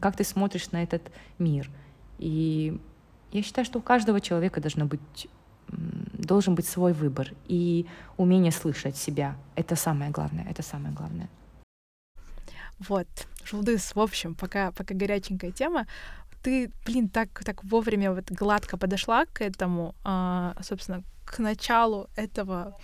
как 0.00 0.16
ты 0.16 0.24
смотришь 0.24 0.72
на 0.72 0.82
этот 0.82 1.02
мир. 1.38 1.70
И 2.18 2.78
я 3.32 3.42
считаю, 3.42 3.64
что 3.64 3.78
у 3.78 3.82
каждого 3.82 4.20
человека 4.20 4.60
должно 4.60 4.86
быть 4.86 5.28
должен 5.68 6.54
быть 6.54 6.66
свой 6.66 6.92
выбор 6.92 7.32
и 7.48 7.86
умение 8.16 8.52
слышать 8.52 8.96
себя. 8.96 9.36
Это 9.54 9.76
самое 9.76 10.10
главное. 10.10 10.46
Это 10.50 10.62
самое 10.62 10.94
главное. 10.94 11.28
Вот, 12.88 13.06
Жулдыс, 13.44 13.94
в 13.94 14.00
общем, 14.00 14.34
пока, 14.34 14.72
пока 14.72 14.94
горяченькая 14.94 15.52
тема, 15.52 15.86
ты, 16.42 16.70
блин, 16.84 17.08
так, 17.08 17.44
так 17.44 17.64
вовремя 17.64 18.12
вот 18.12 18.30
гладко 18.30 18.76
подошла 18.76 19.26
к 19.26 19.40
этому, 19.40 19.94
а, 20.04 20.54
собственно, 20.62 21.02
к 21.24 21.38
началу 21.38 22.08
этого 22.16 22.76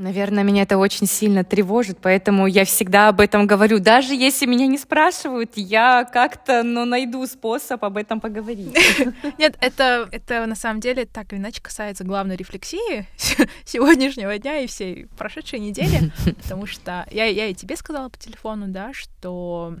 Наверное, 0.00 0.44
меня 0.44 0.62
это 0.62 0.78
очень 0.78 1.06
сильно 1.06 1.44
тревожит, 1.44 1.98
поэтому 2.00 2.46
я 2.46 2.64
всегда 2.64 3.08
об 3.08 3.20
этом 3.20 3.46
говорю. 3.46 3.80
Даже 3.80 4.14
если 4.14 4.46
меня 4.46 4.66
не 4.66 4.78
спрашивают, 4.78 5.52
я 5.56 6.08
как-то 6.10 6.62
ну, 6.62 6.86
найду 6.86 7.26
способ 7.26 7.84
об 7.84 7.98
этом 7.98 8.18
поговорить. 8.18 8.74
Нет, 9.38 9.58
это, 9.60 10.08
это 10.10 10.46
на 10.46 10.54
самом 10.54 10.80
деле 10.80 11.04
так 11.04 11.34
или 11.34 11.38
иначе 11.38 11.60
касается 11.60 12.04
главной 12.04 12.36
рефлексии 12.36 13.06
сегодняшнего 13.66 14.38
дня 14.38 14.60
и 14.60 14.66
всей 14.66 15.04
прошедшей 15.18 15.58
недели, 15.58 16.10
потому 16.42 16.64
что 16.64 17.06
я, 17.10 17.26
я 17.26 17.48
и 17.48 17.54
тебе 17.54 17.76
сказала 17.76 18.08
по 18.08 18.16
телефону, 18.18 18.68
да, 18.68 18.94
что... 18.94 19.76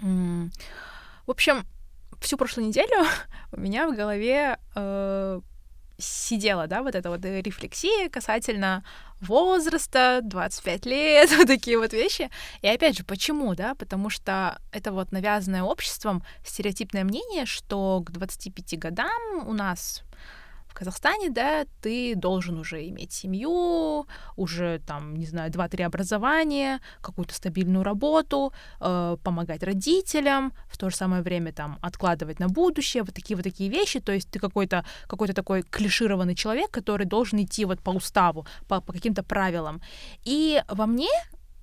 В 0.00 1.30
общем, 1.30 1.64
всю 2.20 2.36
прошлую 2.36 2.66
неделю 2.66 3.06
у 3.52 3.60
меня 3.60 3.88
в 3.88 3.94
голове 3.94 4.58
э, 4.74 5.40
сидела, 6.00 6.66
да, 6.66 6.82
вот 6.82 6.94
эта 6.94 7.10
вот 7.10 7.24
рефлексия 7.24 8.08
касательно 8.08 8.84
возраста, 9.20 10.20
25 10.22 10.86
лет, 10.86 11.30
вот 11.36 11.46
такие 11.46 11.78
вот 11.78 11.92
вещи. 11.92 12.30
И 12.62 12.68
опять 12.68 12.96
же, 12.96 13.04
почему, 13.04 13.54
да? 13.54 13.74
Потому 13.74 14.10
что 14.10 14.58
это 14.72 14.92
вот 14.92 15.12
навязанное 15.12 15.62
обществом 15.62 16.22
стереотипное 16.44 17.04
мнение, 17.04 17.46
что 17.46 18.02
к 18.04 18.10
25 18.10 18.78
годам 18.78 19.46
у 19.46 19.52
нас 19.52 20.02
в 20.70 20.74
Казахстане, 20.74 21.30
да, 21.30 21.64
ты 21.82 22.14
должен 22.14 22.58
уже 22.58 22.88
иметь 22.88 23.12
семью, 23.12 24.06
уже 24.36 24.80
там, 24.86 25.14
не 25.14 25.26
знаю, 25.26 25.50
два-три 25.50 25.84
образования, 25.84 26.80
какую-то 27.00 27.34
стабильную 27.34 27.82
работу, 27.84 28.52
э, 28.80 29.16
помогать 29.22 29.62
родителям, 29.62 30.52
в 30.68 30.78
то 30.78 30.88
же 30.90 30.96
самое 30.96 31.22
время 31.22 31.52
там 31.52 31.78
откладывать 31.82 32.40
на 32.40 32.48
будущее, 32.48 33.02
вот 33.02 33.14
такие 33.14 33.36
вот 33.36 33.44
такие 33.44 33.68
вещи. 33.68 34.00
То 34.00 34.12
есть 34.12 34.30
ты 34.30 34.38
какой-то 34.38 34.84
какой-то 35.06 35.34
такой 35.34 35.62
клишированный 35.62 36.34
человек, 36.34 36.70
который 36.70 37.06
должен 37.06 37.42
идти 37.42 37.64
вот 37.64 37.80
по 37.80 37.90
уставу, 37.90 38.46
по, 38.68 38.80
по 38.80 38.92
каким-то 38.92 39.22
правилам. 39.22 39.80
И 40.24 40.62
во 40.68 40.86
мне 40.86 41.10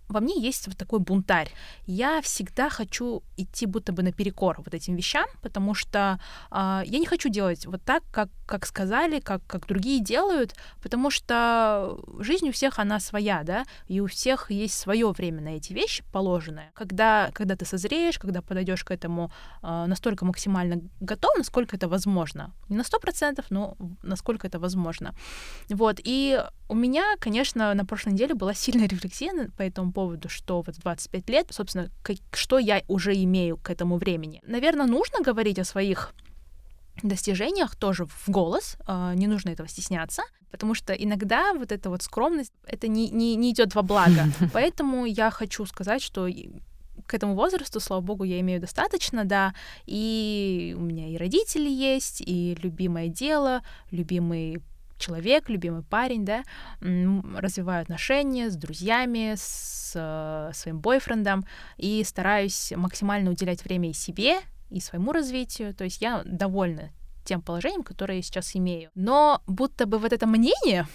во 0.09 0.19
мне 0.19 0.39
есть 0.39 0.67
вот 0.67 0.77
такой 0.77 0.99
бунтарь. 0.99 1.51
Я 1.85 2.21
всегда 2.21 2.69
хочу 2.69 3.23
идти 3.35 3.65
будто 3.65 3.91
бы 3.91 4.03
наперекор 4.03 4.57
вот 4.57 4.73
этим 4.73 4.95
вещам, 4.95 5.25
потому 5.41 5.73
что 5.73 6.19
э, 6.51 6.81
я 6.85 6.99
не 6.99 7.05
хочу 7.05 7.29
делать 7.29 7.65
вот 7.65 7.81
так, 7.83 8.03
как, 8.11 8.29
как 8.45 8.65
сказали, 8.65 9.19
как, 9.19 9.45
как 9.47 9.67
другие 9.67 10.01
делают, 10.01 10.55
потому 10.81 11.11
что 11.11 11.99
жизнь 12.19 12.49
у 12.49 12.51
всех 12.51 12.79
она 12.79 12.99
своя, 12.99 13.43
да, 13.43 13.65
и 13.87 13.99
у 13.99 14.07
всех 14.07 14.51
есть 14.51 14.77
свое 14.77 15.11
время 15.11 15.41
на 15.41 15.49
эти 15.57 15.73
вещи 15.73 16.03
положенное. 16.11 16.71
Когда, 16.73 17.29
когда 17.33 17.55
ты 17.55 17.65
созреешь, 17.65 18.17
когда 18.19 18.41
подойдешь 18.41 18.83
к 18.83 18.91
этому 18.91 19.31
э, 19.61 19.85
настолько 19.87 20.25
максимально 20.25 20.81
готов, 21.01 21.37
насколько 21.37 21.75
это 21.75 21.87
возможно. 21.87 22.53
Не 22.69 22.77
на 22.77 22.83
сто 22.83 22.99
процентов, 22.99 23.45
но 23.49 23.75
насколько 24.03 24.47
это 24.47 24.59
возможно. 24.59 25.13
Вот, 25.69 25.99
и 26.03 26.43
у 26.69 26.75
меня, 26.75 27.15
конечно, 27.19 27.73
на 27.73 27.85
прошлой 27.85 28.13
неделе 28.13 28.35
была 28.35 28.53
сильная 28.53 28.87
рефлексия 28.87 29.27
по 29.57 29.61
этому 29.61 29.91
поводу, 29.97 30.29
что 30.29 30.61
вот 30.61 30.75
25 30.77 31.29
лет, 31.29 31.47
собственно, 31.49 31.89
как, 32.03 32.17
что 32.33 32.59
я 32.59 32.83
уже 32.87 33.13
имею 33.15 33.57
к 33.57 33.71
этому 33.71 33.97
времени. 33.97 34.41
Наверное, 34.47 34.85
нужно 34.85 35.23
говорить 35.25 35.57
о 35.57 35.63
своих 35.63 36.13
достижениях 37.01 37.75
тоже 37.75 38.05
в 38.05 38.29
голос, 38.29 38.77
э, 38.87 39.13
не 39.15 39.25
нужно 39.25 39.49
этого 39.49 39.67
стесняться, 39.67 40.21
потому 40.51 40.75
что 40.75 40.93
иногда 40.93 41.53
вот 41.53 41.71
эта 41.71 41.89
вот 41.89 42.03
скромность, 42.03 42.53
это 42.67 42.87
не, 42.87 43.09
не, 43.09 43.35
не 43.35 43.49
идет 43.49 43.73
во 43.73 43.81
благо. 43.81 44.25
Поэтому 44.53 45.05
я 45.05 45.31
хочу 45.31 45.65
сказать, 45.65 46.03
что 46.03 46.27
к 47.07 47.13
этому 47.15 47.33
возрасту, 47.33 47.79
слава 47.79 48.01
богу, 48.01 48.23
я 48.23 48.39
имею 48.39 48.61
достаточно, 48.61 49.25
да, 49.25 49.55
и 49.87 50.75
у 50.77 50.81
меня 50.81 51.07
и 51.07 51.17
родители 51.17 51.69
есть, 51.69 52.21
и 52.21 52.55
любимое 52.61 53.07
дело, 53.07 53.61
любимый 53.89 54.61
человек, 54.97 55.49
любимый 55.49 55.83
парень, 55.83 56.25
да, 56.25 56.43
развиваю 56.81 57.81
отношения 57.81 58.49
с 58.49 58.55
друзьями, 58.55 59.33
с 59.35 59.93
э, 59.95 60.51
своим 60.53 60.79
бойфрендом 60.79 61.45
и 61.77 62.03
стараюсь 62.03 62.73
максимально 62.75 63.31
уделять 63.31 63.63
время 63.63 63.89
и 63.89 63.93
себе, 63.93 64.39
и 64.69 64.79
своему 64.79 65.11
развитию. 65.11 65.73
То 65.73 65.83
есть 65.83 66.01
я 66.01 66.21
довольна 66.25 66.91
тем 67.23 67.41
положением, 67.41 67.83
которое 67.83 68.17
я 68.17 68.21
сейчас 68.21 68.55
имею. 68.55 68.89
Но 68.95 69.41
будто 69.47 69.85
бы 69.85 69.97
вот 69.97 70.13
это 70.13 70.25
мнение 70.25 70.87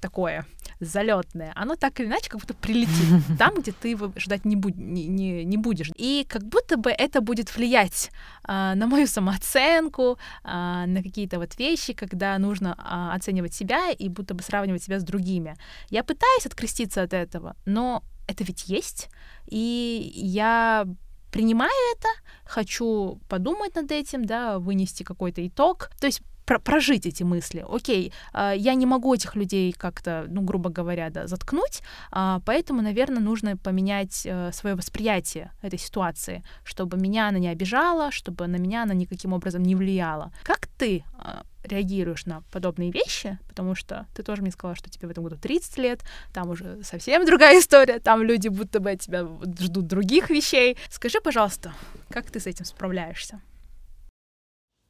такое 0.00 0.46
залетное, 0.80 1.52
оно 1.54 1.76
так 1.76 2.00
или 2.00 2.06
иначе 2.06 2.28
как 2.28 2.40
будто 2.40 2.54
прилетит 2.54 3.22
там, 3.38 3.54
где 3.60 3.72
ты 3.72 3.88
его 3.88 4.12
ждать 4.16 4.44
не, 4.44 4.56
будь, 4.56 4.76
не, 4.76 5.06
не, 5.06 5.44
не 5.44 5.56
будешь. 5.56 5.90
И 5.96 6.26
как 6.28 6.44
будто 6.44 6.76
бы 6.76 6.90
это 6.90 7.20
будет 7.20 7.54
влиять 7.54 8.10
а, 8.44 8.74
на 8.74 8.86
мою 8.86 9.06
самооценку, 9.06 10.18
а, 10.42 10.86
на 10.86 11.02
какие-то 11.02 11.38
вот 11.38 11.58
вещи, 11.58 11.92
когда 11.92 12.38
нужно 12.38 12.74
а, 12.78 13.14
оценивать 13.14 13.54
себя 13.54 13.90
и 13.90 14.08
будто 14.08 14.34
бы 14.34 14.42
сравнивать 14.42 14.82
себя 14.82 15.00
с 15.00 15.04
другими. 15.04 15.56
Я 15.90 16.04
пытаюсь 16.04 16.46
откреститься 16.46 17.02
от 17.02 17.12
этого, 17.12 17.56
но 17.64 18.02
это 18.28 18.44
ведь 18.44 18.68
есть, 18.68 19.08
и 19.46 20.12
я 20.14 20.86
принимаю 21.30 21.72
это, 21.96 22.08
хочу 22.44 23.20
подумать 23.28 23.74
над 23.74 23.92
этим, 23.92 24.24
да, 24.24 24.58
вынести 24.58 25.02
какой-то 25.02 25.46
итог. 25.46 25.90
То 26.00 26.06
есть 26.06 26.22
про 26.46 26.58
прожить 26.58 27.06
эти 27.06 27.24
мысли. 27.24 27.64
Окей, 27.68 28.12
э, 28.32 28.54
я 28.56 28.74
не 28.74 28.86
могу 28.86 29.14
этих 29.14 29.36
людей 29.36 29.72
как-то, 29.72 30.24
ну, 30.28 30.42
грубо 30.42 30.70
говоря, 30.70 31.10
да, 31.10 31.26
заткнуть, 31.26 31.82
э, 32.12 32.40
поэтому, 32.46 32.82
наверное, 32.82 33.20
нужно 33.20 33.56
поменять 33.56 34.22
э, 34.24 34.52
свое 34.52 34.76
восприятие 34.76 35.50
этой 35.62 35.78
ситуации, 35.78 36.42
чтобы 36.64 36.96
меня 36.96 37.28
она 37.28 37.38
не 37.38 37.48
обижала, 37.48 38.10
чтобы 38.10 38.46
на 38.46 38.56
меня 38.56 38.84
она 38.84 38.94
никаким 38.94 39.32
образом 39.32 39.62
не 39.62 39.74
влияла. 39.74 40.32
Как 40.44 40.66
ты 40.78 41.04
э, 41.18 41.42
реагируешь 41.64 42.26
на 42.26 42.42
подобные 42.52 42.90
вещи, 42.90 43.38
потому 43.48 43.74
что 43.74 44.06
ты 44.14 44.22
тоже 44.22 44.42
мне 44.42 44.50
сказала, 44.50 44.76
что 44.76 44.88
тебе 44.88 45.08
в 45.08 45.10
этом 45.10 45.24
году 45.24 45.36
30 45.36 45.78
лет, 45.78 46.00
там 46.32 46.50
уже 46.50 46.82
совсем 46.82 47.26
другая 47.26 47.58
история, 47.58 47.98
там 47.98 48.22
люди 48.22 48.48
будто 48.48 48.80
бы 48.80 48.96
тебя 48.96 49.26
ждут 49.60 49.86
других 49.86 50.30
вещей. 50.30 50.76
Скажи, 50.90 51.20
пожалуйста, 51.20 51.74
как 52.10 52.30
ты 52.30 52.38
с 52.38 52.46
этим 52.46 52.64
справляешься? 52.64 53.40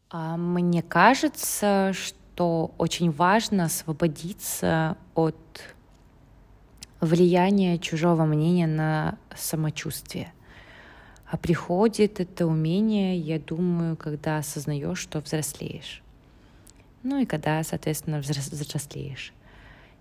А 0.09 0.37
мне 0.37 0.83
кажется, 0.83 1.93
что 1.93 2.71
очень 2.79 3.11
важно 3.11 3.65
освободиться 3.65 4.97
от 5.15 5.37
влияния 7.01 7.79
чужого 7.79 8.25
мнения 8.25 8.69
на 8.69 9.19
самочувствие. 9.35 10.33
А 11.29 11.37
приходит 11.37 12.21
это 12.21 12.47
умение, 12.47 13.19
я 13.19 13.41
думаю, 13.41 13.97
когда 13.97 14.39
осознаешь, 14.39 14.99
что 14.99 15.19
взрослеешь. 15.19 16.03
Ну 17.03 17.19
и 17.19 17.27
когда, 17.27 17.63
соответственно, 17.65 18.21
взрослеешь. 18.21 19.33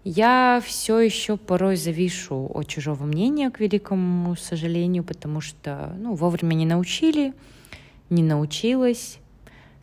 Я 0.03 0.61
все 0.63 0.99
еще 0.99 1.35
порой 1.35 1.77
завишу 1.77 2.51
от 2.53 2.67
чужого 2.67 3.05
мнения, 3.05 3.49
к 3.49 3.59
великому 3.59 4.35
сожалению, 4.35 5.03
потому 5.03 5.41
что 5.41 5.95
ну, 5.97 6.13
вовремя 6.13 6.53
не 6.53 6.67
научили, 6.67 7.33
не 8.11 8.21
научилась 8.21 9.17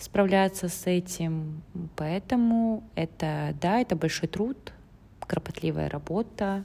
справляться 0.02 0.68
с 0.68 0.86
этим. 0.86 1.62
Поэтому 1.96 2.82
это, 2.94 3.54
да, 3.60 3.80
это 3.80 3.96
большой 3.96 4.28
труд, 4.28 4.72
кропотливая 5.20 5.88
работа. 5.88 6.64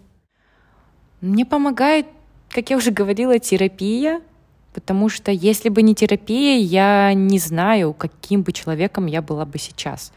Мне 1.22 1.46
помогает, 1.46 2.08
как 2.50 2.70
я 2.70 2.78
уже 2.78 2.92
говорила, 2.92 3.40
терапия, 3.40 4.22
потому 4.74 5.10
что 5.10 5.32
если 5.32 5.70
бы 5.70 5.82
не 5.82 5.96
терапия, 5.96 6.60
я 6.60 7.14
не 7.14 7.40
знаю, 7.40 7.94
каким 7.94 8.44
бы 8.44 8.52
человеком 8.52 9.06
я 9.08 9.22
была 9.22 9.46
бы 9.46 9.58
сейчас. 9.58 10.12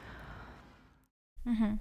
Угу. 1.46 1.78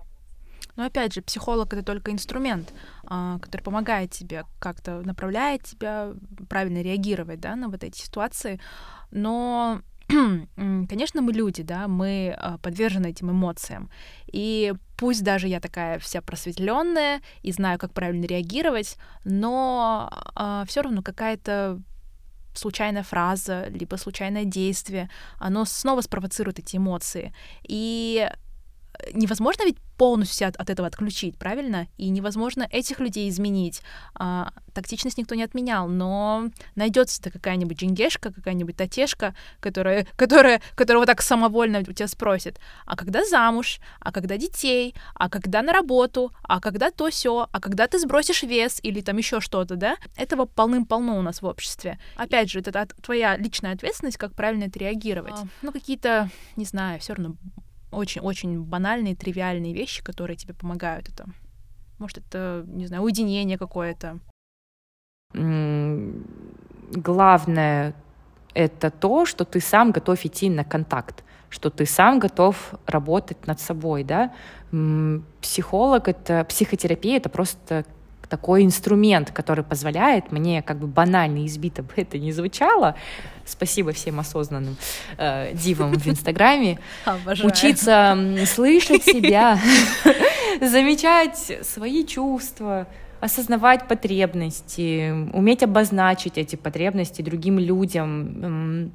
Но 0.80 0.86
опять 0.86 1.14
же, 1.14 1.22
психолог 1.22 1.74
это 1.74 1.84
только 1.84 2.12
инструмент, 2.12 2.74
а, 3.04 3.38
который 3.40 3.64
помогает 3.64 4.12
тебе, 4.12 4.46
как-то 4.60 5.02
направляет 5.02 5.64
тебя 5.64 6.14
правильно 6.48 6.82
реагировать 6.82 7.42
да, 7.42 7.58
на 7.58 7.68
вот 7.68 7.84
эти 7.84 8.00
ситуации. 8.00 8.62
Но 9.12 9.82
конечно, 10.90 11.22
мы 11.22 11.34
люди, 11.34 11.64
да, 11.64 11.88
мы 11.88 12.36
а, 12.38 12.58
подвержены 12.58 13.08
этим 13.08 13.30
эмоциям. 13.32 13.90
И 14.32 14.74
пусть 14.98 15.24
даже 15.24 15.48
я 15.48 15.60
такая 15.60 16.00
вся 16.00 16.22
просветленная 16.22 17.22
и 17.44 17.52
знаю, 17.52 17.78
как 17.80 17.94
правильно 17.94 18.26
реагировать, 18.26 18.98
но 19.24 20.10
а, 20.36 20.66
все 20.66 20.82
равно 20.82 21.02
какая-то 21.02 21.82
случайная 22.56 23.04
фраза, 23.04 23.68
либо 23.70 23.96
случайное 23.98 24.46
действие, 24.46 25.10
оно 25.38 25.66
снова 25.66 26.02
спровоцирует 26.02 26.60
эти 26.60 26.78
эмоции. 26.78 27.34
И 27.68 28.28
невозможно 29.14 29.64
ведь 29.64 29.78
полностью 29.98 30.38
себя 30.38 30.52
от, 30.56 30.70
этого 30.70 30.88
отключить, 30.88 31.38
правильно? 31.38 31.88
И 31.98 32.10
невозможно 32.10 32.68
этих 32.70 33.00
людей 33.00 33.30
изменить. 33.30 33.82
А, 34.16 34.52
тактичность 34.74 35.18
никто 35.18 35.36
не 35.36 35.44
отменял, 35.44 35.88
но 35.88 36.50
найдется-то 36.76 37.32
какая-нибудь 37.32 37.78
джингешка, 37.78 38.32
какая-нибудь 38.32 38.78
татешка, 38.78 39.36
которая, 39.60 40.08
которая, 40.16 40.62
вот 40.78 41.06
так 41.06 41.22
самовольно 41.22 41.80
у 41.80 41.94
тебя 41.94 42.08
спросит, 42.08 42.60
а 42.86 42.96
когда 42.96 43.26
замуж, 43.26 43.80
а 44.00 44.12
когда 44.12 44.38
детей, 44.38 44.96
а 45.16 45.30
когда 45.30 45.62
на 45.62 45.74
работу, 45.74 46.32
а 46.44 46.62
когда 46.62 46.92
то 46.92 47.10
все, 47.10 47.48
а 47.52 47.60
когда 47.60 47.88
ты 47.88 48.00
сбросишь 48.00 48.44
вес 48.44 48.80
или 48.84 49.02
там 49.02 49.18
еще 49.18 49.42
что-то, 49.42 49.76
да? 49.76 49.98
Этого 50.16 50.46
полным-полно 50.46 51.18
у 51.18 51.22
нас 51.22 51.42
в 51.42 51.46
обществе. 51.46 52.00
Опять 52.16 52.50
же, 52.50 52.60
это 52.60 52.88
твоя 53.02 53.36
личная 53.38 53.74
ответственность, 53.74 54.18
как 54.18 54.34
правильно 54.34 54.66
это 54.66 54.80
реагировать. 54.80 55.34
А, 55.36 55.48
ну, 55.62 55.72
какие-то, 55.72 56.30
не 56.56 56.66
знаю, 56.66 57.00
все 57.00 57.14
равно 57.14 57.36
очень-очень 57.92 58.62
банальные, 58.64 59.16
тривиальные 59.16 59.74
вещи, 59.74 60.04
которые 60.04 60.38
тебе 60.38 60.54
помогают 60.54 61.10
это. 61.10 61.26
Может, 61.98 62.20
это, 62.20 62.64
не 62.68 62.88
знаю, 62.88 63.04
уединение 63.04 63.58
какое-то. 63.58 64.20
Главное— 66.92 67.94
это 68.54 68.90
то, 68.90 69.26
что 69.26 69.46
ты 69.46 69.60
сам 69.60 69.92
готов 69.92 70.26
идти 70.26 70.50
на 70.50 70.64
контакт, 70.64 71.24
что 71.50 71.70
ты 71.70 71.86
сам 71.86 72.20
готов 72.20 72.74
работать 72.86 73.46
над 73.48 73.60
собой, 73.60 74.04
да. 74.04 74.34
Психолог— 75.42 76.08
это, 76.10 76.46
психотерапия— 76.46 77.18
это 77.20 77.30
просто 77.30 77.86
такой 78.30 78.64
инструмент, 78.64 79.32
который 79.32 79.64
позволяет 79.64 80.32
мне, 80.32 80.62
как 80.62 80.78
бы 80.78 80.88
банально 80.88 81.46
избито 81.46 81.84
бы 81.84 81.92
это 81.96 82.18
не 82.18 82.32
звучало, 82.32 82.96
спасибо 83.46 83.92
всем 83.92 84.20
осознанным 84.20 84.78
э, 85.18 85.54
дивам 85.54 85.94
в 85.94 86.08
Инстаграме, 86.08 86.80
Обожаю. 87.06 87.50
учиться 87.50 88.18
слышать 88.46 89.04
себя, 89.04 89.60
замечать 90.62 91.60
свои 91.64 92.06
чувства, 92.06 92.88
осознавать 93.20 93.88
потребности, 93.88 95.12
уметь 95.34 95.64
обозначить 95.64 96.38
эти 96.38 96.56
потребности 96.56 97.22
другим 97.22 97.60
людям 97.60 98.94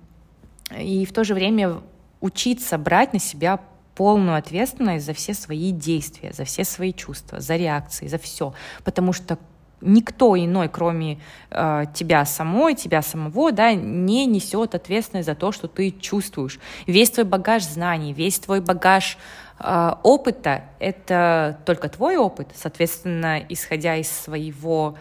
и 0.78 1.04
в 1.04 1.12
то 1.12 1.24
же 1.24 1.34
время 1.34 1.80
учиться 2.20 2.78
брать 2.78 3.12
на 3.12 3.18
себя 3.18 3.60
полную 3.94 4.36
ответственность 4.36 5.06
за 5.06 5.12
все 5.14 5.34
свои 5.34 5.70
действия, 5.70 6.32
за 6.32 6.44
все 6.44 6.64
свои 6.64 6.92
чувства, 6.92 7.40
за 7.40 7.56
реакции, 7.56 8.08
за 8.08 8.18
все. 8.18 8.54
Потому 8.84 9.12
что 9.12 9.38
никто 9.80 10.36
иной, 10.36 10.68
кроме 10.68 11.20
э, 11.50 11.84
тебя 11.94 12.24
самой, 12.24 12.74
тебя 12.74 13.02
самого, 13.02 13.52
да, 13.52 13.72
не 13.74 14.26
несет 14.26 14.74
ответственность 14.74 15.26
за 15.26 15.34
то, 15.34 15.52
что 15.52 15.68
ты 15.68 15.90
чувствуешь. 15.90 16.58
Весь 16.86 17.10
твой 17.10 17.24
багаж 17.24 17.64
знаний, 17.64 18.12
весь 18.12 18.38
твой 18.38 18.60
багаж 18.60 19.18
э, 19.60 19.90
опыта— 20.02 20.64
это 20.78 21.58
только 21.64 21.88
твой 21.88 22.16
опыт. 22.16 22.48
Соответственно, 22.54 23.40
исходя 23.48 23.96
из 23.96 24.10
своего 24.10 24.96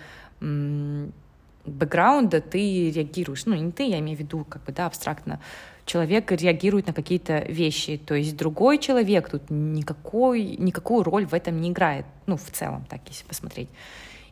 бэкграунда, 1.66 2.42
ты 2.42 2.92
реагируешь. 2.92 3.46
Ну, 3.46 3.56
не 3.56 3.72
ты, 3.72 3.84
я 3.84 4.00
имею 4.00 4.18
в 4.18 4.20
виду, 4.20 4.44
как 4.44 4.64
бы, 4.66 4.74
да, 4.74 4.88
абстрактно 4.88 5.40
человек 5.86 6.32
реагирует 6.32 6.88
на 6.88 6.94
какие-то 6.94 7.40
вещи. 7.40 7.98
То 7.98 8.16
есть 8.16 8.36
другой 8.38 8.78
человек 8.78 9.30
тут 9.30 9.44
никакой, 9.50 10.56
никакую 10.58 11.04
роль 11.04 11.26
в 11.26 11.34
этом 11.34 11.60
не 11.60 11.70
играет. 11.70 12.06
Ну, 12.26 12.38
в 12.38 12.52
целом, 12.52 12.86
так, 12.90 13.02
если 13.08 13.26
посмотреть. 13.26 13.70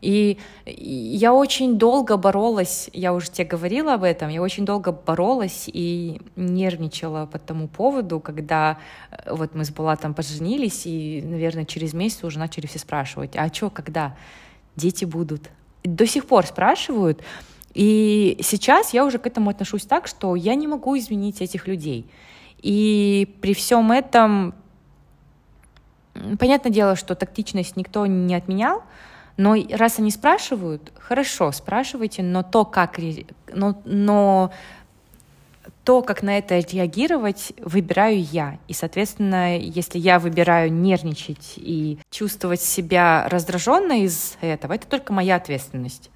И 0.01 0.39
я 0.65 1.31
очень 1.31 1.77
долго 1.77 2.17
боролась, 2.17 2.89
я 2.91 3.13
уже 3.13 3.29
тебе 3.29 3.45
говорила 3.45 3.93
об 3.93 4.03
этом, 4.03 4.29
я 4.29 4.41
очень 4.41 4.65
долго 4.65 4.91
боролась 4.91 5.69
и 5.71 6.19
нервничала 6.35 7.27
по 7.27 7.37
тому 7.37 7.67
поводу, 7.67 8.19
когда 8.19 8.79
э, 9.11 9.31
вот 9.31 9.53
мы 9.53 9.63
с 9.63 9.69
Булатом 9.69 10.15
поженились, 10.15 10.87
и, 10.87 11.21
наверное, 11.23 11.65
через 11.65 11.93
месяц 11.93 12.23
уже 12.23 12.39
начали 12.39 12.65
все 12.65 12.79
спрашивать, 12.79 13.35
а 13.35 13.53
что, 13.53 13.69
когда 13.69 14.17
дети 14.75 15.05
будут? 15.05 15.51
До 15.83 16.07
сих 16.07 16.25
пор 16.25 16.47
спрашивают, 16.47 17.21
и 17.73 18.37
сейчас 18.41 18.93
я 18.93 19.05
уже 19.05 19.17
к 19.17 19.27
этому 19.27 19.49
отношусь 19.49 19.85
так, 19.85 20.07
что 20.07 20.35
я 20.35 20.55
не 20.55 20.67
могу 20.67 20.97
изменить 20.97 21.41
этих 21.41 21.67
людей. 21.67 22.09
И 22.61 23.35
при 23.41 23.53
всем 23.53 23.91
этом, 23.91 24.53
понятное 26.37 26.71
дело, 26.71 26.95
что 26.95 27.15
тактичность 27.15 27.77
никто 27.77 28.05
не 28.05 28.35
отменял, 28.35 28.83
но 29.37 29.55
раз 29.71 29.99
они 29.99 30.11
спрашивают, 30.11 30.91
хорошо, 30.99 31.51
спрашивайте, 31.51 32.21
но 32.21 32.43
то, 32.43 32.65
как, 32.65 32.99
но, 33.53 33.81
но 33.85 34.51
то, 35.83 36.01
как 36.03 36.21
на 36.21 36.37
это 36.37 36.59
реагировать, 36.59 37.53
выбираю 37.59 38.21
я. 38.21 38.59
И, 38.67 38.73
соответственно, 38.73 39.57
если 39.57 39.97
я 39.97 40.19
выбираю 40.19 40.71
нервничать 40.71 41.53
и 41.55 41.97
чувствовать 42.11 42.61
себя 42.61 43.27
раздраженно 43.29 44.03
из 44.03 44.37
этого, 44.41 44.73
это 44.73 44.85
только 44.85 45.13
моя 45.13 45.37
ответственность. 45.37 46.11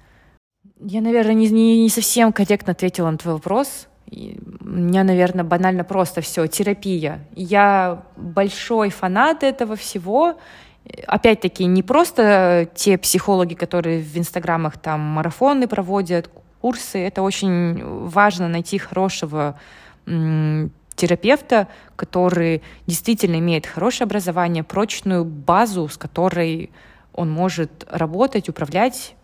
Я, 0.80 1.00
наверное, 1.00 1.34
не, 1.34 1.48
не, 1.48 1.82
не 1.82 1.88
совсем 1.88 2.32
корректно 2.32 2.72
ответила 2.72 3.10
на 3.10 3.18
твой 3.18 3.34
вопрос. 3.34 3.88
И 4.10 4.38
у 4.60 4.68
меня, 4.68 5.04
наверное, 5.04 5.44
банально 5.44 5.84
просто 5.84 6.20
все 6.20 6.46
терапия. 6.46 7.26
Я 7.34 8.04
большой 8.16 8.90
фанат 8.90 9.42
этого 9.42 9.74
всего. 9.74 10.38
Опять-таки, 11.06 11.64
не 11.64 11.82
просто 11.82 12.68
те 12.74 12.98
психологи, 12.98 13.54
которые 13.54 14.00
в 14.00 14.16
инстаграмах 14.16 14.78
там 14.78 15.00
марафоны 15.00 15.66
проводят, 15.66 16.30
курсы. 16.60 16.98
Это 16.98 17.22
очень 17.22 18.06
важно 18.06 18.48
найти 18.48 18.78
хорошего 18.78 19.58
терапевта, 20.94 21.68
который 21.96 22.62
действительно 22.86 23.36
имеет 23.36 23.66
хорошее 23.66 24.06
образование, 24.06 24.62
прочную 24.62 25.24
базу, 25.24 25.88
с 25.88 25.96
которой 25.96 26.70
он 27.12 27.30
может 27.30 27.86
работать, 27.90 28.48
управлять 28.48 29.15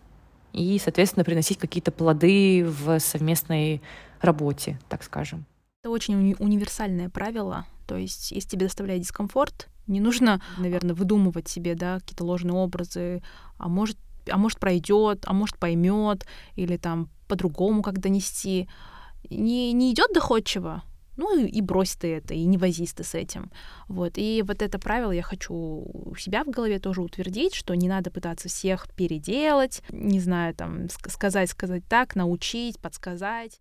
и, 0.53 0.79
соответственно, 0.79 1.25
приносить 1.25 1.57
какие-то 1.57 1.91
плоды 1.91 2.63
в 2.65 2.99
совместной 2.99 3.81
работе, 4.21 4.79
так 4.87 5.03
скажем. 5.03 5.45
Это 5.81 5.89
очень 5.89 6.13
уни- 6.13 6.35
универсальное 6.39 7.09
правило. 7.09 7.65
То 7.87 7.97
есть, 7.97 8.31
если 8.31 8.49
тебе 8.49 8.67
доставляет 8.67 9.01
дискомфорт, 9.01 9.67
не 9.87 9.99
нужно, 9.99 10.41
наверное, 10.57 10.95
выдумывать 10.95 11.49
себе 11.49 11.75
да, 11.75 11.99
какие-то 11.99 12.23
ложные 12.23 12.53
образы, 12.53 13.21
а 13.57 13.67
может, 13.67 13.97
а 14.29 14.37
может 14.37 14.59
пройдет, 14.59 15.23
а 15.25 15.33
может 15.33 15.57
поймет, 15.57 16.25
или 16.55 16.77
там 16.77 17.09
по-другому 17.27 17.81
как 17.81 17.99
донести. 17.99 18.69
Не, 19.29 19.73
не 19.73 19.91
идет 19.91 20.11
доходчиво, 20.13 20.83
ну 21.15 21.37
и, 21.37 21.61
брось 21.61 21.95
ты 21.95 22.15
это, 22.15 22.33
и 22.33 22.45
не 22.45 22.57
возись 22.57 22.93
ты 22.93 23.03
с 23.03 23.13
этим. 23.13 23.51
Вот. 23.87 24.13
И 24.15 24.43
вот 24.45 24.61
это 24.61 24.79
правило 24.79 25.11
я 25.11 25.21
хочу 25.21 25.53
у 25.53 26.15
себя 26.15 26.43
в 26.43 26.49
голове 26.49 26.79
тоже 26.79 27.01
утвердить, 27.01 27.53
что 27.53 27.75
не 27.75 27.87
надо 27.87 28.11
пытаться 28.11 28.49
всех 28.49 28.87
переделать, 28.95 29.81
не 29.89 30.19
знаю, 30.19 30.55
там, 30.55 30.89
сказать, 30.89 31.49
сказать 31.49 31.83
так, 31.87 32.15
научить, 32.15 32.79
подсказать. 32.79 33.59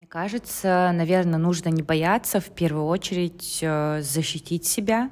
Мне 0.00 0.08
кажется, 0.08 0.90
наверное, 0.94 1.38
нужно 1.38 1.68
не 1.68 1.82
бояться 1.82 2.40
в 2.40 2.50
первую 2.50 2.86
очередь 2.86 3.58
э, 3.60 4.00
защитить 4.00 4.66
себя, 4.66 5.10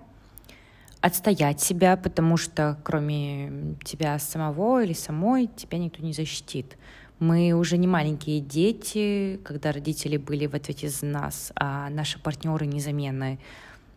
отстоять 1.01 1.61
себя, 1.61 1.97
потому 1.97 2.39
что 2.39 2.81
кроме 2.85 3.77
тебя 3.85 4.19
самого 4.19 4.83
или 4.83 4.95
самой 4.95 5.47
тебя 5.47 5.79
никто 5.79 6.03
не 6.03 6.13
защитит. 6.13 6.77
Мы 7.19 7.53
уже 7.53 7.79
не 7.79 7.87
маленькие 7.87 8.41
дети, 8.41 9.41
когда 9.45 9.73
родители 9.73 10.17
были 10.17 10.47
в 10.47 10.55
ответе 10.55 10.89
за 10.89 11.07
нас, 11.07 11.53
а 11.57 11.91
наши 11.91 12.19
партнеры 12.19 12.67
незаменны 12.67 13.39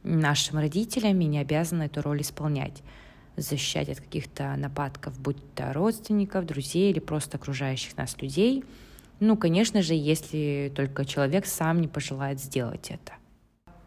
нашим 0.04 0.58
родителям 0.58 1.20
и 1.22 1.26
не 1.26 1.40
обязаны 1.40 1.84
эту 1.84 2.02
роль 2.02 2.22
исполнять 2.22 2.82
защищать 3.38 3.90
от 3.90 4.00
каких-то 4.00 4.56
нападков, 4.58 5.20
будь 5.20 5.38
то 5.56 5.72
родственников, 5.74 6.46
друзей 6.46 6.92
или 6.92 7.00
просто 7.00 7.38
окружающих 7.38 7.98
нас 7.98 8.16
людей. 8.22 8.64
Ну, 9.20 9.38
конечно 9.38 9.82
же, 9.82 9.94
если 9.94 10.72
только 10.76 11.06
человек 11.06 11.46
сам 11.46 11.80
не 11.80 11.88
пожелает 11.88 12.40
сделать 12.40 12.90
это. 12.90 13.14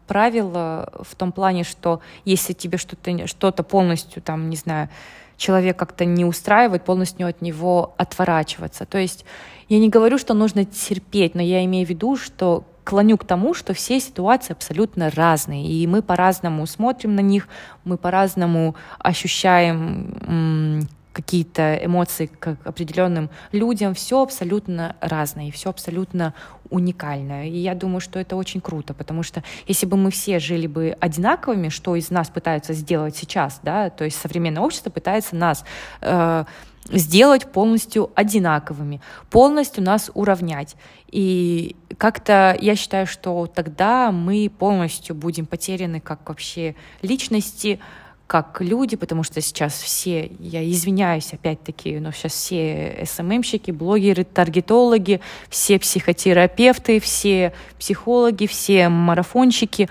Правило 0.07 0.91
в 1.01 1.15
том 1.15 1.31
плане, 1.31 1.63
что 1.63 2.01
если 2.25 2.53
тебе 2.53 2.77
что-то 2.77 3.27
что 3.27 3.51
полностью, 3.51 4.21
там, 4.21 4.49
не 4.49 4.55
знаю, 4.55 4.89
человек 5.37 5.77
как-то 5.77 6.05
не 6.05 6.25
устраивает, 6.25 6.83
полностью 6.83 7.27
от 7.27 7.41
него 7.41 7.93
отворачиваться. 7.97 8.85
То 8.85 8.97
есть 8.97 9.25
я 9.69 9.79
не 9.79 9.89
говорю, 9.89 10.17
что 10.17 10.33
нужно 10.33 10.65
терпеть, 10.65 11.35
но 11.35 11.41
я 11.41 11.63
имею 11.65 11.85
в 11.85 11.89
виду, 11.89 12.15
что 12.15 12.65
клоню 12.83 13.17
к 13.17 13.25
тому, 13.25 13.53
что 13.53 13.73
все 13.73 13.99
ситуации 13.99 14.53
абсолютно 14.53 15.09
разные, 15.09 15.65
и 15.65 15.87
мы 15.87 16.01
по-разному 16.01 16.65
смотрим 16.67 17.15
на 17.15 17.21
них, 17.21 17.47
мы 17.83 17.97
по-разному 17.97 18.75
ощущаем 18.99 20.87
какие-то 21.15 21.79
эмоции 21.81 22.25
к 22.25 22.57
определенным 22.65 23.29
людям, 23.53 23.93
все 23.93 24.21
абсолютно 24.21 24.97
разное, 24.99 25.49
все 25.49 25.69
абсолютно 25.69 26.33
уникальное. 26.69 27.45
И 27.45 27.57
я 27.57 27.73
думаю, 27.73 28.01
что 28.01 28.19
это 28.19 28.35
очень 28.35 28.59
круто, 28.59 28.93
потому 28.93 29.23
что 29.23 29.41
если 29.65 29.85
бы 29.85 29.95
мы 29.95 30.11
все 30.11 30.39
жили 30.39 30.67
бы 30.67 30.97
одинаковыми, 30.99 31.69
что 31.69 31.95
из 31.95 32.09
нас 32.11 32.29
пытаются 32.29 32.73
сделать 32.73 33.15
сейчас, 33.15 33.61
да, 33.63 33.89
то 33.89 34.03
есть 34.03 34.19
современное 34.19 34.61
общество 34.61 34.89
пытается 34.89 35.37
нас 35.37 35.63
э, 36.01 36.43
сделать 36.89 37.49
полностью 37.49 38.11
одинаковыми, 38.15 38.99
полностью 39.29 39.83
нас 39.83 40.11
уравнять. 40.13 40.75
И 41.11 41.77
как-то 41.97 42.57
я 42.59 42.75
считаю, 42.75 43.07
что 43.07 43.47
тогда 43.47 44.11
мы 44.11 44.49
полностью 44.49 45.15
будем 45.15 45.45
потеряны 45.45 46.01
как 46.01 46.27
вообще 46.27 46.75
личности, 47.01 47.79
как 48.27 48.59
люди, 48.61 48.95
потому 48.95 49.23
что 49.23 49.39
сейчас 49.41 49.73
все, 49.73 50.31
я 50.39 50.67
извиняюсь 50.69 51.33
опять-таки, 51.33 51.99
но 51.99 52.11
сейчас 52.11 52.33
все 52.33 53.05
СММщики, 53.05 53.71
блогеры, 53.71 54.23
таргетологи, 54.23 55.21
все 55.49 55.79
психотерапевты, 55.79 56.99
все 56.99 57.53
психологи, 57.77 58.47
все 58.47 58.89
марафонщики. 58.89 59.89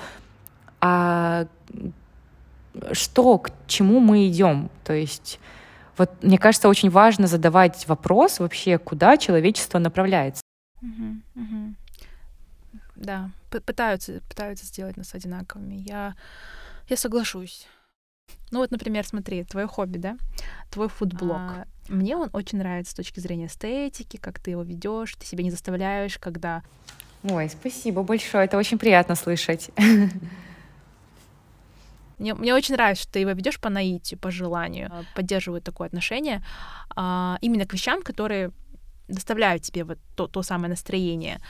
А 0.81 1.47
что, 2.93 3.39
к 3.39 3.51
чему 3.69 4.01
мы 4.01 4.27
идем? 4.29 4.69
То 4.83 4.93
есть 4.93 5.39
вот 5.97 6.11
мне 6.23 6.39
кажется, 6.39 6.69
очень 6.69 6.91
важно 6.91 7.27
задавать 7.27 7.87
вопрос 7.87 8.41
вообще, 8.41 8.79
куда 8.79 9.17
человечество 9.17 9.79
направляется. 9.79 10.43
Угу, 10.83 11.21
угу. 11.37 11.75
Да, 12.97 13.31
пытаются, 13.51 14.21
пытаются 14.29 14.67
сделать 14.67 14.97
нас 14.97 15.15
одинаковыми. 15.15 15.75
Я, 15.75 16.15
я 16.89 16.97
соглашусь. 16.97 17.67
Ну 18.55 18.61
вот, 18.61 18.71
например, 18.71 19.05
смотри, 19.05 19.43
твое 19.43 19.67
хобби, 19.67 19.99
да, 19.99 20.17
твой 20.71 20.89
фудблог. 20.89 21.37
А, 21.37 21.67
мне 21.89 22.17
он 22.17 22.31
очень 22.33 22.59
нравится 22.59 22.93
с 22.93 22.95
точки 22.95 23.19
зрения 23.19 23.47
эстетики, 23.47 24.17
как 24.17 24.39
ты 24.39 24.53
его 24.53 24.63
ведешь, 24.63 25.17
ты 25.17 25.27
себя 25.27 25.43
не 25.43 25.51
заставляешь, 25.51 26.19
когда. 26.19 26.63
Ой, 27.25 27.49
спасибо 27.49 28.05
большое, 28.05 28.45
это 28.45 28.57
очень 28.57 28.79
приятно 28.79 29.17
слышать. 29.17 29.71
Мне, 32.19 32.33
мне 32.33 32.55
очень 32.55 32.77
нравится, 32.77 33.03
что 33.03 33.15
ты 33.15 33.19
его 33.19 33.33
ведешь 33.33 33.59
по 33.59 33.71
наитию, 33.71 34.21
по 34.21 34.31
желанию, 34.31 34.89
а, 34.93 35.03
поддерживают 35.17 35.65
такое 35.65 35.89
отношение 35.89 36.45
а, 36.95 37.39
именно 37.41 37.67
к 37.67 37.73
вещам, 37.73 38.03
которые 38.03 38.53
доставляют 39.09 39.63
тебе 39.63 39.85
вот 39.85 39.99
то, 40.17 40.27
то 40.27 40.43
самое 40.43 40.71
настроение. 40.71 41.41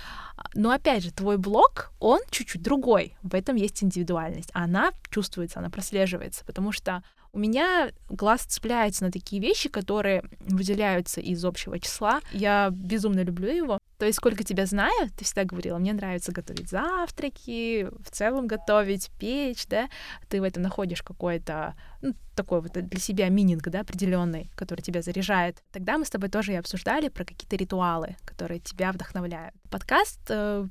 Но 0.55 0.71
опять 0.71 1.03
же, 1.03 1.13
твой 1.13 1.37
блог, 1.39 1.93
он 2.01 2.21
чуть-чуть 2.31 2.63
другой. 2.63 3.17
В 3.23 3.35
этом 3.35 3.57
есть 3.57 3.83
индивидуальность. 3.83 4.51
Она 4.53 4.93
чувствуется, 5.11 5.61
она 5.61 5.71
прослеживается, 5.71 6.45
потому 6.45 6.73
что 6.73 7.03
у 7.33 7.39
меня 7.39 7.91
глаз 8.09 8.43
цепляется 8.43 9.05
на 9.05 9.11
такие 9.11 9.43
вещи, 9.43 9.69
которые 9.69 10.23
выделяются 10.41 11.21
из 11.21 11.45
общего 11.45 11.81
числа. 11.81 12.21
Я 12.33 12.71
безумно 12.71 13.25
люблю 13.25 13.49
его. 13.49 13.79
То 13.99 14.07
есть, 14.07 14.17
сколько 14.19 14.43
тебя 14.43 14.67
знаю, 14.67 15.11
ты 15.17 15.25
всегда 15.25 15.45
говорила, 15.45 15.79
мне 15.79 15.93
нравится 15.93 16.33
готовить 16.33 16.69
завтраки, 16.69 17.89
в 18.03 18.11
целом 18.11 18.47
готовить, 18.47 19.11
печь, 19.19 19.67
да, 19.67 19.89
ты 20.29 20.41
в 20.41 20.45
этом 20.45 20.63
находишь 20.63 21.03
какой-то, 21.03 21.75
ну, 22.03 22.15
такой 22.35 22.61
вот 22.61 22.73
для 22.73 23.01
себя 23.01 23.29
мининг, 23.29 23.69
да, 23.69 23.81
определенный, 23.81 24.51
который 24.57 24.81
тебя 24.81 25.01
заряжает. 25.01 25.63
Тогда 25.73 25.97
мы 25.97 26.05
с 26.05 26.11
тобой 26.11 26.29
тоже 26.29 26.53
и 26.53 26.57
обсуждали 26.57 27.09
про 27.09 27.25
какие-то 27.25 27.57
ритуалы, 27.57 28.17
которые 28.25 28.61
тебя 28.61 28.91
вдохновляют. 28.91 29.55
Подкаст 29.71 30.21
э, 30.29 30.67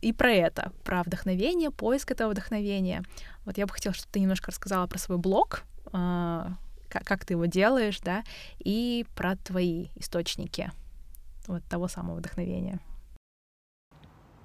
и 0.00 0.12
про 0.12 0.30
это, 0.30 0.72
про 0.84 1.02
вдохновение, 1.02 1.70
поиск 1.70 2.12
этого 2.12 2.30
вдохновения. 2.30 3.02
Вот 3.44 3.58
я 3.58 3.66
бы 3.66 3.72
хотела, 3.72 3.94
чтобы 3.94 4.12
ты 4.12 4.20
немножко 4.20 4.52
рассказала 4.52 4.86
про 4.86 4.98
свой 4.98 5.18
блог, 5.18 5.64
э, 5.92 6.46
как, 6.88 7.04
как 7.04 7.24
ты 7.24 7.34
его 7.34 7.46
делаешь, 7.46 7.98
да, 8.00 8.22
и 8.58 9.04
про 9.16 9.36
твои 9.36 9.88
источники 9.96 10.70
вот 11.50 11.64
того 11.64 11.88
самого 11.88 12.16
вдохновения. 12.16 12.78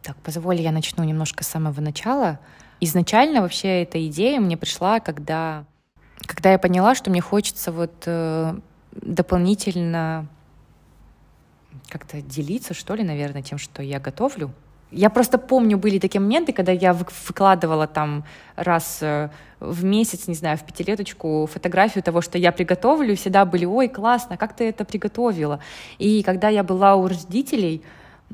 Так, 0.01 0.18
позволь, 0.18 0.62
я 0.62 0.72
начну 0.72 1.03
немножко 1.03 1.43
с 1.43 1.47
самого 1.47 1.82
начала. 1.82 2.39
Изначально 2.80 3.41
вообще 3.41 3.84
эта 3.84 4.06
идея 4.08 4.39
мне 4.39 4.58
пришла, 4.58 4.99
когда, 4.99 5.66
когда 6.28 6.51
я 6.51 6.60
поняла, 6.60 6.93
что 6.93 7.10
мне 7.10 7.22
хочется 7.22 7.72
вот 7.72 8.03
э, 8.06 8.60
дополнительно 8.91 10.28
как-то 11.89 12.22
делиться, 12.22 12.74
что 12.74 12.95
ли, 12.95 13.03
наверное, 13.03 13.41
тем, 13.41 13.58
что 13.58 13.82
я 13.82 13.99
готовлю. 13.99 14.53
Я 14.92 15.10
просто 15.10 15.38
помню, 15.38 15.78
были 15.78 16.00
такие 16.00 16.22
моменты, 16.22 16.54
когда 16.54 16.72
я 16.72 16.94
выкладывала 16.94 17.88
там 17.88 18.24
раз 18.56 19.00
э, 19.02 19.30
в 19.60 19.84
месяц, 19.84 20.28
не 20.28 20.36
знаю, 20.36 20.58
в 20.58 20.64
пятилеточку 20.64 21.50
фотографию 21.52 22.04
того, 22.04 22.22
что 22.22 22.38
я 22.38 22.52
приготовлю, 22.52 23.14
и 23.14 23.16
всегда 23.16 23.46
были, 23.46 23.66
ой, 23.66 23.90
классно, 23.90 24.38
как 24.38 24.56
ты 24.56 24.70
это 24.70 24.86
приготовила? 24.86 25.60
И 25.98 26.24
когда 26.24 26.50
я 26.50 26.64
была 26.64 26.96
у 26.96 27.08
родителей, 27.08 27.84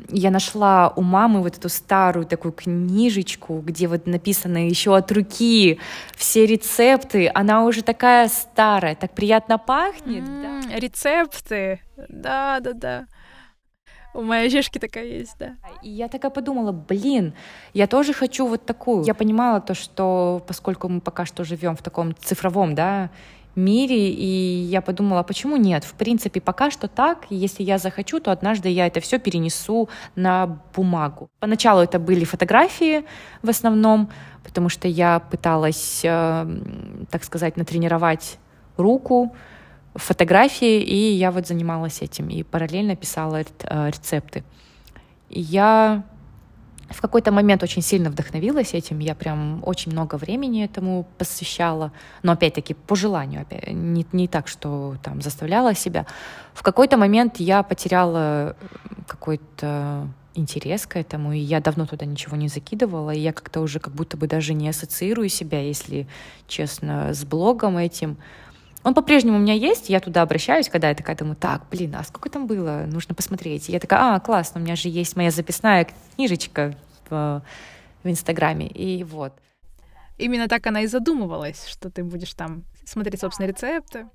я 0.09 0.31
нашла 0.31 0.93
у 0.95 1.01
мамы 1.01 1.41
вот 1.41 1.57
эту 1.57 1.69
старую 1.69 2.25
такую 2.25 2.53
книжечку, 2.53 3.59
где 3.59 3.87
вот 3.87 4.07
написано 4.07 4.67
еще 4.67 4.95
от 4.95 5.11
руки 5.11 5.79
все 6.15 6.45
рецепты. 6.45 7.29
Она 7.33 7.65
уже 7.65 7.83
такая 7.83 8.29
старая, 8.29 8.95
так 8.95 9.13
приятно 9.13 9.57
пахнет. 9.57 10.23
Mm, 10.23 10.69
да? 10.69 10.77
Рецепты, 10.77 11.81
да, 12.07 12.59
да, 12.61 12.73
да. 12.73 13.05
У 14.13 14.21
моей 14.21 14.49
жешки 14.49 14.77
такая 14.79 15.05
есть, 15.05 15.35
да. 15.39 15.55
И 15.81 15.89
я 15.89 16.07
такая 16.07 16.31
подумала, 16.31 16.71
блин, 16.71 17.33
я 17.73 17.87
тоже 17.87 18.13
хочу 18.13 18.45
вот 18.45 18.65
такую. 18.65 19.03
Я 19.05 19.13
понимала 19.13 19.61
то, 19.61 19.73
что 19.73 20.43
поскольку 20.47 20.89
мы 20.89 21.01
пока 21.01 21.25
что 21.25 21.43
живем 21.43 21.75
в 21.75 21.81
таком 21.81 22.15
цифровом, 22.17 22.75
да, 22.75 23.09
мире, 23.55 24.09
и 24.09 24.25
я 24.25 24.81
подумала, 24.81 25.23
почему 25.23 25.57
нет? 25.57 25.83
В 25.83 25.93
принципе, 25.93 26.39
пока 26.39 26.71
что 26.71 26.87
так, 26.87 27.25
если 27.29 27.63
я 27.63 27.77
захочу, 27.77 28.19
то 28.19 28.31
однажды 28.31 28.69
я 28.69 28.87
это 28.87 28.99
все 29.01 29.19
перенесу 29.19 29.89
на 30.15 30.59
бумагу. 30.75 31.29
Поначалу 31.39 31.81
это 31.81 31.99
были 31.99 32.23
фотографии 32.23 33.03
в 33.41 33.49
основном, 33.49 34.09
потому 34.43 34.69
что 34.69 34.87
я 34.87 35.19
пыталась, 35.19 36.01
э, 36.03 36.57
так 37.09 37.23
сказать, 37.23 37.57
натренировать 37.57 38.37
руку, 38.77 39.35
фотографии, 39.95 40.81
и 40.81 41.13
я 41.13 41.31
вот 41.31 41.47
занималась 41.47 42.01
этим, 42.01 42.29
и 42.29 42.43
параллельно 42.43 42.95
писала 42.95 43.41
э, 43.41 43.87
рецепты. 43.89 44.43
я 45.29 46.03
в 46.89 47.01
какой-то 47.01 47.31
момент 47.31 47.63
очень 47.63 47.81
сильно 47.81 48.09
вдохновилась 48.09 48.73
этим, 48.73 48.99
я 48.99 49.15
прям 49.15 49.61
очень 49.65 49.91
много 49.91 50.15
времени 50.15 50.63
этому 50.63 51.07
посвящала, 51.17 51.91
но 52.23 52.33
опять-таки 52.33 52.73
по 52.73 52.95
желанию, 52.95 53.45
не, 53.67 54.05
не 54.11 54.27
так, 54.27 54.47
что 54.47 54.95
там 55.01 55.21
заставляла 55.21 55.73
себя. 55.73 56.05
В 56.53 56.63
какой-то 56.63 56.97
момент 56.97 57.37
я 57.37 57.63
потеряла 57.63 58.55
какой-то 59.07 60.07
интерес 60.33 60.85
к 60.85 60.97
этому, 60.97 61.33
и 61.33 61.39
я 61.39 61.59
давно 61.59 61.85
туда 61.85 62.05
ничего 62.05 62.37
не 62.37 62.47
закидывала, 62.47 63.11
и 63.11 63.19
я 63.19 63.33
как-то 63.33 63.61
уже 63.61 63.79
как 63.79 63.93
будто 63.93 64.17
бы 64.17 64.27
даже 64.27 64.53
не 64.53 64.69
ассоциирую 64.69 65.29
себя, 65.29 65.61
если 65.61 66.07
честно, 66.47 67.13
с 67.13 67.23
блогом 67.23 67.77
этим. 67.77 68.17
Он 68.83 68.93
по-прежнему 68.93 69.37
у 69.37 69.39
меня 69.39 69.53
есть, 69.53 69.89
я 69.89 69.99
туда 69.99 70.23
обращаюсь, 70.23 70.69
когда 70.69 70.89
я 70.89 70.95
такая 70.95 71.15
думаю, 71.15 71.35
так, 71.35 71.67
блин, 71.69 71.95
а 71.95 72.03
сколько 72.03 72.29
там 72.29 72.47
было? 72.47 72.85
Нужно 72.87 73.13
посмотреть. 73.13 73.69
И 73.69 73.71
я 73.71 73.79
такая, 73.79 74.15
а, 74.15 74.19
классно, 74.19 74.59
у 74.59 74.63
меня 74.63 74.75
же 74.75 74.89
есть 74.89 75.15
моя 75.15 75.29
записная 75.29 75.87
книжечка 76.15 76.75
в, 77.09 77.43
в 78.03 78.09
Инстаграме, 78.09 78.67
и 78.67 79.03
вот. 79.03 79.33
Именно 80.17 80.47
так 80.47 80.65
она 80.67 80.81
и 80.81 80.87
задумывалась, 80.87 81.67
что 81.67 81.89
ты 81.89 82.03
будешь 82.03 82.33
там 82.33 82.63
смотреть 82.85 83.21
собственные 83.21 83.51
рецепты. 83.51 84.07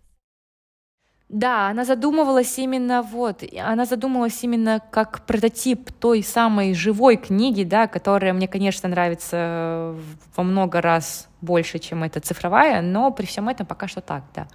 Да, 1.28 1.68
она 1.70 1.84
задумывалась 1.84 2.56
именно 2.56 3.02
вот, 3.02 3.42
она 3.60 3.84
задумывалась 3.84 4.44
именно 4.44 4.80
как 4.92 5.26
прототип 5.26 5.90
той 5.90 6.22
самой 6.22 6.72
живой 6.72 7.16
книги, 7.16 7.64
да, 7.64 7.88
которая 7.88 8.32
мне, 8.32 8.46
конечно, 8.46 8.88
нравится 8.88 9.96
во 10.36 10.44
много 10.44 10.80
раз 10.80 11.28
больше, 11.40 11.80
чем 11.80 12.04
эта 12.04 12.20
цифровая, 12.20 12.80
но 12.80 13.10
при 13.10 13.26
всем 13.26 13.48
этом 13.48 13.66
пока 13.66 13.88
что 13.88 14.00
так, 14.00 14.22
да. 14.36 14.46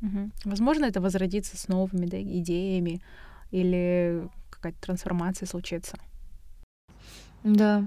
Угу. 0.00 0.30
Возможно, 0.46 0.86
это 0.86 1.02
возродится 1.02 1.58
с 1.58 1.68
новыми 1.68 2.06
да, 2.06 2.20
идеями 2.20 3.02
или 3.50 4.26
какая-то 4.50 4.80
трансформация 4.80 5.46
случится. 5.46 5.98
Да. 7.44 7.86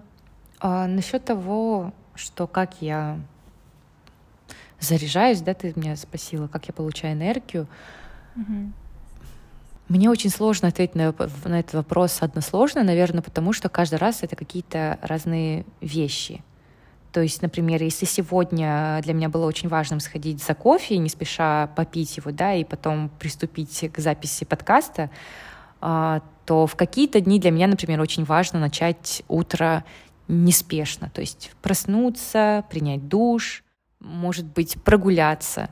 А 0.59 0.85
насчет 0.87 1.25
того, 1.25 1.91
что 2.13 2.45
как 2.45 2.81
я 2.81 3.19
заряжаюсь, 4.79 5.41
да, 5.41 5.53
ты 5.53 5.73
меня 5.75 5.95
спросила, 5.95 6.47
как 6.47 6.67
я 6.67 6.73
получаю 6.73 7.13
энергию. 7.13 7.67
Угу. 8.35 8.71
Мне 9.87 10.09
очень 10.09 10.29
сложно 10.29 10.69
ответить 10.69 10.95
на, 10.95 11.13
на 11.45 11.59
этот 11.59 11.73
вопрос 11.73 12.17
односложно, 12.21 12.83
наверное, 12.83 13.21
потому 13.21 13.53
что 13.53 13.69
каждый 13.69 13.99
раз 13.99 14.23
это 14.23 14.35
какие-то 14.35 14.97
разные 15.01 15.65
вещи. 15.79 16.43
То 17.11 17.21
есть, 17.21 17.41
например, 17.41 17.81
если 17.81 18.05
сегодня 18.05 18.99
для 19.03 19.13
меня 19.13 19.29
было 19.29 19.45
очень 19.45 19.69
важным 19.69 19.99
сходить 19.99 20.43
за 20.43 20.53
кофе, 20.53 20.97
не 20.97 21.07
спеша 21.07 21.67
попить 21.67 22.17
его, 22.17 22.31
да, 22.31 22.55
и 22.55 22.63
потом 22.63 23.09
приступить 23.19 23.89
к 23.93 23.99
записи 23.99 24.43
подкаста, 24.43 25.09
а, 25.79 26.21
то 26.45 26.67
в 26.67 26.75
какие-то 26.75 27.21
дни 27.21 27.39
для 27.39 27.51
меня, 27.51 27.67
например, 27.67 28.01
очень 28.01 28.25
важно 28.25 28.59
начать 28.59 29.23
утро 29.27 29.85
неспешно, 30.27 31.09
то 31.13 31.21
есть 31.21 31.51
проснуться, 31.61 32.65
принять 32.69 33.07
душ, 33.07 33.63
может 34.05 34.45
быть, 34.45 34.77
прогуляться, 34.83 35.69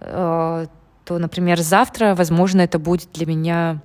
э, 0.00 0.66
то, 1.04 1.18
например, 1.18 1.60
завтра, 1.60 2.14
возможно, 2.14 2.60
это 2.60 2.78
будет 2.78 3.10
для 3.12 3.26
меня 3.26 3.80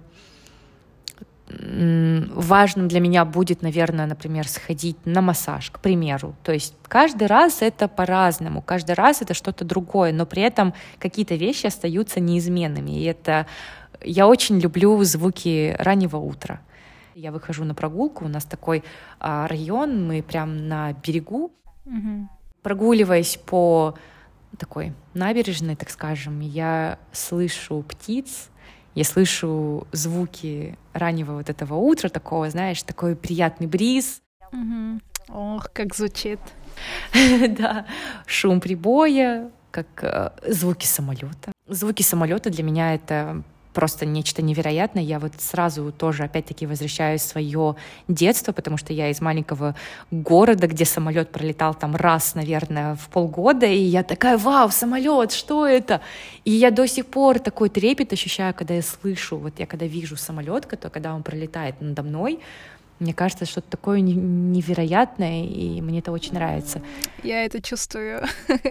важным 1.55 2.87
для 2.87 2.99
меня 2.99 3.25
будет, 3.25 3.61
наверное, 3.61 4.07
например, 4.07 4.47
сходить 4.47 4.97
на 5.05 5.21
массаж, 5.21 5.69
к 5.69 5.79
примеру. 5.79 6.35
То 6.41 6.51
есть 6.51 6.75
каждый 6.87 7.27
раз 7.27 7.61
это 7.61 7.87
по-разному, 7.87 8.61
каждый 8.61 8.95
раз 8.95 9.21
это 9.21 9.33
что-то 9.33 9.63
другое, 9.63 10.13
но 10.13 10.25
при 10.25 10.41
этом 10.41 10.73
какие-то 10.99 11.35
вещи 11.35 11.67
остаются 11.67 12.19
неизменными. 12.19 12.91
И 12.91 13.03
это 13.03 13.45
я 14.03 14.27
очень 14.27 14.59
люблю 14.59 15.03
звуки 15.03 15.75
раннего 15.77 16.17
утра. 16.17 16.61
Я 17.13 17.31
выхожу 17.31 17.65
на 17.65 17.75
прогулку, 17.75 18.25
у 18.25 18.29
нас 18.29 18.45
такой 18.45 18.83
а, 19.19 19.47
район, 19.47 20.07
мы 20.07 20.23
прям 20.23 20.67
на 20.67 20.93
берегу. 20.93 21.51
Mm-hmm 21.85 22.25
прогуливаясь 22.63 23.37
по 23.37 23.95
такой 24.57 24.93
набережной, 25.13 25.75
так 25.75 25.89
скажем, 25.89 26.39
я 26.39 26.97
слышу 27.11 27.83
птиц, 27.87 28.49
я 28.95 29.03
слышу 29.03 29.87
звуки 29.91 30.77
раннего 30.93 31.33
вот 31.33 31.49
этого 31.49 31.75
утра, 31.75 32.09
такого, 32.09 32.49
знаешь, 32.49 32.83
такой 32.83 33.15
приятный 33.15 33.67
бриз. 33.67 34.21
Угу. 34.51 35.01
Ох, 35.29 35.71
как 35.73 35.95
звучит. 35.95 36.39
да, 37.13 37.85
шум 38.25 38.61
прибоя, 38.61 39.51
как 39.71 39.87
э, 40.03 40.31
звуки 40.47 40.85
самолета. 40.85 41.51
Звуки 41.67 42.03
самолета 42.03 42.49
для 42.49 42.63
меня 42.63 42.93
это 42.93 43.43
просто 43.73 44.05
нечто 44.05 44.41
невероятное. 44.41 45.03
Я 45.03 45.19
вот 45.19 45.33
сразу 45.39 45.91
тоже 45.91 46.23
опять-таки 46.23 46.65
возвращаюсь 46.65 47.21
в 47.21 47.25
свое 47.25 47.75
детство, 48.07 48.51
потому 48.51 48.77
что 48.77 48.93
я 48.93 49.09
из 49.09 49.21
маленького 49.21 49.75
города, 50.11 50.67
где 50.67 50.85
самолет 50.85 51.31
пролетал 51.31 51.73
там 51.73 51.95
раз, 51.95 52.35
наверное, 52.35 52.95
в 52.95 53.09
полгода, 53.09 53.65
и 53.65 53.79
я 53.79 54.03
такая, 54.03 54.37
вау, 54.37 54.69
самолет, 54.69 55.31
что 55.31 55.67
это? 55.67 56.01
И 56.45 56.51
я 56.51 56.71
до 56.71 56.87
сих 56.87 57.07
пор 57.07 57.39
такой 57.39 57.69
трепет 57.69 58.13
ощущаю, 58.13 58.53
когда 58.53 58.75
я 58.75 58.81
слышу, 58.81 59.37
вот 59.37 59.59
я 59.59 59.65
когда 59.65 59.85
вижу 59.85 60.15
самолет, 60.15 60.65
когда 60.65 61.13
он 61.13 61.23
пролетает 61.23 61.75
надо 61.81 62.03
мной, 62.03 62.39
мне 62.99 63.13
кажется, 63.13 63.45
что-то 63.45 63.69
такое 63.69 63.99
невероятное, 63.99 65.45
и 65.45 65.81
мне 65.81 65.99
это 65.99 66.11
очень 66.11 66.33
нравится. 66.33 66.81
Я 67.23 67.43
это 67.43 67.61
чувствую. 67.61 68.21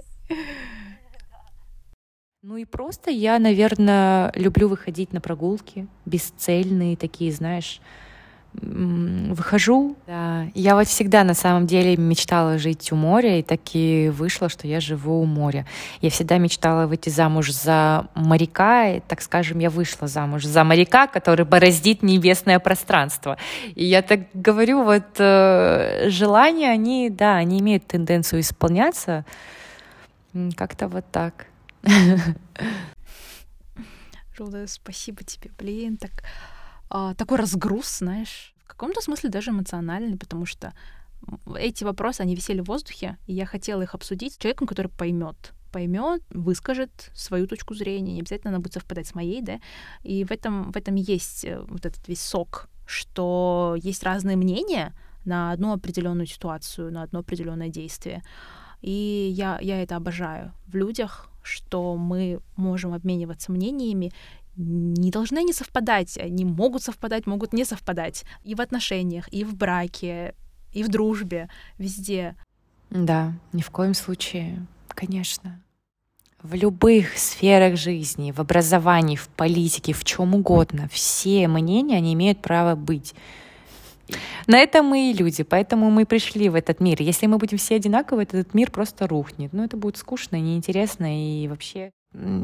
Ну 2.44 2.56
и 2.56 2.64
просто 2.64 3.12
я, 3.12 3.38
наверное, 3.38 4.32
люблю 4.34 4.66
выходить 4.66 5.12
на 5.12 5.20
прогулки, 5.20 5.86
бесцельные 6.06 6.96
такие, 6.96 7.30
знаешь, 7.30 7.80
выхожу. 8.52 9.96
Да. 10.08 10.46
Я 10.52 10.74
вот 10.74 10.88
всегда 10.88 11.22
на 11.22 11.34
самом 11.34 11.68
деле 11.68 11.96
мечтала 11.96 12.58
жить 12.58 12.90
у 12.90 12.96
моря, 12.96 13.38
и 13.38 13.44
так 13.44 13.60
и 13.74 14.10
вышло, 14.12 14.48
что 14.48 14.66
я 14.66 14.80
живу 14.80 15.22
у 15.22 15.24
моря. 15.24 15.66
Я 16.00 16.10
всегда 16.10 16.38
мечтала 16.38 16.88
выйти 16.88 17.10
замуж 17.10 17.52
за 17.52 18.08
моряка, 18.16 18.88
и, 18.88 19.00
так 19.06 19.22
скажем, 19.22 19.60
я 19.60 19.70
вышла 19.70 20.08
замуж 20.08 20.44
за 20.44 20.64
моряка, 20.64 21.06
который 21.06 21.46
бороздит 21.46 22.02
небесное 22.02 22.58
пространство. 22.58 23.38
И 23.76 23.84
я 23.84 24.02
так 24.02 24.22
говорю, 24.34 24.82
вот 24.82 25.04
э, 25.16 26.08
желания, 26.08 26.72
они, 26.72 27.08
да, 27.08 27.36
они 27.36 27.60
имеют 27.60 27.86
тенденцию 27.86 28.40
исполняться. 28.40 29.24
Как-то 30.56 30.88
вот 30.88 31.04
так. 31.12 31.46
Жуда, 34.36 34.66
спасибо 34.66 35.24
тебе, 35.24 35.50
блин, 35.58 35.96
так 35.96 36.24
а, 36.88 37.14
такой 37.14 37.38
разгруз, 37.38 37.98
знаешь, 37.98 38.54
в 38.64 38.68
каком-то 38.68 39.00
смысле 39.00 39.30
даже 39.30 39.50
эмоциональный, 39.50 40.16
потому 40.16 40.46
что 40.46 40.72
эти 41.56 41.84
вопросы, 41.84 42.20
они 42.20 42.34
висели 42.34 42.60
в 42.60 42.66
воздухе, 42.66 43.18
и 43.26 43.32
я 43.32 43.46
хотела 43.46 43.82
их 43.82 43.94
обсудить 43.94 44.34
с 44.34 44.36
человеком, 44.38 44.66
который 44.66 44.88
поймет, 44.88 45.52
поймет, 45.70 46.22
выскажет 46.30 47.10
свою 47.14 47.46
точку 47.46 47.74
зрения, 47.74 48.12
не 48.12 48.20
обязательно 48.20 48.50
она 48.50 48.58
будет 48.58 48.74
совпадать 48.74 49.06
с 49.06 49.14
моей, 49.14 49.40
да, 49.42 49.60
и 50.02 50.24
в 50.24 50.30
этом, 50.30 50.72
в 50.72 50.76
этом 50.76 50.96
есть 50.96 51.44
э, 51.44 51.60
вот 51.68 51.86
этот 51.86 52.06
весь 52.08 52.20
сок, 52.20 52.68
что 52.86 53.76
есть 53.82 54.02
разные 54.02 54.36
мнения 54.36 54.94
на 55.24 55.52
одну 55.52 55.72
определенную 55.72 56.26
ситуацию, 56.26 56.92
на 56.92 57.02
одно 57.02 57.20
определенное 57.20 57.68
действие. 57.68 58.22
И 58.80 59.32
я, 59.34 59.58
я 59.60 59.82
это 59.82 59.96
обожаю 59.96 60.52
в 60.66 60.74
людях, 60.74 61.31
что 61.42 61.96
мы 61.96 62.40
можем 62.56 62.94
обмениваться 62.94 63.52
мнениями, 63.52 64.12
не 64.56 65.10
должны 65.10 65.38
они 65.38 65.52
совпадать, 65.52 66.18
они 66.18 66.44
могут 66.44 66.82
совпадать, 66.82 67.26
могут 67.26 67.52
не 67.52 67.64
совпадать 67.64 68.24
и 68.44 68.54
в 68.54 68.60
отношениях, 68.60 69.32
и 69.32 69.44
в 69.44 69.54
браке, 69.54 70.34
и 70.72 70.82
в 70.82 70.88
дружбе, 70.88 71.48
везде. 71.78 72.36
Да, 72.90 73.32
ни 73.52 73.62
в 73.62 73.70
коем 73.70 73.94
случае, 73.94 74.66
конечно. 74.88 75.62
В 76.42 76.54
любых 76.54 77.16
сферах 77.16 77.78
жизни, 77.78 78.32
в 78.32 78.40
образовании, 78.40 79.16
в 79.16 79.28
политике, 79.28 79.92
в 79.92 80.04
чем 80.04 80.34
угодно, 80.34 80.88
все 80.90 81.46
мнения, 81.46 81.96
они 81.96 82.14
имеют 82.14 82.42
право 82.42 82.74
быть. 82.74 83.14
На 84.46 84.58
это 84.58 84.82
мы 84.82 85.10
и 85.10 85.14
люди, 85.14 85.42
поэтому 85.42 85.90
мы 85.90 86.04
пришли 86.04 86.48
в 86.48 86.54
этот 86.54 86.80
мир. 86.80 87.00
Если 87.00 87.26
мы 87.26 87.38
будем 87.38 87.58
все 87.58 87.76
одинаковы, 87.76 88.22
этот 88.22 88.54
мир 88.54 88.70
просто 88.70 89.06
рухнет. 89.06 89.52
Ну, 89.52 89.64
это 89.64 89.76
будет 89.76 89.96
скучно, 89.96 90.36
неинтересно 90.36 91.42
и 91.44 91.48
вообще 91.48 91.92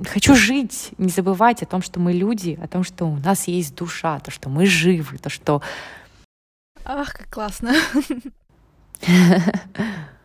хочу 0.07 0.35
жить, 0.35 0.91
не 0.99 1.09
забывать 1.09 1.63
о 1.63 1.67
том, 1.67 1.83
что 1.83 2.01
мы 2.01 2.13
люди, 2.13 2.59
о 2.63 2.69
том, 2.69 2.85
что 2.85 3.05
у 3.05 3.17
нас 3.17 3.49
есть 3.49 3.75
душа, 3.75 4.19
то, 4.21 4.31
что 4.31 4.49
мы 4.49 4.67
живы, 4.67 5.19
то, 5.19 5.29
что... 5.29 5.61
Ах, 6.85 7.13
как 7.13 7.29
классно. 7.29 7.75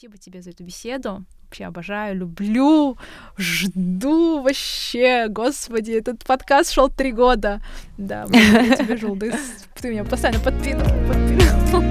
Спасибо 0.00 0.16
тебе 0.16 0.40
за 0.40 0.48
эту 0.48 0.64
беседу. 0.64 1.26
Вообще 1.44 1.66
обожаю, 1.66 2.16
люблю, 2.16 2.96
жду 3.36 4.40
вообще. 4.40 5.26
Господи, 5.28 5.90
этот 5.90 6.24
подкаст 6.24 6.72
шел 6.72 6.88
три 6.88 7.12
года. 7.12 7.60
Да, 7.98 8.24
я 8.32 8.76
тебе 8.76 8.96
желды. 8.96 9.30
Ты 9.74 9.90
меня 9.90 10.04
постоянно 10.04 10.40
подпинул, 10.40 10.86
подпинул. 11.06 11.82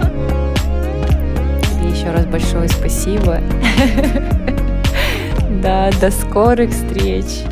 Еще 1.87 2.09
раз 2.09 2.25
большое 2.25 2.67
спасибо. 2.69 3.43
Да, 5.61 5.91
до 5.99 6.09
скорых 6.09 6.71
встреч. 6.71 7.43